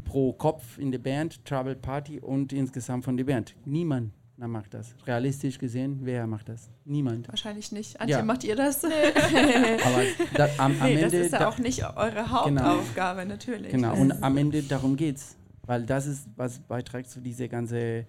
pro 0.03 0.33
Kopf 0.33 0.77
in 0.77 0.91
der 0.91 0.99
Band, 0.99 1.45
Travel 1.45 1.75
Party 1.75 2.19
und 2.19 2.53
insgesamt 2.53 3.05
von 3.05 3.17
der 3.17 3.23
Band. 3.23 3.55
Niemand 3.65 4.11
macht 4.47 4.73
das. 4.73 4.95
Realistisch 5.05 5.59
gesehen, 5.59 5.99
wer 6.01 6.25
macht 6.27 6.49
das? 6.49 6.69
Niemand. 6.85 7.27
Wahrscheinlich 7.27 7.71
nicht. 7.71 7.99
Antje, 7.99 8.17
ja. 8.17 8.23
macht 8.23 8.43
ihr 8.43 8.55
das? 8.55 8.83
Aber 8.85 10.03
da, 10.35 10.49
am, 10.57 10.71
am 10.79 10.87
nee, 10.87 10.95
Ende. 10.95 11.17
Das 11.17 11.25
ist 11.27 11.33
ja 11.33 11.39
da, 11.39 11.47
auch 11.47 11.57
nicht 11.57 11.83
eure 11.83 12.11
genau. 12.11 12.29
Hauptaufgabe, 12.29 13.21
genau. 13.21 13.33
natürlich. 13.33 13.71
Genau, 13.71 13.95
und 13.95 14.11
am 14.23 14.37
Ende 14.37 14.63
darum 14.63 14.95
geht 14.95 15.17
es. 15.17 15.37
Weil 15.71 15.85
das 15.85 16.05
ist, 16.05 16.27
was 16.35 16.59
beiträgt 16.59 17.09
zu 17.09 17.21
dieser 17.21 17.47
ganze 17.47 18.05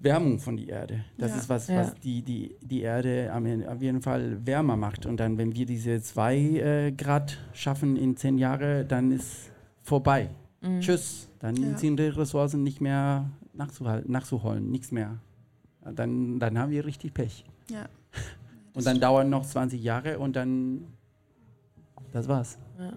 Wärmung 0.00 0.40
von 0.40 0.56
der 0.56 0.68
Erde. 0.68 1.04
Das 1.16 1.30
ja. 1.30 1.36
ist 1.36 1.48
was, 1.48 1.68
ja. 1.68 1.76
was 1.76 1.94
die, 1.94 2.22
die, 2.22 2.56
die 2.60 2.80
Erde 2.80 3.32
auf 3.68 3.80
jeden 3.80 4.02
Fall 4.02 4.44
wärmer 4.44 4.76
macht. 4.76 5.06
Und 5.06 5.18
dann, 5.18 5.38
wenn 5.38 5.54
wir 5.54 5.64
diese 5.64 6.02
zwei 6.02 6.36
äh, 6.36 6.90
Grad 6.90 7.38
schaffen 7.52 7.94
in 7.94 8.16
zehn 8.16 8.36
Jahren, 8.36 8.88
dann 8.88 9.12
ist 9.12 9.52
vorbei. 9.84 10.30
Mhm. 10.60 10.80
Tschüss. 10.80 11.28
Dann 11.38 11.54
ja. 11.54 11.78
sind 11.78 12.00
die 12.00 12.08
Ressourcen 12.08 12.64
nicht 12.64 12.80
mehr 12.80 13.30
nachzuholen, 13.54 14.68
nichts 14.68 14.90
mehr. 14.90 15.18
Dann, 15.84 16.40
dann 16.40 16.58
haben 16.58 16.72
wir 16.72 16.84
richtig 16.84 17.14
Pech. 17.14 17.44
Ja. 17.70 17.88
Und 18.74 18.84
dann 18.84 18.98
dauern 18.98 19.30
noch 19.30 19.46
20 19.46 19.80
Jahre 19.80 20.18
und 20.18 20.34
dann 20.34 20.84
das 22.10 22.26
war's. 22.26 22.58
Ja. 22.76 22.92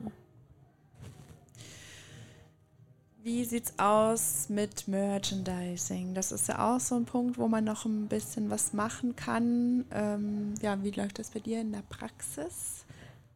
Wie 3.22 3.44
sieht's 3.44 3.74
aus 3.78 4.48
mit 4.48 4.88
Merchandising? 4.88 6.14
Das 6.14 6.32
ist 6.32 6.48
ja 6.48 6.76
auch 6.76 6.80
so 6.80 6.96
ein 6.96 7.04
Punkt, 7.04 7.38
wo 7.38 7.50
man 7.50 7.66
noch 7.66 7.84
ein 7.84 8.08
bisschen 8.08 8.50
was 8.50 8.72
machen 8.72 9.16
kann. 9.18 9.84
Ähm, 9.92 10.54
ja, 10.62 10.82
wie 10.84 10.92
läuft 10.92 11.20
das 11.20 11.30
bei 11.30 11.40
dir 11.40 11.60
in 11.60 11.74
der 11.74 11.84
Praxis? 11.90 12.86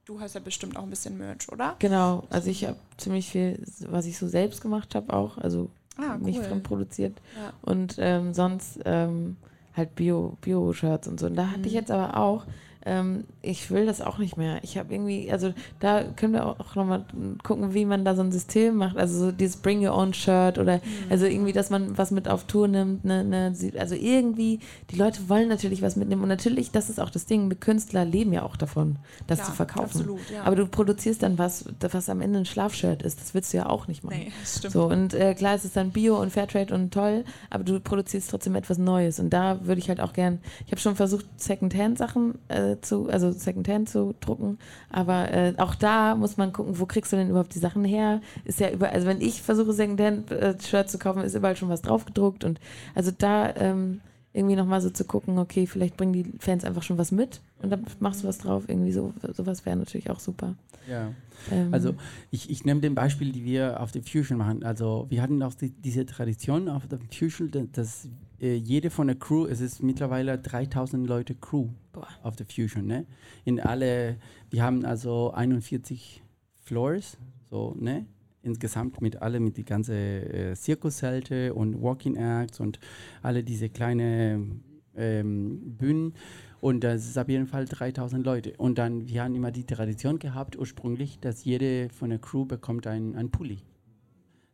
Du 0.05 0.21
hast 0.21 0.35
ja 0.35 0.39
bestimmt 0.39 0.77
auch 0.77 0.83
ein 0.83 0.89
bisschen 0.89 1.17
Merch, 1.17 1.49
oder? 1.51 1.75
Genau, 1.79 2.23
also 2.29 2.49
ich 2.49 2.65
habe 2.65 2.77
ziemlich 2.97 3.29
viel, 3.29 3.61
was 3.89 4.05
ich 4.05 4.17
so 4.17 4.27
selbst 4.27 4.61
gemacht 4.61 4.95
habe, 4.95 5.11
auch, 5.13 5.37
also 5.37 5.69
ah, 5.97 6.15
cool. 6.15 6.31
nicht 6.31 6.63
produziert. 6.63 7.19
Ja. 7.37 7.53
Und 7.61 7.95
ähm, 7.99 8.33
sonst 8.33 8.79
ähm, 8.85 9.35
halt 9.75 9.95
Bio-Shirts 9.95 10.41
Bio 10.41 11.11
und 11.11 11.19
so. 11.19 11.25
Und 11.25 11.35
da 11.35 11.47
hatte 11.47 11.59
mhm. 11.59 11.65
ich 11.65 11.73
jetzt 11.73 11.91
aber 11.91 12.17
auch 12.17 12.45
ähm, 12.85 13.25
ich 13.41 13.71
will 13.71 13.85
das 13.85 14.01
auch 14.01 14.17
nicht 14.17 14.37
mehr. 14.37 14.63
Ich 14.63 14.77
habe 14.77 14.93
irgendwie, 14.93 15.31
also 15.31 15.53
da 15.79 16.03
können 16.03 16.33
wir 16.33 16.45
auch 16.45 16.75
nochmal 16.75 17.05
gucken, 17.43 17.73
wie 17.73 17.85
man 17.85 18.03
da 18.05 18.15
so 18.15 18.21
ein 18.21 18.31
System 18.31 18.75
macht. 18.75 18.97
Also 18.97 19.19
so 19.19 19.31
dieses 19.31 19.57
Bring 19.57 19.85
Your 19.85 19.95
Own 19.95 20.13
Shirt 20.13 20.57
oder 20.57 20.77
mhm. 20.77 20.81
also 21.09 21.25
irgendwie, 21.25 21.53
dass 21.53 21.69
man 21.69 21.97
was 21.97 22.11
mit 22.11 22.27
auf 22.27 22.45
Tour 22.45 22.67
nimmt. 22.67 23.05
Ne, 23.05 23.23
ne, 23.23 23.53
also 23.79 23.95
irgendwie, 23.95 24.59
die 24.91 24.95
Leute 24.95 25.29
wollen 25.29 25.47
natürlich 25.47 25.81
was 25.81 25.95
mitnehmen. 25.95 26.23
Und 26.23 26.29
natürlich, 26.29 26.71
das 26.71 26.89
ist 26.89 26.99
auch 26.99 27.09
das 27.09 27.25
Ding, 27.25 27.47
mit 27.47 27.61
Künstler 27.61 28.05
leben 28.05 28.33
ja 28.33 28.43
auch 28.43 28.57
davon, 28.57 28.97
das 29.27 29.39
ja, 29.39 29.45
zu 29.45 29.51
verkaufen. 29.51 30.01
Absolut, 30.01 30.29
ja. 30.29 30.43
Aber 30.43 30.55
du 30.55 30.67
produzierst 30.67 31.23
dann 31.23 31.37
was, 31.37 31.65
was 31.79 32.09
am 32.09 32.21
Ende 32.21 32.39
ein 32.39 32.45
Schlafshirt 32.45 33.01
ist. 33.03 33.21
Das 33.21 33.33
willst 33.33 33.53
du 33.53 33.57
ja 33.57 33.69
auch 33.69 33.87
nicht 33.87 34.03
machen. 34.03 34.17
Nee, 34.17 34.31
stimmt. 34.45 34.73
So, 34.73 34.85
und 34.85 35.13
äh, 35.13 35.33
klar, 35.35 35.55
es 35.55 35.65
ist 35.65 35.75
dann 35.75 35.91
Bio 35.91 36.19
und 36.19 36.31
Fairtrade 36.31 36.73
und 36.73 36.93
toll, 36.93 37.23
aber 37.49 37.63
du 37.63 37.79
produzierst 37.79 38.29
trotzdem 38.29 38.55
etwas 38.55 38.77
Neues. 38.77 39.19
Und 39.19 39.29
da 39.31 39.65
würde 39.65 39.79
ich 39.79 39.89
halt 39.89 40.01
auch 40.01 40.13
gern, 40.13 40.39
ich 40.65 40.71
habe 40.71 40.81
schon 40.81 40.95
versucht, 40.95 41.25
Secondhand-Sachen 41.37 42.35
äh, 42.49 42.72
zu, 42.81 43.09
also 43.09 43.31
Secondhand 43.31 43.89
zu 43.89 44.15
drucken. 44.19 44.57
Aber 44.89 45.31
äh, 45.31 45.53
auch 45.57 45.75
da 45.75 46.15
muss 46.15 46.37
man 46.37 46.53
gucken, 46.53 46.79
wo 46.79 46.85
kriegst 46.85 47.11
du 47.11 47.17
denn 47.17 47.29
überhaupt 47.29 47.55
die 47.55 47.59
Sachen 47.59 47.83
her? 47.85 48.21
Ist 48.45 48.59
ja 48.59 48.69
über, 48.69 48.89
also 48.89 49.07
wenn 49.07 49.21
ich 49.21 49.41
versuche, 49.41 49.73
Secondhand-Shirts 49.73 50.71
äh, 50.73 50.85
zu 50.85 50.99
kaufen, 50.99 51.23
ist 51.23 51.35
überall 51.35 51.55
schon 51.55 51.69
was 51.69 51.81
drauf 51.81 52.05
gedruckt. 52.05 52.43
Und 52.43 52.59
also 52.95 53.11
da 53.17 53.55
ähm, 53.55 54.01
irgendwie 54.33 54.55
nochmal 54.55 54.81
so 54.81 54.89
zu 54.89 55.05
gucken, 55.05 55.37
okay, 55.37 55.67
vielleicht 55.67 55.95
bringen 55.95 56.13
die 56.13 56.25
Fans 56.39 56.63
einfach 56.65 56.81
schon 56.81 56.97
was 56.97 57.11
mit 57.11 57.39
und 57.61 57.69
dann 57.69 57.85
machst 57.99 58.23
du 58.23 58.27
was 58.27 58.39
drauf. 58.39 58.63
Irgendwie 58.67 58.91
so, 58.91 59.13
sowas 59.33 59.65
wäre 59.65 59.77
natürlich 59.77 60.09
auch 60.09 60.19
super. 60.19 60.55
Ja. 60.89 61.13
Ähm. 61.51 61.73
Also 61.73 61.95
ich, 62.31 62.49
ich 62.49 62.65
nehme 62.65 62.81
den 62.81 62.95
Beispiel, 62.95 63.31
die 63.31 63.45
wir 63.45 63.79
auf 63.79 63.91
der 63.91 64.01
Fusion 64.01 64.39
machen. 64.39 64.63
Also 64.63 65.05
wir 65.09 65.21
hatten 65.21 65.41
auch 65.43 65.53
die, 65.53 65.69
diese 65.69 66.05
Tradition 66.05 66.67
auf 66.67 66.87
der 66.87 66.99
Fusion, 67.11 67.69
dass 67.71 68.07
äh, 68.41 68.55
jede 68.55 68.89
von 68.89 69.07
der 69.07 69.15
Crew, 69.17 69.45
es 69.45 69.61
ist 69.61 69.83
mittlerweile 69.83 70.37
3000 70.39 71.07
Leute 71.07 71.35
Crew 71.35 71.69
Boah. 71.91 72.07
auf 72.23 72.35
der 72.35 72.47
Fusion. 72.47 72.87
Ne? 72.87 73.05
In 73.45 73.59
alle, 73.59 74.17
wir 74.49 74.63
haben 74.63 74.83
also 74.83 75.31
41 75.31 76.23
Floors, 76.63 77.17
so, 77.49 77.75
ne? 77.79 78.07
Insgesamt 78.43 79.01
mit 79.01 79.21
alle, 79.21 79.39
mit 79.39 79.57
die 79.57 79.65
ganze 79.65 79.95
äh, 79.95 80.53
Zirkuszelte 80.53 81.53
und 81.53 81.81
Walking 81.81 82.15
Acts 82.17 82.59
und 82.59 82.79
alle 83.21 83.43
diese 83.43 83.69
kleinen 83.69 84.63
ähm, 84.95 85.75
Bühnen. 85.77 86.13
Und 86.59 86.83
das 86.83 87.05
ist 87.05 87.17
auf 87.17 87.27
jeden 87.27 87.47
Fall 87.47 87.65
3000 87.65 88.25
Leute. 88.25 88.53
Und 88.57 88.77
dann, 88.77 89.07
wir 89.07 89.23
haben 89.23 89.35
immer 89.35 89.51
die 89.51 89.65
Tradition 89.65 90.19
gehabt, 90.19 90.57
ursprünglich, 90.57 91.19
dass 91.19 91.43
jede 91.43 91.89
von 91.89 92.09
der 92.09 92.19
Crew 92.19 92.45
bekommt 92.45 92.87
einen 92.87 93.31
Pulli. 93.31 93.59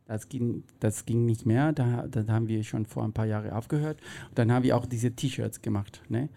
Das 0.06 0.28
ging, 0.28 0.64
das 0.80 1.06
ging 1.06 1.24
nicht 1.24 1.46
mehr, 1.46 1.72
da, 1.72 2.08
da 2.08 2.26
haben 2.26 2.48
wir 2.48 2.64
schon 2.64 2.84
vor 2.84 3.04
ein 3.04 3.12
paar 3.12 3.26
Jahren 3.26 3.50
aufgehört. 3.50 4.00
Und 4.28 4.38
dann 4.38 4.50
haben 4.50 4.64
wir 4.64 4.76
auch 4.76 4.86
diese 4.86 5.12
T-Shirts 5.12 5.62
gemacht. 5.62 6.02
Ne? 6.08 6.28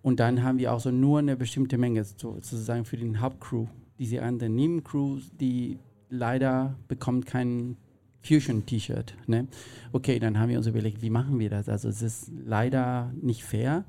Und 0.00 0.20
dann 0.20 0.44
haben 0.44 0.60
wir 0.60 0.72
auch 0.72 0.78
so 0.78 0.92
nur 0.92 1.18
eine 1.18 1.36
bestimmte 1.36 1.76
Menge 1.76 2.04
sozusagen 2.04 2.84
für 2.84 2.96
den 2.96 3.20
Hauptcrew. 3.20 3.66
Diese 3.98 4.22
anderen 4.22 4.54
Nebencrews, 4.54 5.32
die 5.40 5.80
leider 6.08 6.76
bekommt 6.88 7.26
kein 7.26 7.76
Fusion-T-Shirt. 8.22 9.14
Ne? 9.26 9.46
Okay, 9.92 10.18
dann 10.18 10.38
haben 10.38 10.48
wir 10.48 10.58
uns 10.58 10.66
überlegt, 10.66 11.02
wie 11.02 11.10
machen 11.10 11.38
wir 11.38 11.50
das? 11.50 11.68
Also 11.68 11.88
es 11.88 12.02
ist 12.02 12.32
leider 12.44 13.12
nicht 13.20 13.44
fair. 13.44 13.84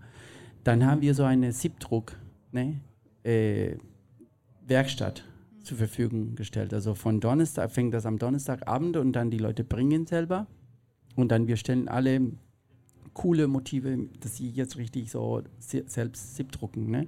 Dann 0.64 0.86
haben 0.86 1.02
wir 1.02 1.14
so 1.14 1.24
eine 1.24 1.52
Siebdruck, 1.54 2.18
ne? 2.52 2.80
Äh, 3.24 3.78
Werkstatt 4.66 5.24
zur 5.64 5.78
Verfügung 5.78 6.36
gestellt. 6.36 6.74
Also 6.74 6.94
von 6.94 7.20
Donnerstag 7.20 7.72
fängt 7.72 7.94
das 7.94 8.06
am 8.06 8.20
Donnerstagabend 8.20 8.98
und 8.98 9.14
dann 9.14 9.32
die 9.32 9.38
Leute 9.38 9.64
bringen 9.64 10.06
selber 10.06 10.48
und 11.16 11.30
dann 11.32 11.48
wir 11.48 11.58
stellen 11.58 11.88
alle 11.88 12.32
coole 13.14 13.48
Motive, 13.48 13.98
dass 14.20 14.38
sie 14.38 14.50
jetzt 14.50 14.78
richtig 14.78 15.10
so 15.10 15.42
selbst 15.60 16.36
siebdrucken. 16.36 16.92
Ne? 16.92 17.08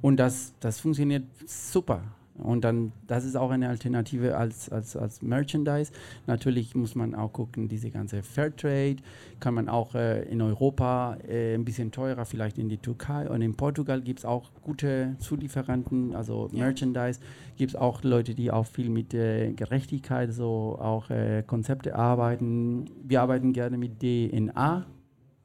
Und 0.00 0.16
das, 0.16 0.52
das 0.60 0.80
funktioniert 0.80 1.24
super. 1.46 2.02
Und 2.36 2.64
dann, 2.64 2.92
das 3.06 3.24
ist 3.24 3.36
auch 3.36 3.50
eine 3.50 3.68
Alternative 3.68 4.36
als, 4.36 4.68
als, 4.68 4.96
als 4.96 5.22
Merchandise. 5.22 5.92
Natürlich 6.26 6.74
muss 6.74 6.96
man 6.96 7.14
auch 7.14 7.32
gucken, 7.32 7.68
diese 7.68 7.90
ganze 7.90 8.24
Fairtrade 8.24 8.96
kann 9.38 9.54
man 9.54 9.68
auch 9.68 9.94
äh, 9.94 10.22
in 10.24 10.42
Europa 10.42 11.16
äh, 11.28 11.54
ein 11.54 11.64
bisschen 11.64 11.92
teurer, 11.92 12.24
vielleicht 12.24 12.58
in 12.58 12.68
die 12.68 12.78
Türkei 12.78 13.30
und 13.30 13.40
in 13.40 13.54
Portugal 13.54 14.00
gibt 14.00 14.20
es 14.20 14.24
auch 14.24 14.50
gute 14.62 15.14
Zulieferanten, 15.20 16.16
also 16.16 16.48
ja. 16.50 16.64
Merchandise. 16.64 17.20
Gibt 17.56 17.70
es 17.70 17.76
auch 17.76 18.02
Leute, 18.02 18.34
die 18.34 18.50
auch 18.50 18.66
viel 18.66 18.90
mit 18.90 19.14
äh, 19.14 19.52
Gerechtigkeit, 19.52 20.32
so 20.32 20.76
auch 20.80 21.10
äh, 21.10 21.44
Konzepte 21.46 21.94
arbeiten. 21.94 22.86
Wir 23.04 23.22
arbeiten 23.22 23.52
gerne 23.52 23.78
mit 23.78 24.00
DNA, 24.00 24.86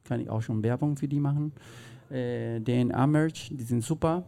kann 0.02 0.20
ich 0.20 0.28
auch 0.28 0.42
schon 0.42 0.64
Werbung 0.64 0.96
für 0.96 1.06
die 1.06 1.20
machen. 1.20 1.52
Äh, 2.10 2.58
DNA-Merch, 2.60 3.52
die 3.54 3.62
sind 3.62 3.84
super. 3.84 4.24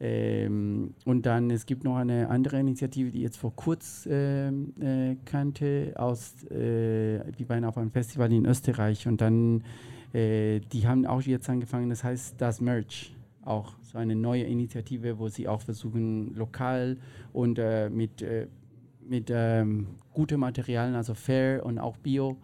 Ähm, 0.00 0.94
und 1.04 1.26
dann, 1.26 1.50
es 1.50 1.66
gibt 1.66 1.82
noch 1.82 1.96
eine 1.96 2.28
andere 2.28 2.60
Initiative, 2.60 3.10
die 3.10 3.22
jetzt 3.22 3.36
vor 3.36 3.54
kurz 3.56 4.06
ähm, 4.10 4.72
äh, 4.80 5.16
kannte, 5.24 5.92
aus, 5.96 6.44
äh, 6.50 7.32
die 7.32 7.48
waren 7.48 7.64
auf 7.64 7.76
einem 7.76 7.90
Festival 7.90 8.32
in 8.32 8.46
Österreich 8.46 9.08
und 9.08 9.20
dann, 9.20 9.64
äh, 10.12 10.60
die 10.60 10.86
haben 10.86 11.04
auch 11.04 11.22
jetzt 11.22 11.48
angefangen, 11.50 11.90
das 11.90 12.04
heißt 12.04 12.36
das 12.38 12.60
Merch, 12.60 13.12
auch 13.44 13.74
so 13.82 13.98
eine 13.98 14.14
neue 14.14 14.44
Initiative, 14.44 15.18
wo 15.18 15.28
sie 15.28 15.48
auch 15.48 15.62
versuchen, 15.62 16.34
lokal 16.34 16.98
und 17.32 17.58
äh, 17.58 17.90
mit, 17.90 18.22
äh, 18.22 18.46
mit 19.00 19.30
ähm, 19.34 19.88
guten 20.12 20.38
Materialien, 20.38 20.94
also 20.94 21.14
fair 21.14 21.64
und 21.66 21.78
auch 21.78 21.96
bio 21.96 22.36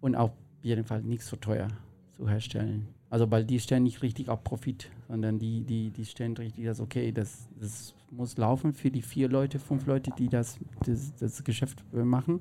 und 0.00 0.14
auf 0.14 0.32
jeden 0.62 0.84
Fall 0.84 1.02
nicht 1.02 1.22
so 1.22 1.36
teuer 1.36 1.68
zu 2.16 2.28
herstellen. 2.28 2.97
Also 3.10 3.30
weil 3.30 3.44
die 3.44 3.58
stellen 3.58 3.84
nicht 3.84 4.02
richtig 4.02 4.28
auf 4.28 4.44
Profit, 4.44 4.90
sondern 5.08 5.38
die, 5.38 5.62
die, 5.62 5.90
die 5.90 6.04
stellen 6.04 6.36
richtig 6.36 6.64
das, 6.66 6.80
okay, 6.80 7.10
das, 7.10 7.48
das 7.58 7.94
muss 8.10 8.36
laufen 8.36 8.74
für 8.74 8.90
die 8.90 9.02
vier 9.02 9.28
Leute, 9.28 9.58
fünf 9.58 9.86
Leute, 9.86 10.10
die 10.18 10.28
das, 10.28 10.58
das, 10.84 11.14
das 11.16 11.42
Geschäft 11.44 11.82
äh, 11.94 12.02
machen. 12.02 12.40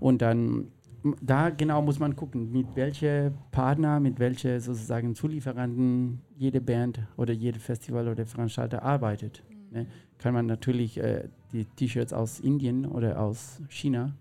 Und 0.00 0.22
dann 0.22 0.68
da 1.22 1.50
genau 1.50 1.80
muss 1.82 1.98
man 1.98 2.14
gucken, 2.14 2.52
mit 2.52 2.66
welchen 2.74 3.32
Partner, 3.50 4.00
mit 4.00 4.18
welchen 4.18 4.60
sozusagen 4.60 5.14
Zulieferanten 5.14 6.20
jede 6.36 6.60
Band 6.60 7.00
oder 7.16 7.32
jede 7.32 7.58
Festival 7.58 8.08
oder 8.08 8.26
Veranstalter 8.26 8.82
arbeitet. 8.82 9.42
Mhm. 9.48 9.78
Ne? 9.78 9.86
Kann 10.18 10.34
man 10.34 10.46
natürlich 10.46 10.98
äh, 10.98 11.28
die 11.52 11.64
T-Shirts 11.64 12.12
aus 12.12 12.40
Indien 12.40 12.84
oder 12.84 13.20
aus 13.20 13.60
China 13.68 14.14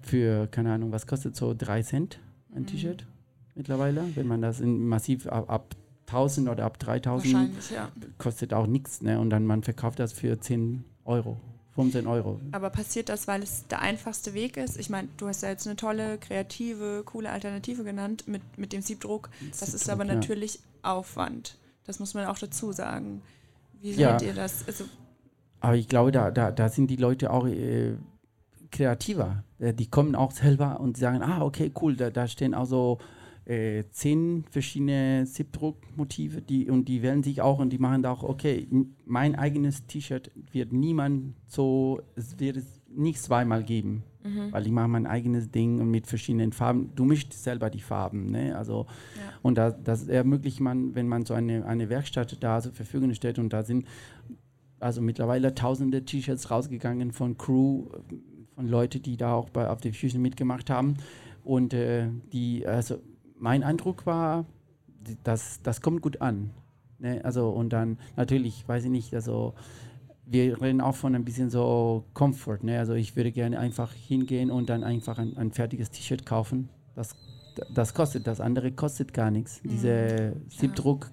für, 0.00 0.46
keine 0.46 0.72
Ahnung, 0.72 0.92
was 0.92 1.06
kostet 1.06 1.36
so 1.36 1.54
3 1.56 1.82
Cent 1.82 2.20
ein 2.54 2.62
Mhm. 2.62 2.66
T-Shirt 2.66 3.06
mittlerweile? 3.60 4.04
Wenn 4.14 4.26
man 4.26 4.40
das 4.42 4.60
in 4.60 4.88
massiv 4.88 5.26
ab, 5.26 5.48
ab 5.50 5.76
1000 6.06 6.48
oder 6.48 6.64
ab 6.64 6.78
3000 6.78 7.34
Wahrscheinlich, 7.34 7.70
ja. 7.70 7.88
kostet 8.18 8.52
auch 8.54 8.66
nichts, 8.66 9.02
ne? 9.02 9.20
Und 9.20 9.30
dann 9.30 9.46
man 9.46 9.62
verkauft 9.62 9.98
das 10.00 10.12
für 10.12 10.40
10 10.40 10.82
Euro, 11.04 11.36
15 11.74 12.06
Euro. 12.06 12.40
Aber 12.52 12.70
passiert 12.70 13.08
das, 13.08 13.28
weil 13.28 13.42
es 13.42 13.66
der 13.68 13.80
einfachste 13.80 14.34
Weg 14.34 14.56
ist? 14.56 14.78
Ich 14.78 14.90
meine, 14.90 15.08
du 15.18 15.28
hast 15.28 15.42
ja 15.42 15.50
jetzt 15.50 15.66
eine 15.66 15.76
tolle, 15.76 16.18
kreative, 16.18 17.02
coole 17.04 17.30
Alternative 17.30 17.84
genannt 17.84 18.24
mit, 18.26 18.42
mit 18.56 18.72
dem 18.72 18.82
Siebdruck. 18.82 19.28
Das 19.58 19.72
ist 19.74 19.88
aber 19.88 20.04
ja. 20.04 20.14
natürlich 20.14 20.60
Aufwand. 20.82 21.58
Das 21.84 22.00
muss 22.00 22.14
man 22.14 22.26
auch 22.26 22.38
dazu 22.38 22.72
sagen. 22.72 23.22
Wie 23.80 23.92
Ja. 23.92 24.18
seht 24.18 24.28
ihr 24.28 24.34
das? 24.34 24.64
Also, 24.66 24.84
Aber 25.60 25.76
ich 25.76 25.86
glaube, 25.88 26.10
da, 26.12 26.30
da, 26.30 26.50
da 26.50 26.68
sind 26.68 26.88
die 26.88 26.96
Leute 26.96 27.30
auch 27.30 27.46
äh, 27.46 27.94
kreativer. 28.70 29.44
Äh, 29.58 29.74
die 29.74 29.88
kommen 29.88 30.14
auch 30.14 30.32
selber 30.32 30.80
und 30.80 30.96
sagen, 30.96 31.22
ah, 31.22 31.42
okay, 31.42 31.70
cool, 31.80 31.96
da, 31.96 32.10
da 32.10 32.26
stehen 32.26 32.54
auch 32.54 32.66
so 32.66 32.98
äh, 33.46 33.84
zehn 33.90 34.44
verschiedene 34.50 35.26
Siebdruckmotive 35.26 36.40
die, 36.42 36.70
und 36.70 36.86
die 36.88 37.02
wählen 37.02 37.22
sich 37.22 37.40
auch 37.40 37.58
und 37.58 37.70
die 37.72 37.78
machen 37.78 38.02
da 38.02 38.12
auch, 38.12 38.22
okay, 38.22 38.68
mein 39.06 39.34
eigenes 39.34 39.86
T-Shirt 39.86 40.30
wird 40.52 40.72
niemand 40.72 41.34
so, 41.46 42.00
es 42.16 42.38
wird 42.38 42.56
es 42.58 42.80
nicht 42.88 43.20
zweimal 43.20 43.62
geben, 43.64 44.02
weil 44.50 44.66
ich 44.66 44.72
mache 44.72 44.88
mein 44.88 45.06
eigenes 45.06 45.50
Ding 45.50 45.80
und 45.80 45.90
mit 45.90 46.06
verschiedenen 46.06 46.52
Farben. 46.52 46.90
Du 46.94 47.04
mischst 47.04 47.32
selber 47.32 47.70
die 47.70 47.80
Farben, 47.80 48.30
ne? 48.30 48.56
Also 48.56 48.86
Ja. 49.16 49.22
und 49.42 49.56
da, 49.56 49.70
das 49.70 50.08
ermöglicht 50.08 50.60
man, 50.60 50.94
wenn 50.94 51.08
man 51.08 51.24
so 51.24 51.32
eine, 51.34 51.64
eine 51.64 51.88
Werkstatt 51.88 52.36
da 52.42 52.60
zur 52.60 52.72
Verfügung 52.72 53.14
stellt 53.14 53.38
und 53.38 53.52
da 53.52 53.62
sind 53.62 53.86
also 54.78 55.00
mittlerweile 55.00 55.54
tausende 55.54 56.04
T-Shirts 56.04 56.50
rausgegangen 56.50 57.12
von 57.12 57.36
Crew, 57.38 57.86
von 58.54 58.68
Leuten, 58.68 59.02
die 59.02 59.16
da 59.16 59.34
auch 59.34 59.48
bei, 59.50 59.68
auf 59.68 59.80
der 59.80 59.92
Fusion 59.94 60.22
mitgemacht 60.22 60.68
haben. 60.70 60.96
Und 61.44 61.72
äh, 61.72 62.08
die, 62.32 62.66
also 62.66 62.96
mein 63.40 63.62
Eindruck 63.64 64.06
war, 64.06 64.44
das, 65.24 65.60
das 65.62 65.80
kommt 65.80 66.02
gut 66.02 66.20
an. 66.20 66.50
Ne? 66.98 67.20
Also 67.24 67.48
und 67.50 67.72
dann 67.72 67.98
natürlich, 68.16 68.68
weiß 68.68 68.84
ich 68.84 68.90
nicht, 68.90 69.14
also 69.14 69.54
wir 70.26 70.60
reden 70.60 70.80
auch 70.80 70.94
von 70.94 71.14
ein 71.14 71.24
bisschen 71.24 71.50
so 71.50 72.04
Comfort. 72.14 72.58
Ne? 72.62 72.78
Also 72.78 72.94
ich 72.94 73.16
würde 73.16 73.32
gerne 73.32 73.58
einfach 73.58 73.92
hingehen 73.92 74.50
und 74.50 74.68
dann 74.70 74.84
einfach 74.84 75.18
ein, 75.18 75.36
ein 75.36 75.50
fertiges 75.52 75.90
T-Shirt 75.90 76.24
kaufen. 76.26 76.68
Das, 76.94 77.16
das 77.74 77.94
kostet, 77.94 78.26
das 78.26 78.40
andere 78.40 78.70
kostet 78.72 79.12
gar 79.12 79.30
nichts. 79.30 79.60
Diese 79.64 80.36
Siebdruck 80.48 81.10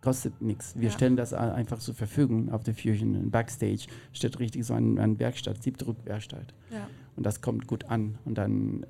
kostet 0.00 0.40
nichts. 0.40 0.74
Wir 0.74 0.84
Ja. 0.88 0.90
stellen 0.90 1.16
das 1.16 1.32
einfach 1.34 1.78
zur 1.78 1.94
Verfügung 1.94 2.50
auf 2.50 2.64
der 2.64 2.74
Fusion. 2.74 3.30
Backstage 3.30 3.86
steht 4.12 4.38
richtig 4.40 4.64
so 4.64 4.74
ein, 4.74 4.98
ein 4.98 5.18
Werkstatt, 5.18 5.62
Siebdruckwerkstatt. 5.62 6.54
ja. 6.72 6.88
Und 7.16 7.26
das 7.26 7.40
kommt 7.40 7.66
gut 7.66 7.84
an. 7.86 8.16
Und 8.24 8.38
dann 8.38 8.86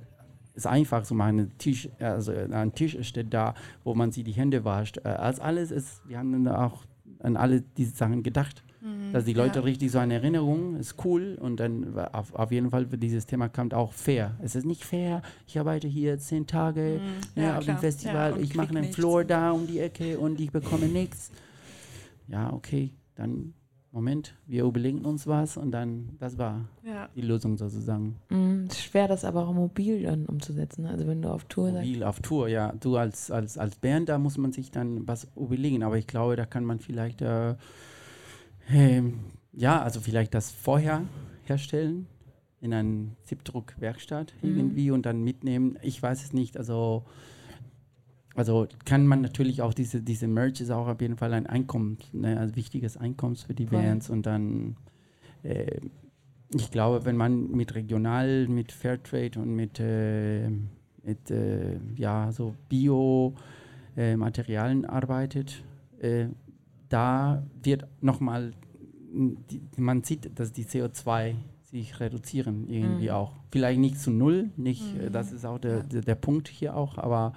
ist 0.59 0.67
einfach 0.67 1.05
so 1.05 1.15
mal 1.15 1.33
ein 1.33 1.53
Tisch, 1.59 1.89
also 2.01 2.33
ein 2.33 2.75
Tisch 2.75 2.97
steht 3.07 3.33
da, 3.33 3.55
wo 3.85 3.95
man 3.95 4.11
sich 4.13 4.25
die 4.25 4.33
Hände 4.33 4.65
wascht. 4.65 4.99
Äh, 4.99 5.09
Als 5.09 5.39
alles 5.41 5.71
ist, 5.71 6.03
wir 6.09 6.19
haben 6.19 6.45
dann 6.45 6.55
auch 6.55 6.83
an 7.21 7.37
alle 7.37 7.63
diese 7.77 7.95
Sachen 7.97 8.23
gedacht. 8.23 8.63
Dass 9.13 9.25
die 9.25 9.33
Leute 9.33 9.59
Mhm. 9.59 9.65
ja. 9.65 9.71
richtig 9.73 9.91
so 9.91 9.99
eine 9.99 10.15
Erinnerung, 10.15 10.77
ist 10.77 10.95
cool. 11.05 11.37
Und 11.41 11.59
dann 11.59 11.99
auf, 12.13 12.33
auf 12.35 12.53
jeden 12.53 12.71
Fall 12.71 12.87
für 12.87 12.97
dieses 12.97 13.27
Thema 13.27 13.49
kommt 13.49 13.75
auch 13.75 13.93
fair. 13.93 14.37
Es 14.41 14.55
ist 14.55 14.65
nicht 14.67 14.85
fair, 14.85 15.21
ich 15.49 15.59
arbeite 15.59 15.89
hier 15.89 16.17
zehn 16.19 16.47
Tage 16.47 17.01
Mhm. 17.03 17.41
ne, 17.43 17.49
Ja, 17.49 17.59
auf 17.59 17.65
klar. 17.65 17.77
dem 17.77 17.81
Festival, 17.81 18.31
Ja, 18.37 18.37
ich 18.39 18.55
mache 18.55 18.69
einen 18.71 18.81
nichts. 18.83 18.95
Floor 18.97 19.25
da 19.25 19.51
um 19.51 19.67
die 19.67 19.81
Ecke 19.81 20.19
und 20.19 20.39
ich 20.41 20.53
bekomme 20.53 20.87
nichts. 20.87 21.31
Ja, 22.29 22.53
okay, 22.53 22.93
dann 23.17 23.53
Moment, 23.91 24.35
wir 24.47 24.65
überlegen 24.65 25.05
uns 25.07 25.27
was 25.27 25.57
und 25.57 25.71
dann, 25.71 26.11
das 26.19 26.37
war 26.37 26.69
ja. 26.85 27.09
die 27.17 27.23
Lösung 27.23 27.57
sozusagen. 27.57 28.17
Mm, 28.29 28.67
ist 28.67 28.83
schwer, 28.83 29.09
das 29.09 29.25
aber 29.25 29.49
auch 29.49 29.55
mobil 29.55 30.03
dann 30.03 30.27
umzusetzen. 30.27 30.83
ne? 30.83 30.91
Also 30.91 31.07
wenn 31.07 31.23
du 31.23 31.31
auf 31.31 31.45
Tour 31.45 31.71
sagst. 31.73 31.87
Mobil 31.87 32.03
auf 32.05 32.21
Tour, 32.21 32.49
ja. 32.49 32.73
Du 32.79 32.97
als, 32.97 33.31
als, 33.31 33.57
als 33.57 33.77
Band, 33.77 34.11
da 34.11 34.19
muss 34.19 34.37
man 34.37 34.53
sich 34.53 34.71
dann 34.71 35.09
was 35.09 35.27
überlegen. 35.37 35.83
Aber 35.83 35.97
ich 35.97 36.07
glaube, 36.07 36.37
da 36.37 36.45
kann 36.45 36.65
man 36.67 36.81
vielleicht, 36.81 37.23
äh, 37.23 37.55
ähm, 38.71 39.21
ja, 39.53 39.81
also 39.83 40.01
vielleicht 40.01 40.35
das 40.35 40.51
vorher 40.51 41.03
herstellen 41.45 42.07
in 42.61 42.75
einer 42.75 43.07
Siebdruckwerkstatt 43.23 44.35
Mhm. 44.43 44.57
irgendwie 44.59 44.91
und 44.91 45.07
dann 45.07 45.23
mitnehmen. 45.23 45.79
Ich 45.83 46.03
weiß 46.03 46.23
es 46.25 46.33
nicht. 46.33 46.57
Also, 46.59 47.05
also 48.39 48.67
kann 48.85 49.07
man 49.07 49.21
natürlich 49.21 49.63
auch 49.63 49.75
diese, 49.75 50.03
diese 50.03 50.27
Merch 50.29 50.61
ist 50.61 50.71
auch 50.71 50.87
auf 50.89 51.01
jeden 51.01 51.17
Fall 51.17 51.33
ein 51.35 51.47
Einkommen, 51.47 51.99
ne, 52.13 52.39
also 52.39 52.57
wichtiges 52.57 52.97
Einkommen 52.97 53.37
für 53.37 53.55
die. 53.55 53.67
Bands 53.67 54.11
und 54.11 54.27
dann 54.27 54.77
äh, 55.43 55.81
ich 56.55 56.71
glaube, 56.71 57.05
wenn 57.05 57.17
man 57.17 57.51
mit 57.51 57.75
regional, 57.75 58.49
mit 58.49 58.73
Fairtrade 58.73 59.39
und 59.39 59.55
mit, 59.55 59.79
äh, 59.81 60.49
mit 61.03 61.31
äh, 61.31 61.77
ja, 61.97 62.33
so 62.33 62.55
Bio-Materialien 63.97 64.85
arbeitet, 64.87 65.63
äh, 66.01 66.27
da 66.89 67.43
wird 67.63 67.87
nochmal, 68.01 68.53
man 69.77 70.03
sieht, 70.05 70.39
dass 70.39 70.53
die 70.53 70.65
CO2 70.65 71.35
sich 71.65 72.01
reduzieren 72.01 72.67
irgendwie 72.69 73.07
Mhm. 73.09 73.15
auch. 73.15 73.33
Vielleicht 73.51 73.81
nicht 73.81 73.99
zu 74.01 74.11
null, 74.11 74.51
nicht, 74.57 74.95
äh, 74.97 75.09
Mhm. 75.09 75.13
das 75.13 75.33
ist 75.33 75.45
auch 75.45 75.59
der, 75.59 75.83
der, 75.83 76.01
der 76.01 76.15
Punkt 76.15 76.49
hier 76.49 76.75
auch, 76.77 76.97
aber 76.97 77.35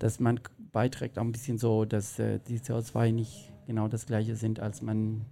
dass 0.00 0.18
man 0.18 0.40
beiträgt 0.72 1.18
auch 1.18 1.22
ein 1.22 1.32
bisschen 1.32 1.58
so, 1.58 1.84
dass 1.84 2.18
äh, 2.18 2.40
die 2.48 2.58
CO2 2.58 3.12
nicht 3.12 3.52
genau 3.66 3.86
das 3.86 4.06
gleiche 4.06 4.34
sind, 4.34 4.58
als 4.58 4.82
man 4.82 5.24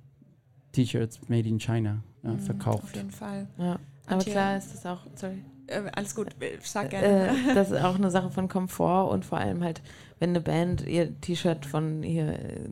T-Shirts 0.72 1.28
made 1.28 1.48
in 1.48 1.58
China 1.58 2.02
ja, 2.22 2.30
Mhm, 2.30 2.36
Auf 2.36 2.44
verkauft. 2.44 2.96
jeden 2.96 3.10
Fall. 3.10 3.46
Ja. 3.58 3.78
Aber 4.06 4.22
klar 4.24 4.56
ist 4.56 4.72
das 4.74 4.86
auch, 4.86 5.00
sorry. 5.14 5.42
Äh, 5.66 5.82
alles 5.94 6.14
gut, 6.14 6.28
äh, 6.40 6.58
sag 6.62 6.90
gerne. 6.90 7.28
Äh, 7.50 7.54
das 7.54 7.70
ist 7.72 7.82
auch 7.82 7.96
eine 7.96 8.10
Sache 8.10 8.30
von 8.30 8.48
Komfort 8.48 9.10
und 9.12 9.24
vor 9.24 9.38
allem 9.38 9.62
halt, 9.62 9.82
wenn 10.18 10.30
eine 10.30 10.40
Band 10.40 10.86
ihr 10.86 11.18
T-Shirt 11.20 11.66
von 11.66 12.02
ihr 12.02 12.28
äh, 12.28 12.68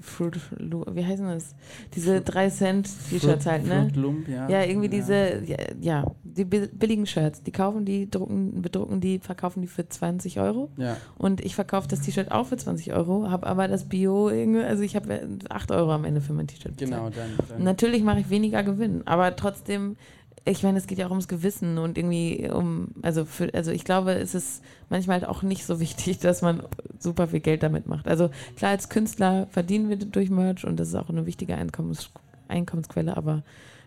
Fruit, 0.00 0.38
wie 0.58 1.04
heißen 1.04 1.26
das? 1.26 1.54
Diese 1.94 2.20
3 2.20 2.48
Cent 2.50 2.88
T-Shirts 3.10 3.46
halt, 3.46 3.66
ne? 3.66 3.82
Fruit 3.82 3.96
Loom, 3.96 4.24
ja. 4.28 4.48
Ja, 4.48 4.64
irgendwie 4.64 4.86
Ja. 4.88 4.90
diese, 4.92 5.42
ja, 5.44 5.56
ja, 5.80 6.04
die 6.24 6.44
bi- 6.44 6.68
billigen 6.72 7.06
Shirts, 7.06 7.42
die 7.42 7.52
kaufen 7.52 7.84
die, 7.84 8.10
drucken, 8.10 8.62
bedrucken 8.62 9.00
die, 9.00 9.18
verkaufen 9.18 9.60
die 9.62 9.68
für 9.68 9.88
20 9.88 10.40
Euro. 10.40 10.70
Ja, 10.76 10.96
Und 11.18 11.40
ich 11.40 11.54
verkaufe 11.54 11.88
das 11.88 12.00
T-Shirt 12.00 12.30
auch 12.30 12.46
für 12.46 12.56
20 12.56 12.92
Euro, 12.92 13.30
habe 13.30 13.46
aber 13.46 13.68
das 13.68 13.88
Bio 13.88 14.28
irgendwie, 14.30 14.62
also 14.62 14.82
ich 14.82 14.96
habe 14.96 15.20
8 15.48 15.70
Euro 15.70 15.92
am 15.92 16.04
Ende 16.04 16.20
für 16.20 16.32
mein 16.32 16.46
T-Shirt 16.46 16.76
genau. 16.78 17.10
Dann, 17.10 17.30
dann 17.48 17.62
Natürlich 17.64 18.02
mache 18.02 18.20
ich 18.20 18.30
weniger 18.30 18.62
Gewinn, 18.62 19.02
aber 19.06 19.36
trotzdem, 19.36 19.96
ich 20.44 20.62
meine, 20.62 20.78
es 20.78 20.86
geht 20.86 20.98
ja 20.98 21.06
auch 21.06 21.10
ums 21.10 21.28
Gewissen 21.28 21.78
und 21.78 21.98
irgendwie 21.98 22.50
um, 22.50 22.88
also 23.02 23.24
für, 23.24 23.52
also 23.54 23.70
ich 23.70 23.84
glaube, 23.84 24.12
es 24.14 24.34
ist 24.34 24.62
manchmal 24.88 25.20
halt 25.20 25.28
auch 25.28 25.42
nicht 25.42 25.64
so 25.64 25.80
wichtig, 25.80 26.18
dass 26.18 26.42
man 26.42 26.62
super 26.98 27.28
viel 27.28 27.40
Geld 27.40 27.62
damit 27.62 27.86
macht. 27.86 28.08
Also 28.08 28.30
klar, 28.56 28.72
als 28.72 28.88
Künstler 28.88 29.46
verdienen 29.50 29.88
wir 29.88 29.96
durch 29.96 30.30
Merch 30.30 30.64
und 30.64 30.80
das 30.80 30.88
ist 30.88 30.94
auch 30.94 31.10
eine 31.10 31.26
wichtige 31.26 31.54
Einkommens, 31.54 32.10
Einkommensquelle, 32.48 33.16
aber 33.16 33.42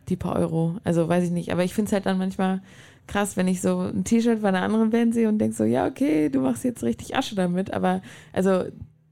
die 0.09 0.15
paar 0.15 0.35
Euro, 0.35 0.77
also 0.83 1.07
weiß 1.07 1.23
ich 1.23 1.31
nicht, 1.31 1.51
aber 1.51 1.63
ich 1.63 1.73
finde 1.73 1.89
es 1.89 1.93
halt 1.93 2.05
dann 2.05 2.17
manchmal 2.17 2.61
krass, 3.07 3.35
wenn 3.35 3.47
ich 3.47 3.61
so 3.61 3.79
ein 3.79 4.03
T-Shirt 4.03 4.41
bei 4.41 4.49
einer 4.49 4.61
anderen 4.61 4.89
Band 4.89 5.13
sehe 5.13 5.27
und 5.27 5.39
denke 5.39 5.55
so, 5.55 5.63
ja, 5.63 5.87
okay, 5.87 6.29
du 6.29 6.39
machst 6.39 6.63
jetzt 6.63 6.83
richtig 6.83 7.15
Asche 7.15 7.35
damit, 7.35 7.73
aber 7.73 8.01
also 8.31 8.65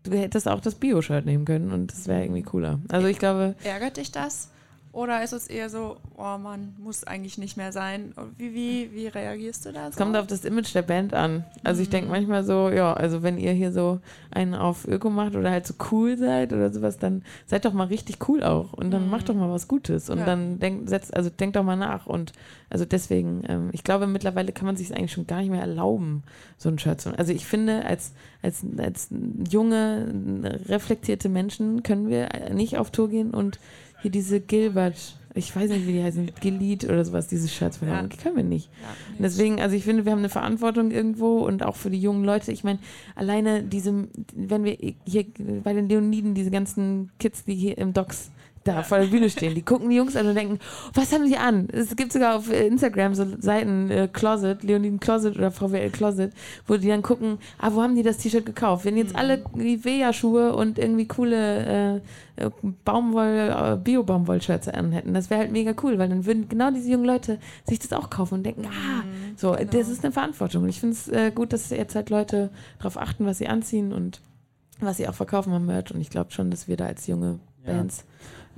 du 0.04 0.18
hättest 0.18 0.48
auch 0.48 0.62
das 0.62 0.76
Bio-Shirt 0.76 1.26
nehmen 1.26 1.46
können 1.46 1.72
und 1.72 1.92
das 1.92 2.08
wäre 2.08 2.24
irgendwie 2.24 2.44
cooler. 2.44 2.80
Also 2.89 3.08
ich 3.08 3.20
glaube, 3.20 3.56
Ärgert 3.64 3.98
dich 3.98 4.12
das? 4.12 4.50
Oder 4.94 5.24
ist 5.24 5.32
es 5.32 5.48
eher 5.48 5.70
so, 5.70 5.96
oh 6.18 6.38
Mann, 6.38 6.76
muss 6.78 7.06
eigentlich 7.06 7.38
nicht 7.38 7.56
mehr 7.56 7.72
sein? 7.72 8.14
Wie, 8.38 8.54
wie, 8.54 8.92
wie 8.92 9.08
reagierst 9.08 9.66
du 9.66 9.72
da? 9.72 9.88
Es 9.88 9.96
so? 9.96 10.04
kommt 10.04 10.18
auf 10.18 10.28
das 10.28 10.44
Image 10.44 10.74
der 10.76 10.82
Band 10.82 11.14
an. 11.14 11.46
Also 11.64 11.82
ich 11.82 11.89
denke 11.89 12.08
Mhm. 12.08 12.12
manchmal 12.12 12.44
so, 12.44 12.70
ja, 12.70 12.94
also 12.94 13.24
wenn 13.24 13.38
ihr 13.38 13.54
hier 13.54 13.72
so 13.72 14.02
einen 14.32 14.54
auf 14.54 14.86
Öko 14.86 15.10
macht 15.10 15.38
oder 15.38 15.50
halt 15.50 15.66
so 15.66 15.76
cool 15.92 16.18
seid 16.18 16.52
oder 16.52 16.74
sowas, 16.74 16.98
dann 16.98 17.24
seid 17.46 17.64
doch 17.64 17.72
mal 17.72 17.88
richtig 17.88 18.28
cool 18.28 18.44
auch 18.44 18.74
und 18.74 18.92
dann 18.92 19.06
Mhm. 19.06 19.12
macht 19.12 19.30
doch 19.30 19.36
mal 19.36 19.50
was 19.50 19.70
Gutes 19.70 20.10
und 20.10 20.20
Ja. 20.20 20.26
dann 20.26 20.60
denkt, 20.60 20.89
setzt, 20.89 21.16
also 21.16 21.30
denkt 21.30 21.56
doch 21.56 21.64
mal 21.64 21.78
nach 21.78 22.06
und 22.06 22.34
also 22.70 22.84
deswegen, 22.84 23.44
ähm, 23.48 23.70
ich 23.72 23.86
glaube 23.86 24.08
mittlerweile 24.08 24.52
kann 24.52 24.66
man 24.66 24.76
sich 24.76 24.94
eigentlich 24.94 25.14
schon 25.14 25.28
gar 25.28 25.39
nicht 25.39 25.52
mehr 25.52 25.62
erlauben, 25.62 26.24
so 26.58 26.68
ein 26.68 26.80
Shirt 26.80 27.00
zu. 27.00 27.18
Also 27.18 27.32
ich 27.32 27.46
finde, 27.46 27.86
als 27.86 28.12
als 28.42 28.66
als 28.78 29.08
junge 29.50 30.14
reflektierte 30.68 31.30
Menschen 31.30 31.84
können 31.84 32.10
wir 32.10 32.28
nicht 32.54 32.78
auf 32.78 32.92
Tour 32.92 33.10
gehen 33.10 33.32
und 33.32 33.60
hier 34.02 34.12
diese 34.12 34.41
Gilbert, 34.41 34.95
ich 35.34 35.56
weiß 35.56 35.70
nicht, 35.70 35.88
wie 35.88 35.93
die 35.93 36.04
heißen, 36.04 36.32
Gilead 36.41 36.86
oder 36.86 37.06
sowas, 37.06 37.28
diese 37.28 37.47
Shirts 37.47 37.78
verkaufen. 37.78 38.10
Die 38.10 38.18
können 38.18 38.36
wir 38.36 38.43
nicht. 38.43 38.70
Ja, 38.82 38.89
Und 39.18 39.24
Deswegen, 39.24 39.62
also 39.62 39.76
ich 39.76 39.84
finde, 39.84 40.06
wir 40.06 40.12
haben 40.12 40.20
eine 40.20 40.30
Verantwortung 40.30 40.91
irgendwo 40.91 41.39
und 41.39 41.64
auch 41.64 41.76
für 41.76 41.89
die 41.89 42.02
jungen 42.02 42.26
Leute. 42.26 42.52
Ich 42.52 42.64
meine, 42.64 42.80
alleine 43.16 43.64
diese, 43.64 44.08
wenn 44.36 44.64
wir 44.64 44.78
hier 45.06 45.26
bei 45.64 45.74
den 45.74 45.88
Leoniden, 45.88 46.34
diese 46.34 46.52
ganzen 46.52 47.12
Kids, 47.20 47.45
die 47.45 47.56
hier 47.56 47.78
im 47.78 47.93
Docks 47.93 48.32
da 48.64 48.84
vor 48.84 48.99
der 48.99 49.07
Bühne 49.07 49.30
stehen. 49.30 49.55
Die 49.55 49.64
gucken 49.64 49.89
die 49.89 49.95
Jungs 49.95 50.16
an 50.16 50.28
und 50.28 50.36
denken, 50.36 50.59
was 50.93 51.12
haben 51.12 51.28
die 51.28 51.38
an? 51.38 51.68
Es 51.72 51.95
gibt 51.95 52.14
sogar 52.14 52.36
auf 52.36 52.51
äh, 52.51 52.68
Instagram 52.68 53.16
so 53.16 53.26
Seiten, 53.39 53.89
äh, 53.89 54.07
Closet, 54.12 54.64
Leoniden 54.64 54.99
Closet 54.99 55.36
oder 55.36 55.51
VWL 55.51 55.89
Closet, 55.89 56.32
wo 56.68 56.78
die 56.78 56.88
dann 56.88 57.01
gucken, 57.01 57.39
ah, 57.57 57.72
wo 57.74 57.82
haben 57.82 57.95
die 57.95 58.03
das 58.03 58.18
T-Shirt 58.18 58.45
gekauft? 58.45 58.86
Wenn 58.86 58.97
jetzt 58.97 59.16
alle 59.16 59.43
Nivea-Schuhe 59.55 60.55
und 60.55 60.78
irgendwie 60.78 61.07
coole 61.07 62.01
äh, 62.38 62.45
äh 62.45 62.49
Baumwoll, 62.86 63.51
äh, 63.51 63.78
Bio-Baumwoll-Shirts 63.78 64.68
anhätten, 64.68 65.14
das 65.14 65.30
wäre 65.30 65.41
halt 65.41 65.51
mega 65.51 65.74
cool, 65.84 65.97
weil 65.97 66.09
dann 66.09 66.26
würden 66.26 66.47
genau 66.47 66.70
diese 66.72 66.91
jungen 66.91 67.05
Leute 67.05 67.39
sich 67.68 67.80
das 67.80 67.93
auch 67.93 68.09
kaufen 68.09 68.36
und 68.36 68.43
denken, 68.43 68.66
ah, 68.68 69.03
mhm, 69.03 69.38
so, 69.38 69.53
genau. 69.53 69.72
das 69.72 69.89
ist 69.89 70.03
eine 70.03 70.12
Verantwortung. 70.12 70.64
Und 70.64 70.70
ich 70.70 70.80
finde 70.80 70.93
es 70.93 71.07
äh, 71.07 71.32
gut, 71.34 71.53
dass 71.53 71.70
jetzt 71.72 71.95
halt 71.95 72.09
Leute 72.09 72.51
darauf 72.78 72.97
achten, 72.97 73.26
was 73.26 73.39
sie 73.39 73.47
anziehen 73.47 73.91
und 73.91 74.22
was 74.80 74.97
sie 74.97 75.07
auch 75.07 75.14
verkaufen 75.14 75.53
am 75.53 75.66
Merch. 75.66 75.91
Und 75.91 76.01
ich 76.01 76.09
glaube 76.09 76.32
schon, 76.32 76.51
dass 76.51 76.68
wir 76.68 76.78
da 76.78 76.86
als 76.86 77.07
junge 77.07 77.39
Bands 77.66 77.97
ja. 77.97 78.03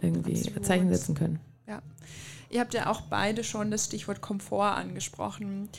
Irgendwie 0.02 0.38
Absolut. 0.38 0.66
Zeichen 0.66 0.94
setzen 0.94 1.16
können. 1.16 1.40
Ja. 1.68 1.82
Ihr 2.50 2.60
habt 2.60 2.74
ja 2.74 2.88
auch 2.88 3.02
beide 3.02 3.44
schon 3.44 3.72
das 3.72 3.86
Stichwort 3.86 4.22
Komfort 4.22 4.76
angesprochen. 4.76 5.70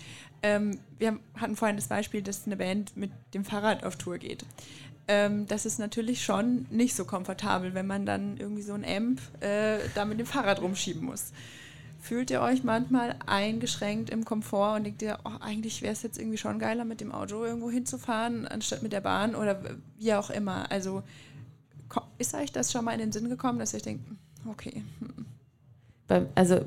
Ähm, 0.42 0.78
wir 0.98 1.18
hatten 1.36 1.56
vorhin 1.56 1.76
das 1.76 1.88
Beispiel, 1.88 2.20
dass 2.20 2.46
eine 2.46 2.56
Band 2.56 2.96
mit 2.96 3.10
dem 3.32 3.44
Fahrrad 3.44 3.84
auf 3.84 3.96
Tour 3.96 4.18
geht. 4.18 4.44
Ähm, 5.06 5.46
das 5.46 5.66
ist 5.66 5.78
natürlich 5.78 6.24
schon 6.24 6.66
nicht 6.70 6.94
so 6.94 7.04
komfortabel, 7.04 7.74
wenn 7.74 7.86
man 7.86 8.06
dann 8.06 8.36
irgendwie 8.38 8.62
so 8.62 8.72
ein 8.72 8.84
Amp 8.84 9.20
äh, 9.40 9.78
da 9.94 10.04
mit 10.04 10.18
dem 10.18 10.26
Fahrrad 10.26 10.62
rumschieben 10.62 11.04
muss. 11.04 11.32
Fühlt 12.00 12.30
ihr 12.30 12.42
euch 12.42 12.64
manchmal 12.64 13.16
eingeschränkt 13.26 14.10
im 14.10 14.24
Komfort 14.24 14.76
und 14.76 14.84
denkt 14.84 15.00
ihr, 15.00 15.18
oh, 15.24 15.38
eigentlich 15.40 15.80
wäre 15.80 15.92
es 15.92 16.02
jetzt 16.02 16.18
irgendwie 16.18 16.36
schon 16.36 16.58
geiler, 16.58 16.84
mit 16.84 17.00
dem 17.00 17.12
Auto 17.12 17.44
irgendwo 17.44 17.70
hinzufahren, 17.70 18.46
anstatt 18.46 18.82
mit 18.82 18.92
der 18.92 19.00
Bahn 19.00 19.34
oder 19.34 19.58
wie 19.98 20.12
auch 20.12 20.28
immer? 20.28 20.70
Also 20.70 21.02
ist 22.18 22.34
euch 22.34 22.52
das 22.52 22.72
schon 22.72 22.84
mal 22.84 22.92
in 22.92 23.00
den 23.00 23.12
Sinn 23.12 23.28
gekommen, 23.28 23.58
dass 23.58 23.74
ihr 23.74 23.80
denkt, 23.80 24.04
okay. 24.46 24.82
Hm. 25.00 25.26
Also 26.34 26.60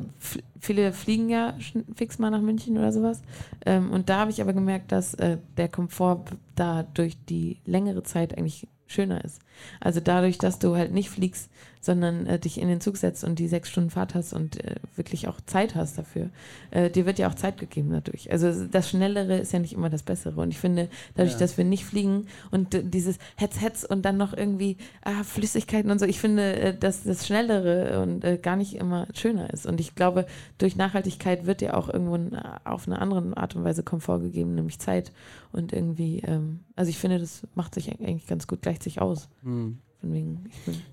viele 0.60 0.92
fliegen 0.94 1.30
ja 1.30 1.56
fix 1.96 2.18
mal 2.18 2.32
nach 2.32 2.42
München 2.42 2.76
oder 2.78 2.92
sowas. 2.92 3.22
Ähm, 3.66 3.92
und 3.92 4.10
da 4.10 4.22
habe 4.22 4.32
ich 4.32 4.42
aber 4.42 4.52
gemerkt, 4.52 4.92
dass 4.92 5.14
äh, 5.14 5.38
der 5.58 5.70
Komfort 5.70 6.26
da 6.56 6.84
durch 6.84 7.24
die 7.26 7.60
längere 7.64 8.02
Zeit 8.02 8.36
eigentlich 8.36 8.68
schöner 8.88 9.24
ist. 9.24 9.40
Also 9.80 10.00
dadurch, 10.00 10.38
dass 10.40 10.60
du 10.60 10.76
halt 10.76 10.92
nicht 10.92 11.10
fliegst, 11.10 11.52
sondern 11.82 12.26
äh, 12.26 12.40
dich 12.40 12.60
in 12.60 12.68
den 12.68 12.82
Zug 12.82 12.98
setzt 12.98 13.24
und 13.24 13.40
die 13.40 13.48
sechs 13.48 13.70
Stunden 13.70 13.90
Fahrt 13.90 14.16
hast 14.16 14.34
und 14.34 14.64
äh, 14.64 14.76
wirklich 14.96 15.28
auch 15.28 15.40
Zeit 15.46 15.76
hast 15.76 15.98
dafür. 15.98 16.30
Äh, 16.72 16.90
dir 16.90 17.06
wird 17.06 17.20
ja 17.20 17.30
auch 17.30 17.36
Zeit 17.36 17.58
gegeben 17.58 17.92
dadurch. 17.92 18.32
Also 18.32 18.66
das 18.66 18.90
Schnellere 18.90 19.38
ist 19.38 19.54
ja 19.54 19.60
nicht 19.60 19.74
immer 19.74 19.90
das 19.90 20.04
Bessere. 20.04 20.42
Und 20.42 20.50
ich 20.50 20.60
finde, 20.60 20.90
dadurch, 21.16 21.34
ja. 21.34 21.40
dass 21.40 21.58
wir 21.58 21.66
nicht 21.66 21.86
fliegen 21.86 22.28
und 22.52 22.78
dieses 22.94 23.18
Hetz, 23.36 23.62
Hetz 23.62 23.84
und 23.84 24.04
dann 24.04 24.18
noch 24.18 24.34
irgendwie 24.34 24.78
ah, 25.04 25.24
Flüssigkeiten 25.24 25.92
und 25.92 26.00
so, 26.00 26.06
ich 26.06 26.20
finde, 26.20 26.56
äh, 26.56 26.78
dass 26.78 27.04
das 27.04 27.26
Schnellere 27.26 28.02
und 28.02 28.24
äh, 28.24 28.38
gar 28.38 28.56
nicht 28.56 28.76
immer 28.76 29.08
schöner 29.14 29.52
ist. 29.54 29.66
Und 29.66 29.80
ich 29.80 29.96
glaube, 29.96 30.26
durch 30.58 30.76
Nachhaltigkeit 30.76 31.46
wird 31.46 31.62
dir 31.62 31.78
auch 31.78 31.90
irgendwo 31.90 32.18
auf 32.64 32.88
eine 32.88 33.00
andere 33.00 33.38
Art 33.38 33.56
und 33.56 33.64
Weise 33.64 33.84
Komfort 33.84 34.20
gegeben, 34.20 34.56
nämlich 34.56 34.80
Zeit. 34.80 35.12
Und 35.52 35.74
irgendwie, 35.74 36.20
ähm, 36.20 36.60
also 36.76 36.90
ich 36.90 36.98
finde, 36.98 37.20
das 37.20 37.48
macht 37.56 37.76
sich 37.76 37.92
eigentlich 37.92 38.28
ganz 38.28 38.48
gut, 38.48 38.62
gleicht 38.62 38.84
sich 38.84 39.02
aus. 39.02 39.30
Mhm. 39.42 39.80
Wegen, 40.02 40.44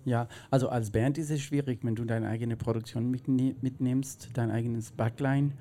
ja, 0.05 0.29
also 0.51 0.69
als 0.69 0.91
Band 0.91 1.19
ist 1.19 1.31
es 1.31 1.43
schwierig, 1.43 1.81
wenn 1.83 1.95
du 1.95 2.05
deine 2.05 2.29
eigene 2.29 2.57
Produktion 2.57 3.11
mitne 3.11 3.55
mitnimmst, 3.61 4.31
dein 4.33 4.51
eigenes 4.51 4.93
Backline 4.93 5.53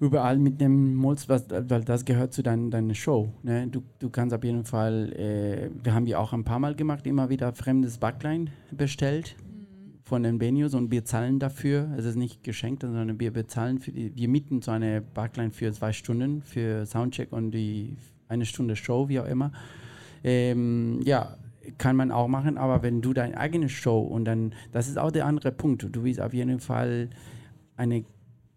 überall 0.00 0.38
mitnehmen 0.38 0.94
musst, 0.94 1.28
was, 1.28 1.48
weil 1.50 1.82
das 1.84 2.04
gehört 2.04 2.32
zu 2.32 2.42
dein, 2.42 2.70
deiner 2.70 2.94
Show. 2.94 3.32
Ne? 3.42 3.68
Du, 3.68 3.82
du 3.98 4.10
kannst 4.10 4.34
auf 4.34 4.44
jeden 4.44 4.64
Fall, 4.64 5.12
äh, 5.12 5.70
wir 5.82 5.94
haben 5.94 6.06
ja 6.06 6.18
auch 6.18 6.32
ein 6.32 6.44
paar 6.44 6.58
Mal 6.58 6.74
gemacht, 6.74 7.06
immer 7.06 7.28
wieder 7.28 7.52
fremdes 7.52 7.98
Backline 7.98 8.46
bestellt 8.70 9.36
mhm. 9.38 9.66
von 10.02 10.22
den 10.22 10.40
Venues 10.40 10.74
und 10.74 10.90
wir 10.90 11.04
zahlen 11.04 11.38
dafür. 11.38 11.90
Es 11.96 12.04
ist 12.04 12.16
nicht 12.16 12.42
geschenkt, 12.42 12.82
sondern 12.82 13.18
wir 13.20 13.32
bezahlen 13.32 13.78
für 13.78 13.92
die, 13.92 14.14
wir 14.14 14.28
mieten 14.28 14.62
so 14.62 14.70
eine 14.70 15.00
Backline 15.00 15.50
für 15.50 15.72
zwei 15.72 15.92
Stunden 15.92 16.42
für 16.42 16.86
Soundcheck 16.86 17.32
und 17.32 17.52
die 17.52 17.96
eine 18.28 18.46
Stunde 18.46 18.76
Show, 18.76 19.08
wie 19.08 19.20
auch 19.20 19.26
immer. 19.26 19.52
Ähm, 20.24 21.00
ja, 21.04 21.36
kann 21.78 21.96
man 21.96 22.10
auch 22.10 22.28
machen, 22.28 22.58
aber 22.58 22.82
wenn 22.82 23.00
du 23.02 23.12
deine 23.12 23.36
eigene 23.36 23.68
Show 23.68 24.00
und 24.00 24.24
dann, 24.24 24.54
das 24.72 24.88
ist 24.88 24.98
auch 24.98 25.10
der 25.10 25.26
andere 25.26 25.52
Punkt, 25.52 25.82
du 25.82 26.04
willst 26.04 26.20
auf 26.20 26.34
jeden 26.34 26.60
Fall 26.60 27.10
eine 27.76 28.04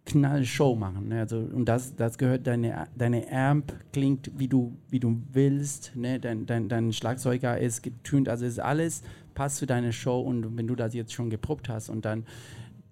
Knallshow 0.07 0.75
machen. 0.75 1.09
Ne? 1.09 1.19
Also, 1.19 1.37
und 1.37 1.65
das, 1.65 1.95
das 1.95 2.17
gehört, 2.17 2.47
deine, 2.47 2.87
deine 2.95 3.31
Amp 3.31 3.73
klingt, 3.91 4.31
wie 4.37 4.47
du, 4.47 4.77
wie 4.89 4.99
du 4.99 5.21
willst, 5.31 5.95
ne? 5.95 6.19
dein, 6.19 6.45
dein, 6.45 6.69
dein 6.69 6.93
Schlagzeuger 6.93 7.57
ist 7.59 7.83
getunt, 7.83 8.29
also 8.29 8.45
ist 8.45 8.59
alles, 8.59 9.03
passt 9.35 9.57
zu 9.57 9.65
deiner 9.67 9.91
Show 9.91 10.21
und 10.21 10.57
wenn 10.57 10.67
du 10.67 10.75
das 10.75 10.93
jetzt 10.93 11.13
schon 11.13 11.29
geprobt 11.29 11.69
hast 11.69 11.89
und 11.89 12.05
dann 12.05 12.25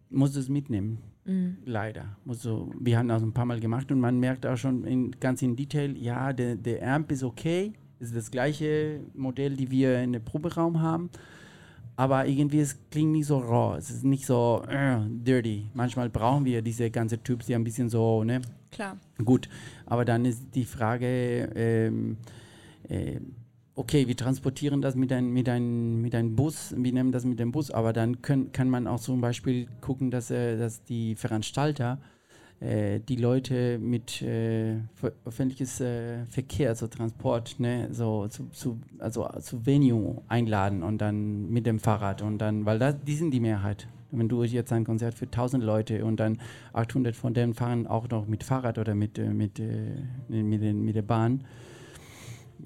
musst 0.09 0.35
du 0.35 0.39
es 0.39 0.49
mitnehmen. 0.49 0.99
Mhm. 1.25 1.57
Leider. 1.65 2.17
Also, 2.27 2.71
wir 2.79 2.97
haben 2.99 3.07
das 3.07 3.23
ein 3.23 3.33
paar 3.33 3.45
Mal 3.45 3.59
gemacht 3.59 3.91
und 3.91 3.99
man 3.99 4.19
merkt 4.19 4.45
auch 4.45 4.57
schon 4.57 4.83
in, 4.83 5.11
ganz 5.19 5.41
in 5.41 5.55
Detail, 5.55 5.97
ja, 5.97 6.33
der, 6.33 6.55
der 6.55 6.87
Amp 6.87 7.11
ist 7.11 7.23
okay, 7.23 7.73
ist 7.99 8.15
das 8.15 8.31
gleiche 8.31 9.01
Modell, 9.13 9.55
die 9.55 9.71
wir 9.71 9.99
in 10.01 10.13
dem 10.13 10.23
Proberaum 10.23 10.81
haben. 10.81 11.09
Aber 11.97 12.25
irgendwie, 12.27 12.59
es 12.59 12.77
klingt 12.89 13.13
nicht 13.13 13.27
so 13.27 13.37
raw. 13.37 13.77
Es 13.77 13.89
ist 13.89 14.03
nicht 14.03 14.25
so 14.25 14.63
äh, 14.69 14.97
dirty. 15.07 15.67
Manchmal 15.73 16.09
brauchen 16.09 16.43
wir 16.43 16.61
diese 16.61 16.91
ganze 16.91 17.19
Typs, 17.19 17.45
die 17.45 17.55
ein 17.55 17.63
bisschen 17.63 17.89
so, 17.89 18.23
ne? 18.23 18.41
Klar. 18.71 18.97
Gut. 19.23 19.47
Aber 19.85 20.03
dann 20.03 20.25
ist 20.25 20.43
die 20.53 20.65
Frage, 20.65 21.49
ähm, 21.55 22.17
äh, 22.89 23.19
okay, 23.75 24.07
wir 24.07 24.17
transportieren 24.17 24.81
das 24.81 24.95
mit 24.95 25.11
einem 25.13 25.31
mit 25.31 25.47
ein, 25.47 26.01
mit 26.01 26.15
ein 26.15 26.35
Bus, 26.35 26.73
wir 26.77 26.91
nehmen 26.91 27.13
das 27.13 27.23
mit 27.23 27.39
dem 27.39 27.51
Bus, 27.51 27.71
aber 27.71 27.93
dann 27.93 28.21
können, 28.21 28.51
kann 28.51 28.69
man 28.69 28.87
auch 28.87 28.99
zum 28.99 29.21
Beispiel 29.21 29.67
gucken, 29.79 30.11
dass, 30.11 30.31
äh, 30.31 30.57
dass 30.57 30.83
die 30.83 31.15
Veranstalter 31.15 31.99
äh, 32.61 32.99
die 32.99 33.17
Leute 33.17 33.77
mit 33.79 34.21
äh, 34.21 34.77
öffentliches 35.25 35.81
äh, 35.81 36.25
Verkehr, 36.27 36.69
also 36.69 36.87
Transport, 36.87 37.59
ne, 37.59 37.89
so 37.91 38.27
zu, 38.27 38.47
zu, 38.51 38.79
also 38.99 39.27
zu 39.41 39.65
Venue 39.65 40.21
einladen 40.29 40.81
und 40.81 40.99
dann 40.99 41.49
mit 41.49 41.65
dem 41.65 41.79
Fahrrad 41.79 42.21
und 42.21 42.37
dann, 42.37 42.65
weil 42.65 42.79
das, 42.79 42.95
die 43.05 43.15
sind 43.15 43.31
die 43.31 43.41
Mehrheit. 43.41 43.87
Wenn 44.11 44.29
du 44.29 44.43
jetzt 44.43 44.71
ein 44.71 44.85
Konzert 44.85 45.15
für 45.15 45.25
1000 45.25 45.63
Leute 45.63 46.05
und 46.05 46.17
dann 46.19 46.39
800 46.71 47.15
von 47.15 47.33
denen 47.33 47.53
fahren 47.53 47.87
auch 47.87 48.07
noch 48.07 48.25
mit 48.25 48.45
Fahrrad 48.45 48.77
oder 48.77 48.95
mit, 48.95 49.19
äh, 49.19 49.29
mit, 49.29 49.59
äh, 49.59 49.97
mit, 50.29 50.61
den, 50.61 50.85
mit 50.85 50.95
der 50.95 51.01
Bahn, 51.01 51.43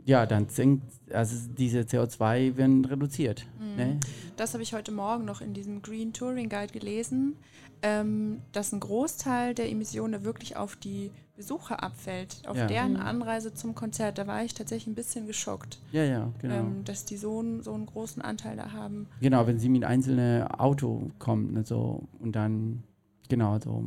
ja, 0.06 0.28
dann 0.28 0.50
sinkt, 0.50 0.84
also 1.12 1.50
diese 1.58 1.80
CO2 1.82 2.58
werden 2.58 2.86
reduziert. 2.86 3.48
Mhm. 3.60 3.76
Ne? 3.76 4.00
Das 4.38 4.54
habe 4.54 4.62
ich 4.62 4.74
heute 4.74 4.92
Morgen 4.92 5.26
noch 5.26 5.42
in 5.42 5.54
diesem 5.54 5.82
Green 5.82 6.14
Touring 6.14 6.48
Guide 6.48 6.72
gelesen 6.72 7.36
ähm, 7.82 8.42
dass 8.52 8.72
ein 8.74 8.80
Großteil 8.80 9.54
der 9.54 9.70
Emissionen 9.70 10.24
wirklich 10.24 10.58
auf 10.58 10.76
die 10.76 11.12
Besucher 11.36 11.82
abfällt, 11.82 12.42
auf 12.48 12.58
ja. 12.58 12.68
deren 12.68 12.94
mhm. 12.94 13.00
Anreise 13.00 13.54
zum 13.54 13.74
Konzert. 13.74 14.18
Da 14.18 14.28
war 14.28 14.44
ich 14.44 14.54
tatsächlich 14.54 14.88
ein 14.88 14.96
bisschen 14.96 15.26
geschockt. 15.26 15.80
Ja, 15.94 16.04
ja, 16.04 16.34
genau. 16.40 16.56
Ähm, 16.56 16.84
dass 16.84 17.06
die 17.06 17.16
so, 17.16 17.42
ein, 17.42 17.64
so 17.64 17.74
einen 17.74 17.86
großen 17.86 18.22
Anteil 18.22 18.58
da 18.58 18.74
haben. 18.74 19.08
Genau, 19.22 19.48
wenn 19.48 19.58
sie 19.58 19.70
mit 19.70 19.86
einzelnen 19.86 20.44
Auto 20.48 21.12
kommen 21.18 21.54
ne, 21.54 21.64
so, 21.64 22.04
und 22.20 22.36
dann, 22.36 22.84
genau, 23.30 23.58
so, 23.60 23.86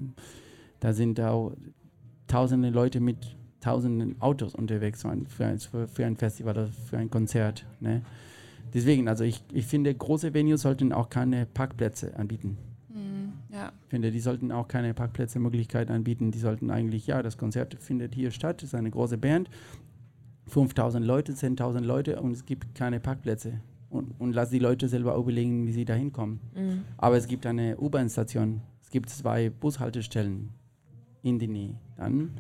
da 0.80 0.94
sind 0.94 1.20
auch 1.20 1.52
tausende 2.26 2.70
Leute 2.70 3.00
mit 3.00 3.36
tausenden 3.60 4.20
Autos 4.22 4.54
unterwegs 4.54 5.02
für 5.02 5.10
ein, 5.10 5.26
für 5.26 6.06
ein 6.06 6.16
Festival 6.16 6.54
oder 6.54 6.68
für 6.68 6.96
ein 6.96 7.10
Konzert. 7.10 7.66
Ne? 7.80 8.00
Deswegen, 8.72 9.08
also 9.08 9.24
ich, 9.24 9.44
ich 9.52 9.66
finde, 9.66 9.94
große 9.94 10.32
Venues 10.32 10.62
sollten 10.62 10.92
auch 10.94 11.10
keine 11.10 11.44
Parkplätze 11.44 12.16
anbieten. 12.16 12.56
Ja. 13.52 13.72
Ich 13.84 13.90
finde, 13.90 14.10
die 14.10 14.20
sollten 14.20 14.50
auch 14.50 14.66
keine 14.66 14.94
Parkplätze-Möglichkeit 14.94 15.90
anbieten. 15.90 16.30
Die 16.30 16.38
sollten 16.38 16.70
eigentlich, 16.70 17.06
ja, 17.06 17.22
das 17.22 17.36
Konzert 17.36 17.76
findet 17.80 18.14
hier 18.14 18.30
statt, 18.30 18.62
es 18.62 18.70
ist 18.70 18.74
eine 18.74 18.90
große 18.90 19.18
Band, 19.18 19.50
5000 20.48 21.04
Leute, 21.04 21.32
10.000 21.32 21.80
Leute 21.80 22.20
und 22.20 22.32
es 22.32 22.44
gibt 22.44 22.74
keine 22.74 22.98
Parkplätze. 22.98 23.60
Und, 23.90 24.18
und 24.18 24.32
lass 24.32 24.48
die 24.48 24.58
Leute 24.58 24.88
selber 24.88 25.16
überlegen, 25.16 25.66
wie 25.66 25.72
sie 25.72 25.84
da 25.84 25.92
hinkommen. 25.92 26.40
Mhm. 26.54 26.84
Aber 26.96 27.18
es 27.18 27.26
gibt 27.26 27.44
eine 27.44 27.76
U-Bahn-Station, 27.76 28.62
es 28.80 28.88
gibt 28.88 29.10
zwei 29.10 29.50
Bushaltestellen 29.50 30.48
in 31.22 31.38
die 31.38 31.48
Nähe. 31.48 31.74
Dann 31.96 32.30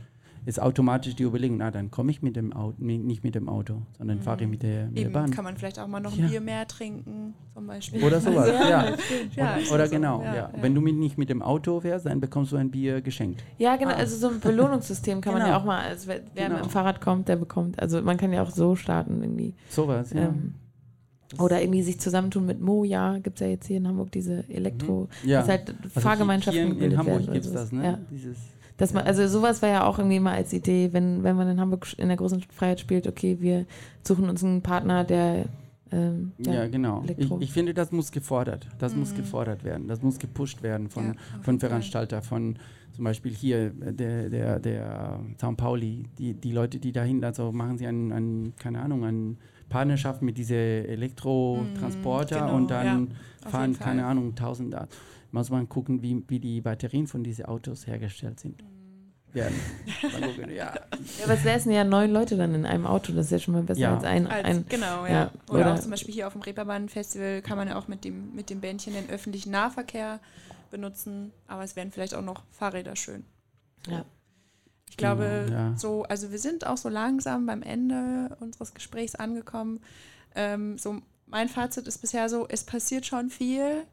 ist 0.44 0.60
automatisch 0.60 1.14
die 1.14 1.22
Überlegung, 1.22 1.58
na, 1.58 1.70
dann 1.70 1.90
komme 1.90 2.10
ich 2.10 2.22
mit 2.22 2.34
dem 2.34 2.52
Auto, 2.52 2.74
nicht 2.78 3.22
mit 3.22 3.34
dem 3.34 3.48
Auto, 3.48 3.82
sondern 3.96 4.18
mhm. 4.18 4.22
fahre 4.22 4.42
ich 4.42 4.48
mit 4.48 4.62
der, 4.62 4.86
mit 4.86 4.98
Eben, 4.98 5.12
der 5.12 5.20
Bahn. 5.20 5.30
kann 5.30 5.44
man 5.44 5.56
vielleicht 5.56 5.78
auch 5.78 5.86
mal 5.86 6.00
noch 6.00 6.16
ein 6.18 6.28
Bier 6.28 6.40
mehr 6.40 6.66
trinken, 6.66 7.34
zum 7.54 7.66
Beispiel. 7.66 8.02
Oder 8.02 8.20
sowas, 8.20 8.48
ja. 8.70 8.96
ja. 9.36 9.56
Oder, 9.56 9.74
oder 9.74 9.88
genau, 9.88 10.22
ja, 10.22 10.34
ja. 10.34 10.50
Wenn 10.60 10.74
du 10.74 10.80
mit, 10.80 10.96
nicht 10.96 11.16
mit 11.16 11.28
dem 11.28 11.42
Auto 11.42 11.80
fährst, 11.80 12.06
dann 12.06 12.20
bekommst 12.20 12.52
du 12.52 12.56
ein 12.56 12.70
Bier 12.70 13.00
geschenkt. 13.00 13.44
Ja, 13.58 13.76
genau, 13.76 13.92
ah. 13.92 13.96
also 13.96 14.16
so 14.16 14.34
ein 14.34 14.40
Belohnungssystem 14.40 15.20
kann 15.20 15.34
genau. 15.34 15.44
man 15.44 15.52
ja 15.52 15.58
auch 15.58 15.64
mal, 15.64 15.80
also 15.84 16.08
wer, 16.08 16.20
wer 16.34 16.46
genau. 16.46 16.56
mit 16.56 16.66
dem 16.66 16.70
Fahrrad 16.70 17.00
kommt, 17.00 17.28
der 17.28 17.36
bekommt, 17.36 17.80
also 17.80 18.02
man 18.02 18.16
kann 18.16 18.32
ja 18.32 18.42
auch 18.42 18.50
so 18.50 18.74
starten 18.74 19.22
irgendwie. 19.22 19.54
Sowas, 19.68 20.12
ja. 20.12 20.24
Ähm, 20.24 20.54
oder 21.38 21.62
irgendwie 21.62 21.82
sich 21.82 21.98
zusammentun 21.98 22.44
mit 22.44 22.60
Moja, 22.60 23.18
gibt 23.18 23.36
es 23.36 23.40
ja 23.40 23.46
jetzt 23.46 23.66
hier 23.66 23.78
in 23.78 23.88
Hamburg 23.88 24.12
diese 24.12 24.44
Elektro, 24.50 25.08
mhm. 25.22 25.28
ja. 25.28 25.40
das 25.40 25.48
halt 25.48 25.74
also 25.82 26.00
Fahrgemeinschaften 26.00 26.74
hier 26.74 26.84
in, 26.84 26.92
in 26.92 26.98
Hamburg 26.98 27.32
gibt 27.32 27.46
es 27.46 27.52
das, 27.52 27.72
ne? 27.72 27.84
Ja. 27.84 27.98
Dieses 28.10 28.36
dass 28.82 28.92
man, 28.92 29.04
also 29.04 29.28
sowas 29.28 29.62
war 29.62 29.68
ja 29.68 29.84
auch 29.86 29.98
irgendwie 30.00 30.18
mal 30.18 30.34
als 30.34 30.52
Idee, 30.52 30.88
wenn, 30.92 31.22
wenn 31.22 31.36
man 31.36 31.48
in 31.48 31.60
Hamburg 31.60 31.86
in 31.98 32.08
der 32.08 32.16
großen 32.16 32.42
Freiheit 32.52 32.80
spielt, 32.80 33.06
okay, 33.06 33.36
wir 33.40 33.64
suchen 34.02 34.28
uns 34.28 34.42
einen 34.42 34.60
Partner, 34.62 35.04
der 35.04 35.44
Ähm, 35.92 36.32
Ja, 36.38 36.66
genau. 36.68 37.04
Ich, 37.18 37.30
ich 37.30 37.52
finde, 37.52 37.74
das 37.74 37.92
muss 37.92 38.10
gefordert. 38.10 38.66
Das 38.78 38.96
muss 38.96 39.12
Mhm. 39.12 39.16
gefordert 39.18 39.62
werden. 39.62 39.88
Das 39.88 40.00
muss 40.02 40.18
gepusht 40.18 40.62
werden 40.62 40.88
von, 40.88 41.04
Ja, 41.08 41.12
von. 41.42 41.60
Veranstalter, 41.60 42.22
von 42.22 42.56
zum 42.92 43.04
Beispiel 43.04 43.30
hier 43.32 43.66
äh, 43.66 43.92
der, 43.92 44.30
der, 44.30 44.58
der 44.58 45.20
St. 45.36 45.56
Pauli, 45.58 46.04
die, 46.18 46.32
die 46.32 46.50
Leute, 46.52 46.78
die 46.78 46.92
dahin, 46.92 47.22
also 47.22 47.52
machen 47.52 47.76
sie 47.76 47.86
einen, 47.86 48.10
einen 48.10 48.56
keine 48.56 48.80
Ahnung, 48.80 49.04
eine 49.04 49.36
Partnerschaft 49.72 50.22
mit 50.22 50.36
diese 50.38 50.54
Elektrotransporter 50.54 52.36
Mhm, 52.42 52.46
genau, 52.46 52.56
und 52.56 52.70
dann 52.70 53.14
auf 53.44 53.50
fahren, 53.50 53.78
keine 53.78 54.04
Ahnung, 54.06 54.30
1000 54.30 54.72
da. 54.74 54.88
Muss 55.30 55.50
man 55.50 55.68
gucken, 55.68 56.02
wie, 56.02 56.22
wie 56.28 56.38
die 56.38 56.60
Batterien 56.60 57.06
von 57.06 57.24
diesen 57.24 57.46
Autos 57.46 57.86
hergestellt 57.86 58.38
sind. 58.38 58.62
Werden. 59.32 59.54
Mal 60.02 60.28
gucken, 60.28 60.50
ja. 60.50 60.74
Ja, 60.74 60.74
aber 61.24 61.32
es 61.34 61.42
säßen 61.42 61.72
ja 61.72 61.84
neun 61.84 62.10
Leute 62.12 62.36
dann 62.36 62.54
in 62.54 62.66
einem 62.66 62.86
Auto, 62.86 63.14
das 63.14 63.26
ist 63.26 63.32
ja 63.32 63.38
schon 63.38 63.54
mal 63.54 63.62
besser 63.62 63.80
Ja. 63.80 63.94
als 63.94 64.04
ein. 64.04 64.26
Als, 64.26 64.44
ein 64.44 64.66
genau, 64.68 65.06
ja. 65.06 65.10
ja, 65.12 65.30
Oder, 65.48 65.60
oder- 65.60 65.74
auch 65.74 65.80
zum 65.80 65.90
Beispiel 65.90 66.12
hier 66.12 66.26
auf 66.26 66.34
dem 66.34 66.42
Reeperbahn-Festival 66.42 67.40
kann 67.40 67.56
man 67.56 67.68
ja 67.68 67.78
auch 67.78 67.88
mit 67.88 68.04
dem, 68.04 68.34
mit 68.34 68.50
dem 68.50 68.60
Bändchen 68.60 68.92
den 68.92 69.08
öffentlichen 69.08 69.50
Nahverkehr 69.50 70.20
benutzen, 70.70 71.32
aber 71.46 71.64
es 71.64 71.76
wären 71.76 71.90
vielleicht 71.90 72.14
auch 72.14 72.20
noch 72.22 72.42
Fahrräder 72.50 72.94
schön. 72.94 73.24
Ja. 73.88 74.04
Ich 74.92 74.98
glaube, 74.98 75.44
Genau, 75.46 75.58
ja. 75.58 75.74
so, 75.78 76.02
also 76.02 76.30
wir 76.32 76.38
sind 76.38 76.66
auch 76.66 76.76
so 76.76 76.90
langsam 76.90 77.46
beim 77.46 77.62
Ende 77.62 78.36
unseres 78.40 78.74
Gesprächs 78.74 79.14
angekommen. 79.14 79.80
Ähm, 80.34 80.76
so, 80.76 81.00
mein 81.28 81.48
Fazit 81.48 81.86
ist 81.86 81.96
bisher 82.02 82.28
so, 82.28 82.46
es 82.46 82.62
passiert 82.64 83.06
schon 83.06 83.30
viel, 83.30 83.84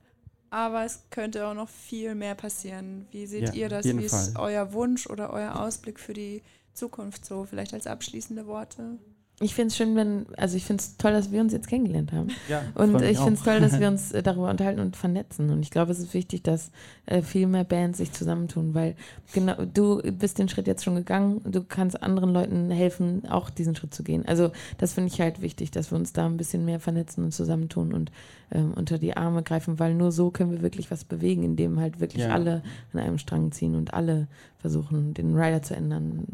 aber 0.50 0.84
es 0.84 1.04
könnte 1.10 1.48
auch 1.48 1.54
noch 1.54 1.70
viel 1.70 2.16
mehr 2.16 2.36
passieren. 2.36 3.08
Wie 3.12 3.28
seht 3.28 3.44
Ja, 3.48 3.54
ihr 3.54 3.70
das? 3.70 3.86
Wie 3.86 3.92
ist 4.04 4.34
Fall. 4.36 4.44
euer 4.54 4.74
Wunsch 4.74 5.08
oder 5.08 5.32
euer 5.32 5.62
Ausblick 5.62 6.02
für 6.02 6.14
die 6.14 6.44
Zukunft 6.74 7.26
so? 7.26 7.46
Vielleicht 7.46 7.74
als 7.74 7.88
abschließende 7.88 8.46
Worte? 8.46 8.98
Ich 9.42 9.56
finde 9.56 9.68
es 9.70 9.78
schön, 9.78 9.96
wenn, 9.96 10.26
also 10.36 10.58
ich 10.58 10.66
finde 10.66 10.82
es 10.82 10.98
toll, 10.98 11.14
dass 11.14 11.32
wir 11.32 11.40
uns 11.40 11.54
jetzt 11.54 11.68
kennengelernt 11.70 12.12
haben. 12.12 12.28
ja 12.50 12.62
Und 12.76 13.02
ich 13.02 13.18
finde 13.18 13.34
es 13.36 13.44
toll, 13.44 13.62
dass 13.62 13.80
wir 13.80 13.88
uns 13.88 14.12
äh, 14.12 14.22
darüber 14.22 14.50
unterhalten 14.50 14.82
und 14.82 14.98
vernetzen. 14.98 15.50
Und 15.50 15.62
ich 15.62 15.72
glaube, 15.72 15.94
es 15.94 16.00
ist 16.00 16.14
wichtig, 16.14 16.44
dass 16.44 16.72
äh, 17.06 17.22
viel 17.22 17.48
mehr 17.48 17.64
Bands 17.64 18.00
sich 18.00 18.12
zusammentun, 18.12 18.74
weil 18.74 18.96
genau 19.34 19.56
du 19.74 20.02
bist 20.12 20.40
den 20.40 20.50
Schritt 20.50 20.68
jetzt 20.68 20.84
schon 20.84 20.96
gegangen. 20.96 21.42
Du 21.46 21.64
kannst 21.64 22.04
anderen 22.04 22.34
Leuten 22.34 22.70
helfen, 22.70 23.30
auch 23.30 23.50
diesen 23.50 23.76
Schritt 23.76 23.94
zu 23.94 24.04
gehen. 24.04 24.26
Also 24.28 24.52
das 24.78 24.94
finde 24.94 25.10
ich 25.14 25.22
halt 25.22 25.42
wichtig, 25.42 25.72
dass 25.72 25.92
wir 25.92 25.98
uns 25.98 26.12
da 26.12 26.26
ein 26.26 26.36
bisschen 26.38 26.66
mehr 26.66 26.82
vernetzen 26.82 27.24
und 27.24 27.32
zusammentun 27.32 27.94
und 27.94 28.12
ähm, 28.52 28.74
unter 28.76 28.98
die 28.98 29.16
Arme 29.16 29.44
greifen, 29.44 29.80
weil 29.80 29.94
nur 29.94 30.12
so 30.12 30.32
können 30.32 30.52
wir 30.52 30.62
wirklich 30.62 30.92
was 30.92 31.06
bewegen, 31.06 31.44
indem 31.44 31.80
halt 31.80 32.00
wirklich 32.02 32.24
Ja. 32.24 32.32
alle 32.34 32.62
an 32.94 33.00
einem 33.00 33.18
Strang 33.18 33.52
ziehen 33.54 33.76
und 33.76 33.94
alle 33.94 34.28
versuchen, 34.60 35.14
den 35.14 35.36
Rider 35.36 35.62
zu 35.62 35.76
ändern, 35.76 36.26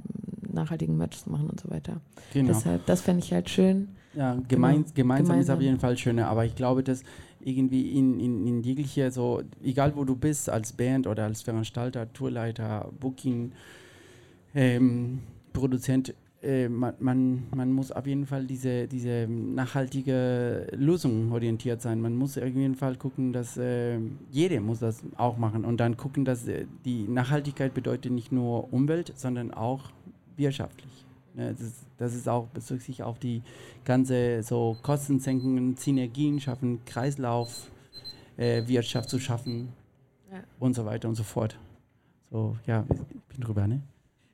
nachhaltigen 0.51 0.97
Merch 0.97 1.23
zu 1.23 1.29
machen 1.29 1.49
und 1.49 1.59
so 1.59 1.69
weiter. 1.69 2.01
Genau. 2.33 2.53
Deshalb, 2.53 2.85
das 2.85 3.01
fände 3.01 3.23
ich 3.23 3.31
halt 3.31 3.49
schön. 3.49 3.89
Ja, 4.13 4.35
gemein, 4.47 4.85
gemeinsam, 4.93 4.93
ist 4.93 4.95
Gemeinsam. 4.95 5.57
auf 5.57 5.61
jeden 5.61 5.79
Fall 5.79 5.97
schöner, 5.97 6.27
aber 6.27 6.45
ich 6.45 6.55
glaube, 6.55 6.83
dass 6.83 7.03
irgendwie 7.41 7.91
in, 7.91 8.19
in, 8.19 8.47
in 8.47 8.63
jeglicher, 8.63 9.11
so, 9.11 9.43
egal 9.63 9.95
wo 9.95 10.03
du 10.03 10.15
bist, 10.15 10.49
als 10.49 10.73
Band 10.73 11.05
oder 11.05 11.25
als 11.25 11.43
Veranstalter, 11.43 12.11
Tourleiter, 12.11 12.89
Booking, 12.99 13.51
ähm, 14.55 15.19
Produzent, 15.53 16.15
äh, 16.45 16.69
man, 16.69 16.93
man, 16.99 17.43
man 17.55 17.71
muss 17.71 17.91
auf 17.91 18.05
jeden 18.07 18.25
Fall 18.25 18.45
diese, 18.45 18.87
diese 18.87 19.27
nachhaltige 19.29 20.67
Lösung 20.75 21.31
orientiert 21.31 21.81
sein. 21.81 21.99
Man 21.99 22.15
muss 22.15 22.37
auf 22.37 22.45
jeden 22.45 22.75
Fall 22.75 22.95
gucken, 22.95 23.33
dass 23.33 23.57
äh, 23.57 23.99
jeder 24.31 24.61
muss 24.61 24.79
das 24.79 25.03
auch 25.17 25.37
machen 25.37 25.65
und 25.65 25.77
dann 25.77 25.97
gucken, 25.97 26.23
dass 26.23 26.47
äh, 26.47 26.65
die 26.85 27.07
Nachhaltigkeit 27.07 27.73
bedeutet 27.73 28.11
nicht 28.11 28.31
nur 28.31 28.71
Umwelt, 28.71 29.13
sondern 29.15 29.53
auch 29.53 29.91
wirtschaftlich. 30.37 31.05
Ne, 31.33 31.51
das, 31.51 31.61
ist, 31.61 31.85
das 31.97 32.15
ist 32.15 32.29
auch 32.29 32.47
bezüglich 32.47 32.85
sich 32.85 33.03
auf 33.03 33.19
die 33.19 33.41
ganze 33.83 34.41
so 34.43 34.77
Kostensenkungen, 34.83 35.75
Synergien 35.75 36.39
schaffen, 36.39 36.79
Kreislauf, 36.85 37.69
äh, 38.37 38.63
zu 38.63 39.19
schaffen 39.19 39.69
Ja. 40.31 40.39
und 40.59 40.75
so 40.75 40.85
weiter 40.85 41.09
und 41.09 41.15
so 41.15 41.23
fort. 41.23 41.57
So, 42.31 42.55
ja, 42.65 42.85
ich 42.89 43.35
bin 43.35 43.41
drüber, 43.41 43.67
ne? 43.67 43.81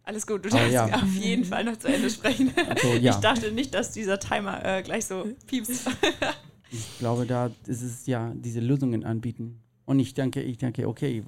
Alles 0.03 0.25
gut, 0.25 0.45
du 0.45 0.49
Aber 0.49 0.59
darfst 0.59 0.73
ja. 0.73 0.85
auf 0.95 1.13
jeden 1.13 1.45
Fall 1.45 1.63
noch 1.63 1.77
zu 1.77 1.87
Ende 1.87 2.09
sprechen. 2.09 2.51
Also, 2.67 2.87
ja, 2.93 3.11
Ich 3.11 3.17
dachte 3.17 3.51
nicht, 3.51 3.73
dass 3.73 3.91
dieser 3.91 4.19
Timer 4.19 4.63
äh, 4.63 4.81
gleich 4.81 5.05
so 5.05 5.27
piepst. 5.47 5.89
ich 6.71 6.99
glaube, 6.99 7.25
da 7.25 7.51
ist 7.67 7.81
es 7.81 8.05
ja 8.07 8.33
diese 8.35 8.59
Lösungen 8.59 9.03
anbieten. 9.03 9.61
Und 9.85 9.99
ich 9.99 10.13
denke, 10.13 10.41
ich 10.41 10.57
denke, 10.57 10.87
okay, 10.87 11.23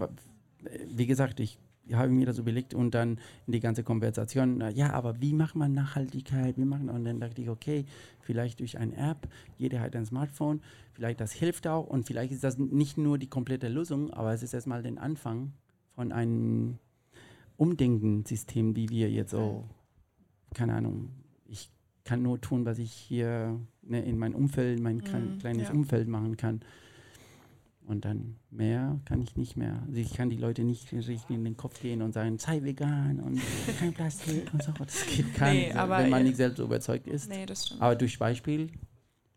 wie 0.88 1.05
gesagt, 1.05 1.39
ich 1.39 1.59
habe 1.91 2.09
mir 2.09 2.26
das 2.26 2.38
überlegt 2.38 2.74
und 2.74 2.95
dann 2.95 3.19
in 3.45 3.53
die 3.53 3.59
ganze 3.59 3.84
Konversation, 3.84 4.57
na 4.57 4.69
ja, 4.69 4.93
aber 4.93 5.19
wie 5.19 5.34
macht 5.34 5.55
man 5.55 5.74
Nachhaltigkeit? 5.74 6.57
Wie 6.57 6.65
machen, 6.65 6.89
und 6.89 7.03
dann 7.03 7.19
dachte 7.19 7.41
ich, 7.41 7.49
okay, 7.49 7.86
vielleicht 8.21 8.61
durch 8.61 8.78
eine 8.78 8.95
App, 8.95 9.28
jeder 9.57 9.82
hat 9.82 9.95
ein 9.95 10.05
Smartphone, 10.05 10.61
vielleicht 10.93 11.19
das 11.19 11.34
hilft 11.34 11.67
auch 11.67 11.88
und 11.88 12.05
vielleicht 12.05 12.32
ist 12.32 12.43
das 12.43 12.57
nicht 12.57 12.97
nur 12.97 13.17
die 13.17 13.28
komplette 13.28 13.67
Lösung, 13.67 14.11
aber 14.11 14.34
es 14.34 14.43
ist 14.43 14.53
erstmal 14.53 14.82
den 14.82 14.97
Anfang 14.97 15.51
von 15.93 16.11
einem 16.11 16.80
Umdenken-System, 17.58 18.76
wie 18.76 18.89
wir 18.89 19.10
jetzt 19.10 19.32
so, 19.32 19.66
keine 20.54 20.74
Ahnung, 20.76 21.10
ich 21.45 21.70
kann 22.04 22.22
nur 22.22 22.39
tun, 22.41 22.66
was 22.66 22.80
ich 22.80 22.91
hier 22.91 23.60
ne, 23.82 24.01
in 24.04 24.18
meinem 24.18 24.36
Umfeld, 24.36 24.80
mein 24.82 24.97
Mhm, 24.97 25.39
kleines 25.39 25.70
ja. 25.70 25.74
Umfeld 25.74 26.08
machen 26.08 26.38
kann. 26.38 26.62
Und 27.86 28.06
dann 28.06 28.38
mehr 28.49 28.97
kann 29.04 29.22
ich 29.22 29.36
nicht 29.36 29.58
mehr. 29.58 29.84
Also 29.88 29.99
ich 29.99 30.14
kann 30.14 30.30
die 30.30 30.38
Leute 30.38 30.64
nicht 30.64 30.93
richtig 30.93 31.30
in 31.30 31.43
den 31.43 31.58
Kopf 31.58 31.82
gehen 31.82 32.01
und 32.01 32.14
sagen, 32.14 32.38
sei 32.38 32.64
vegan 32.64 33.20
und 33.20 33.41
kein 33.78 33.93
Plastik 33.93 34.54
und 34.54 34.64
so. 34.64 34.72
Das 34.72 35.06
geht 35.06 35.34
gar 35.36 35.51
Nee, 35.51 35.66
nicht, 35.66 35.76
aber 35.76 35.97
wenn 35.99 36.10
man 36.10 36.24
nicht 36.24 36.38
selbst 36.38 36.60
überzeugt 36.60 37.08
ist. 37.08 37.30
nee. 37.30 37.45
Aber 37.80 37.95
durch 37.95 38.18
Beispiel, 38.18 38.70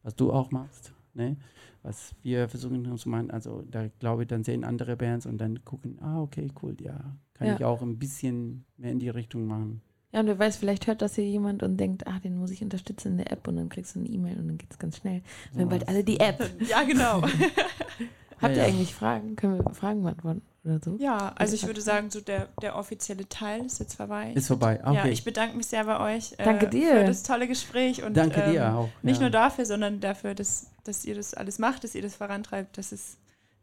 was 0.04 0.14
du 0.14 0.32
auch 0.32 0.52
machst, 0.52 0.92
ne? 1.14 1.36
was 1.82 2.14
wir 2.22 2.48
versuchen 2.48 2.96
zu 2.96 3.08
machen, 3.08 3.32
also 3.32 3.62
da 3.68 3.88
glaube 3.98 4.22
ich, 4.22 4.28
dann 4.28 4.44
sehen 4.44 4.62
andere 4.62 4.96
Bands 4.96 5.26
und 5.26 5.38
dann 5.38 5.64
gucken, 5.64 5.98
ah, 6.00 6.20
okay, 6.20 6.48
cool, 6.62 6.76
ja, 6.80 7.16
kann 7.38 7.48
Ja. 7.48 7.54
ich 7.56 7.64
auch 7.64 7.82
ein 7.82 7.98
bisschen 7.98 8.64
mehr 8.76 8.92
in 8.92 8.98
die 8.98 9.08
Richtung 9.08 9.46
machen. 9.46 9.82
Ja, 10.12 10.20
und 10.20 10.26
wer 10.28 10.38
weiß, 10.38 10.56
vielleicht 10.56 10.86
hört 10.86 11.02
das 11.02 11.16
hier 11.16 11.24
jemand 11.26 11.62
und 11.62 11.76
denkt, 11.76 12.06
ah, 12.06 12.18
den 12.20 12.36
muss 12.38 12.50
ich 12.50 12.62
unterstützen 12.62 13.12
in 13.12 13.16
der 13.18 13.32
App 13.32 13.46
und 13.48 13.56
dann 13.56 13.68
kriegst 13.68 13.94
du 13.94 14.00
eine 14.00 14.08
E-Mail 14.08 14.38
und 14.38 14.48
dann 14.48 14.58
geht's 14.58 14.78
ganz 14.78 14.96
schnell. 14.98 15.22
Wir 15.52 15.62
haben 15.62 15.68
bald 15.68 15.88
alle 15.88 16.04
die 16.04 16.20
App. 16.20 16.50
Ja, 16.68 16.82
genau. 16.84 17.22
Habt 18.40 18.54
ihr 18.54 18.62
ja. 18.62 18.68
eigentlich 18.68 18.94
Fragen? 18.94 19.34
Können 19.34 19.58
wir 19.58 19.74
Fragen 19.74 20.02
beantworten 20.02 20.42
oder 20.64 20.78
so? 20.82 20.96
Ja, 20.98 21.32
also 21.36 21.54
ich 21.54 21.66
würde 21.66 21.80
sagen, 21.80 22.10
so 22.10 22.20
der, 22.20 22.48
der 22.60 22.76
offizielle 22.76 23.26
Teil 23.28 23.64
ist 23.64 23.78
jetzt 23.80 23.94
vorbei. 23.94 24.32
Ist 24.34 24.48
vorbei, 24.48 24.80
okay. 24.84 24.94
Ja, 24.94 25.06
ich 25.06 25.24
bedanke 25.24 25.56
mich 25.56 25.66
sehr 25.66 25.84
bei 25.84 26.16
euch 26.16 26.32
äh, 26.38 26.44
Danke 26.44 26.68
dir. 26.68 26.90
für 26.90 27.04
das 27.04 27.22
tolle 27.22 27.48
Gespräch 27.48 28.02
und 28.02 28.14
Danke 28.14 28.42
ähm, 28.42 28.52
dir 28.52 28.74
auch. 28.74 28.88
nicht 29.02 29.16
ja. 29.16 29.22
nur 29.22 29.30
dafür, 29.30 29.64
sondern 29.64 30.00
dafür, 30.00 30.34
dass, 30.34 30.70
dass 30.84 31.04
ihr 31.06 31.14
das 31.14 31.32
alles 31.32 31.58
macht, 31.58 31.84
dass 31.84 31.94
ihr 31.94 32.02
das 32.02 32.16
vorantreibt. 32.16 32.76
Das 32.76 32.92
ist 32.92 33.16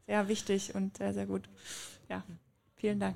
sehr 0.07 0.27
wichtig 0.27 0.73
und 0.73 0.97
sehr, 0.97 1.13
sehr 1.13 1.27
gut. 1.27 1.49
Ja, 2.09 2.23
vielen 2.75 2.99
Dank. 2.99 3.15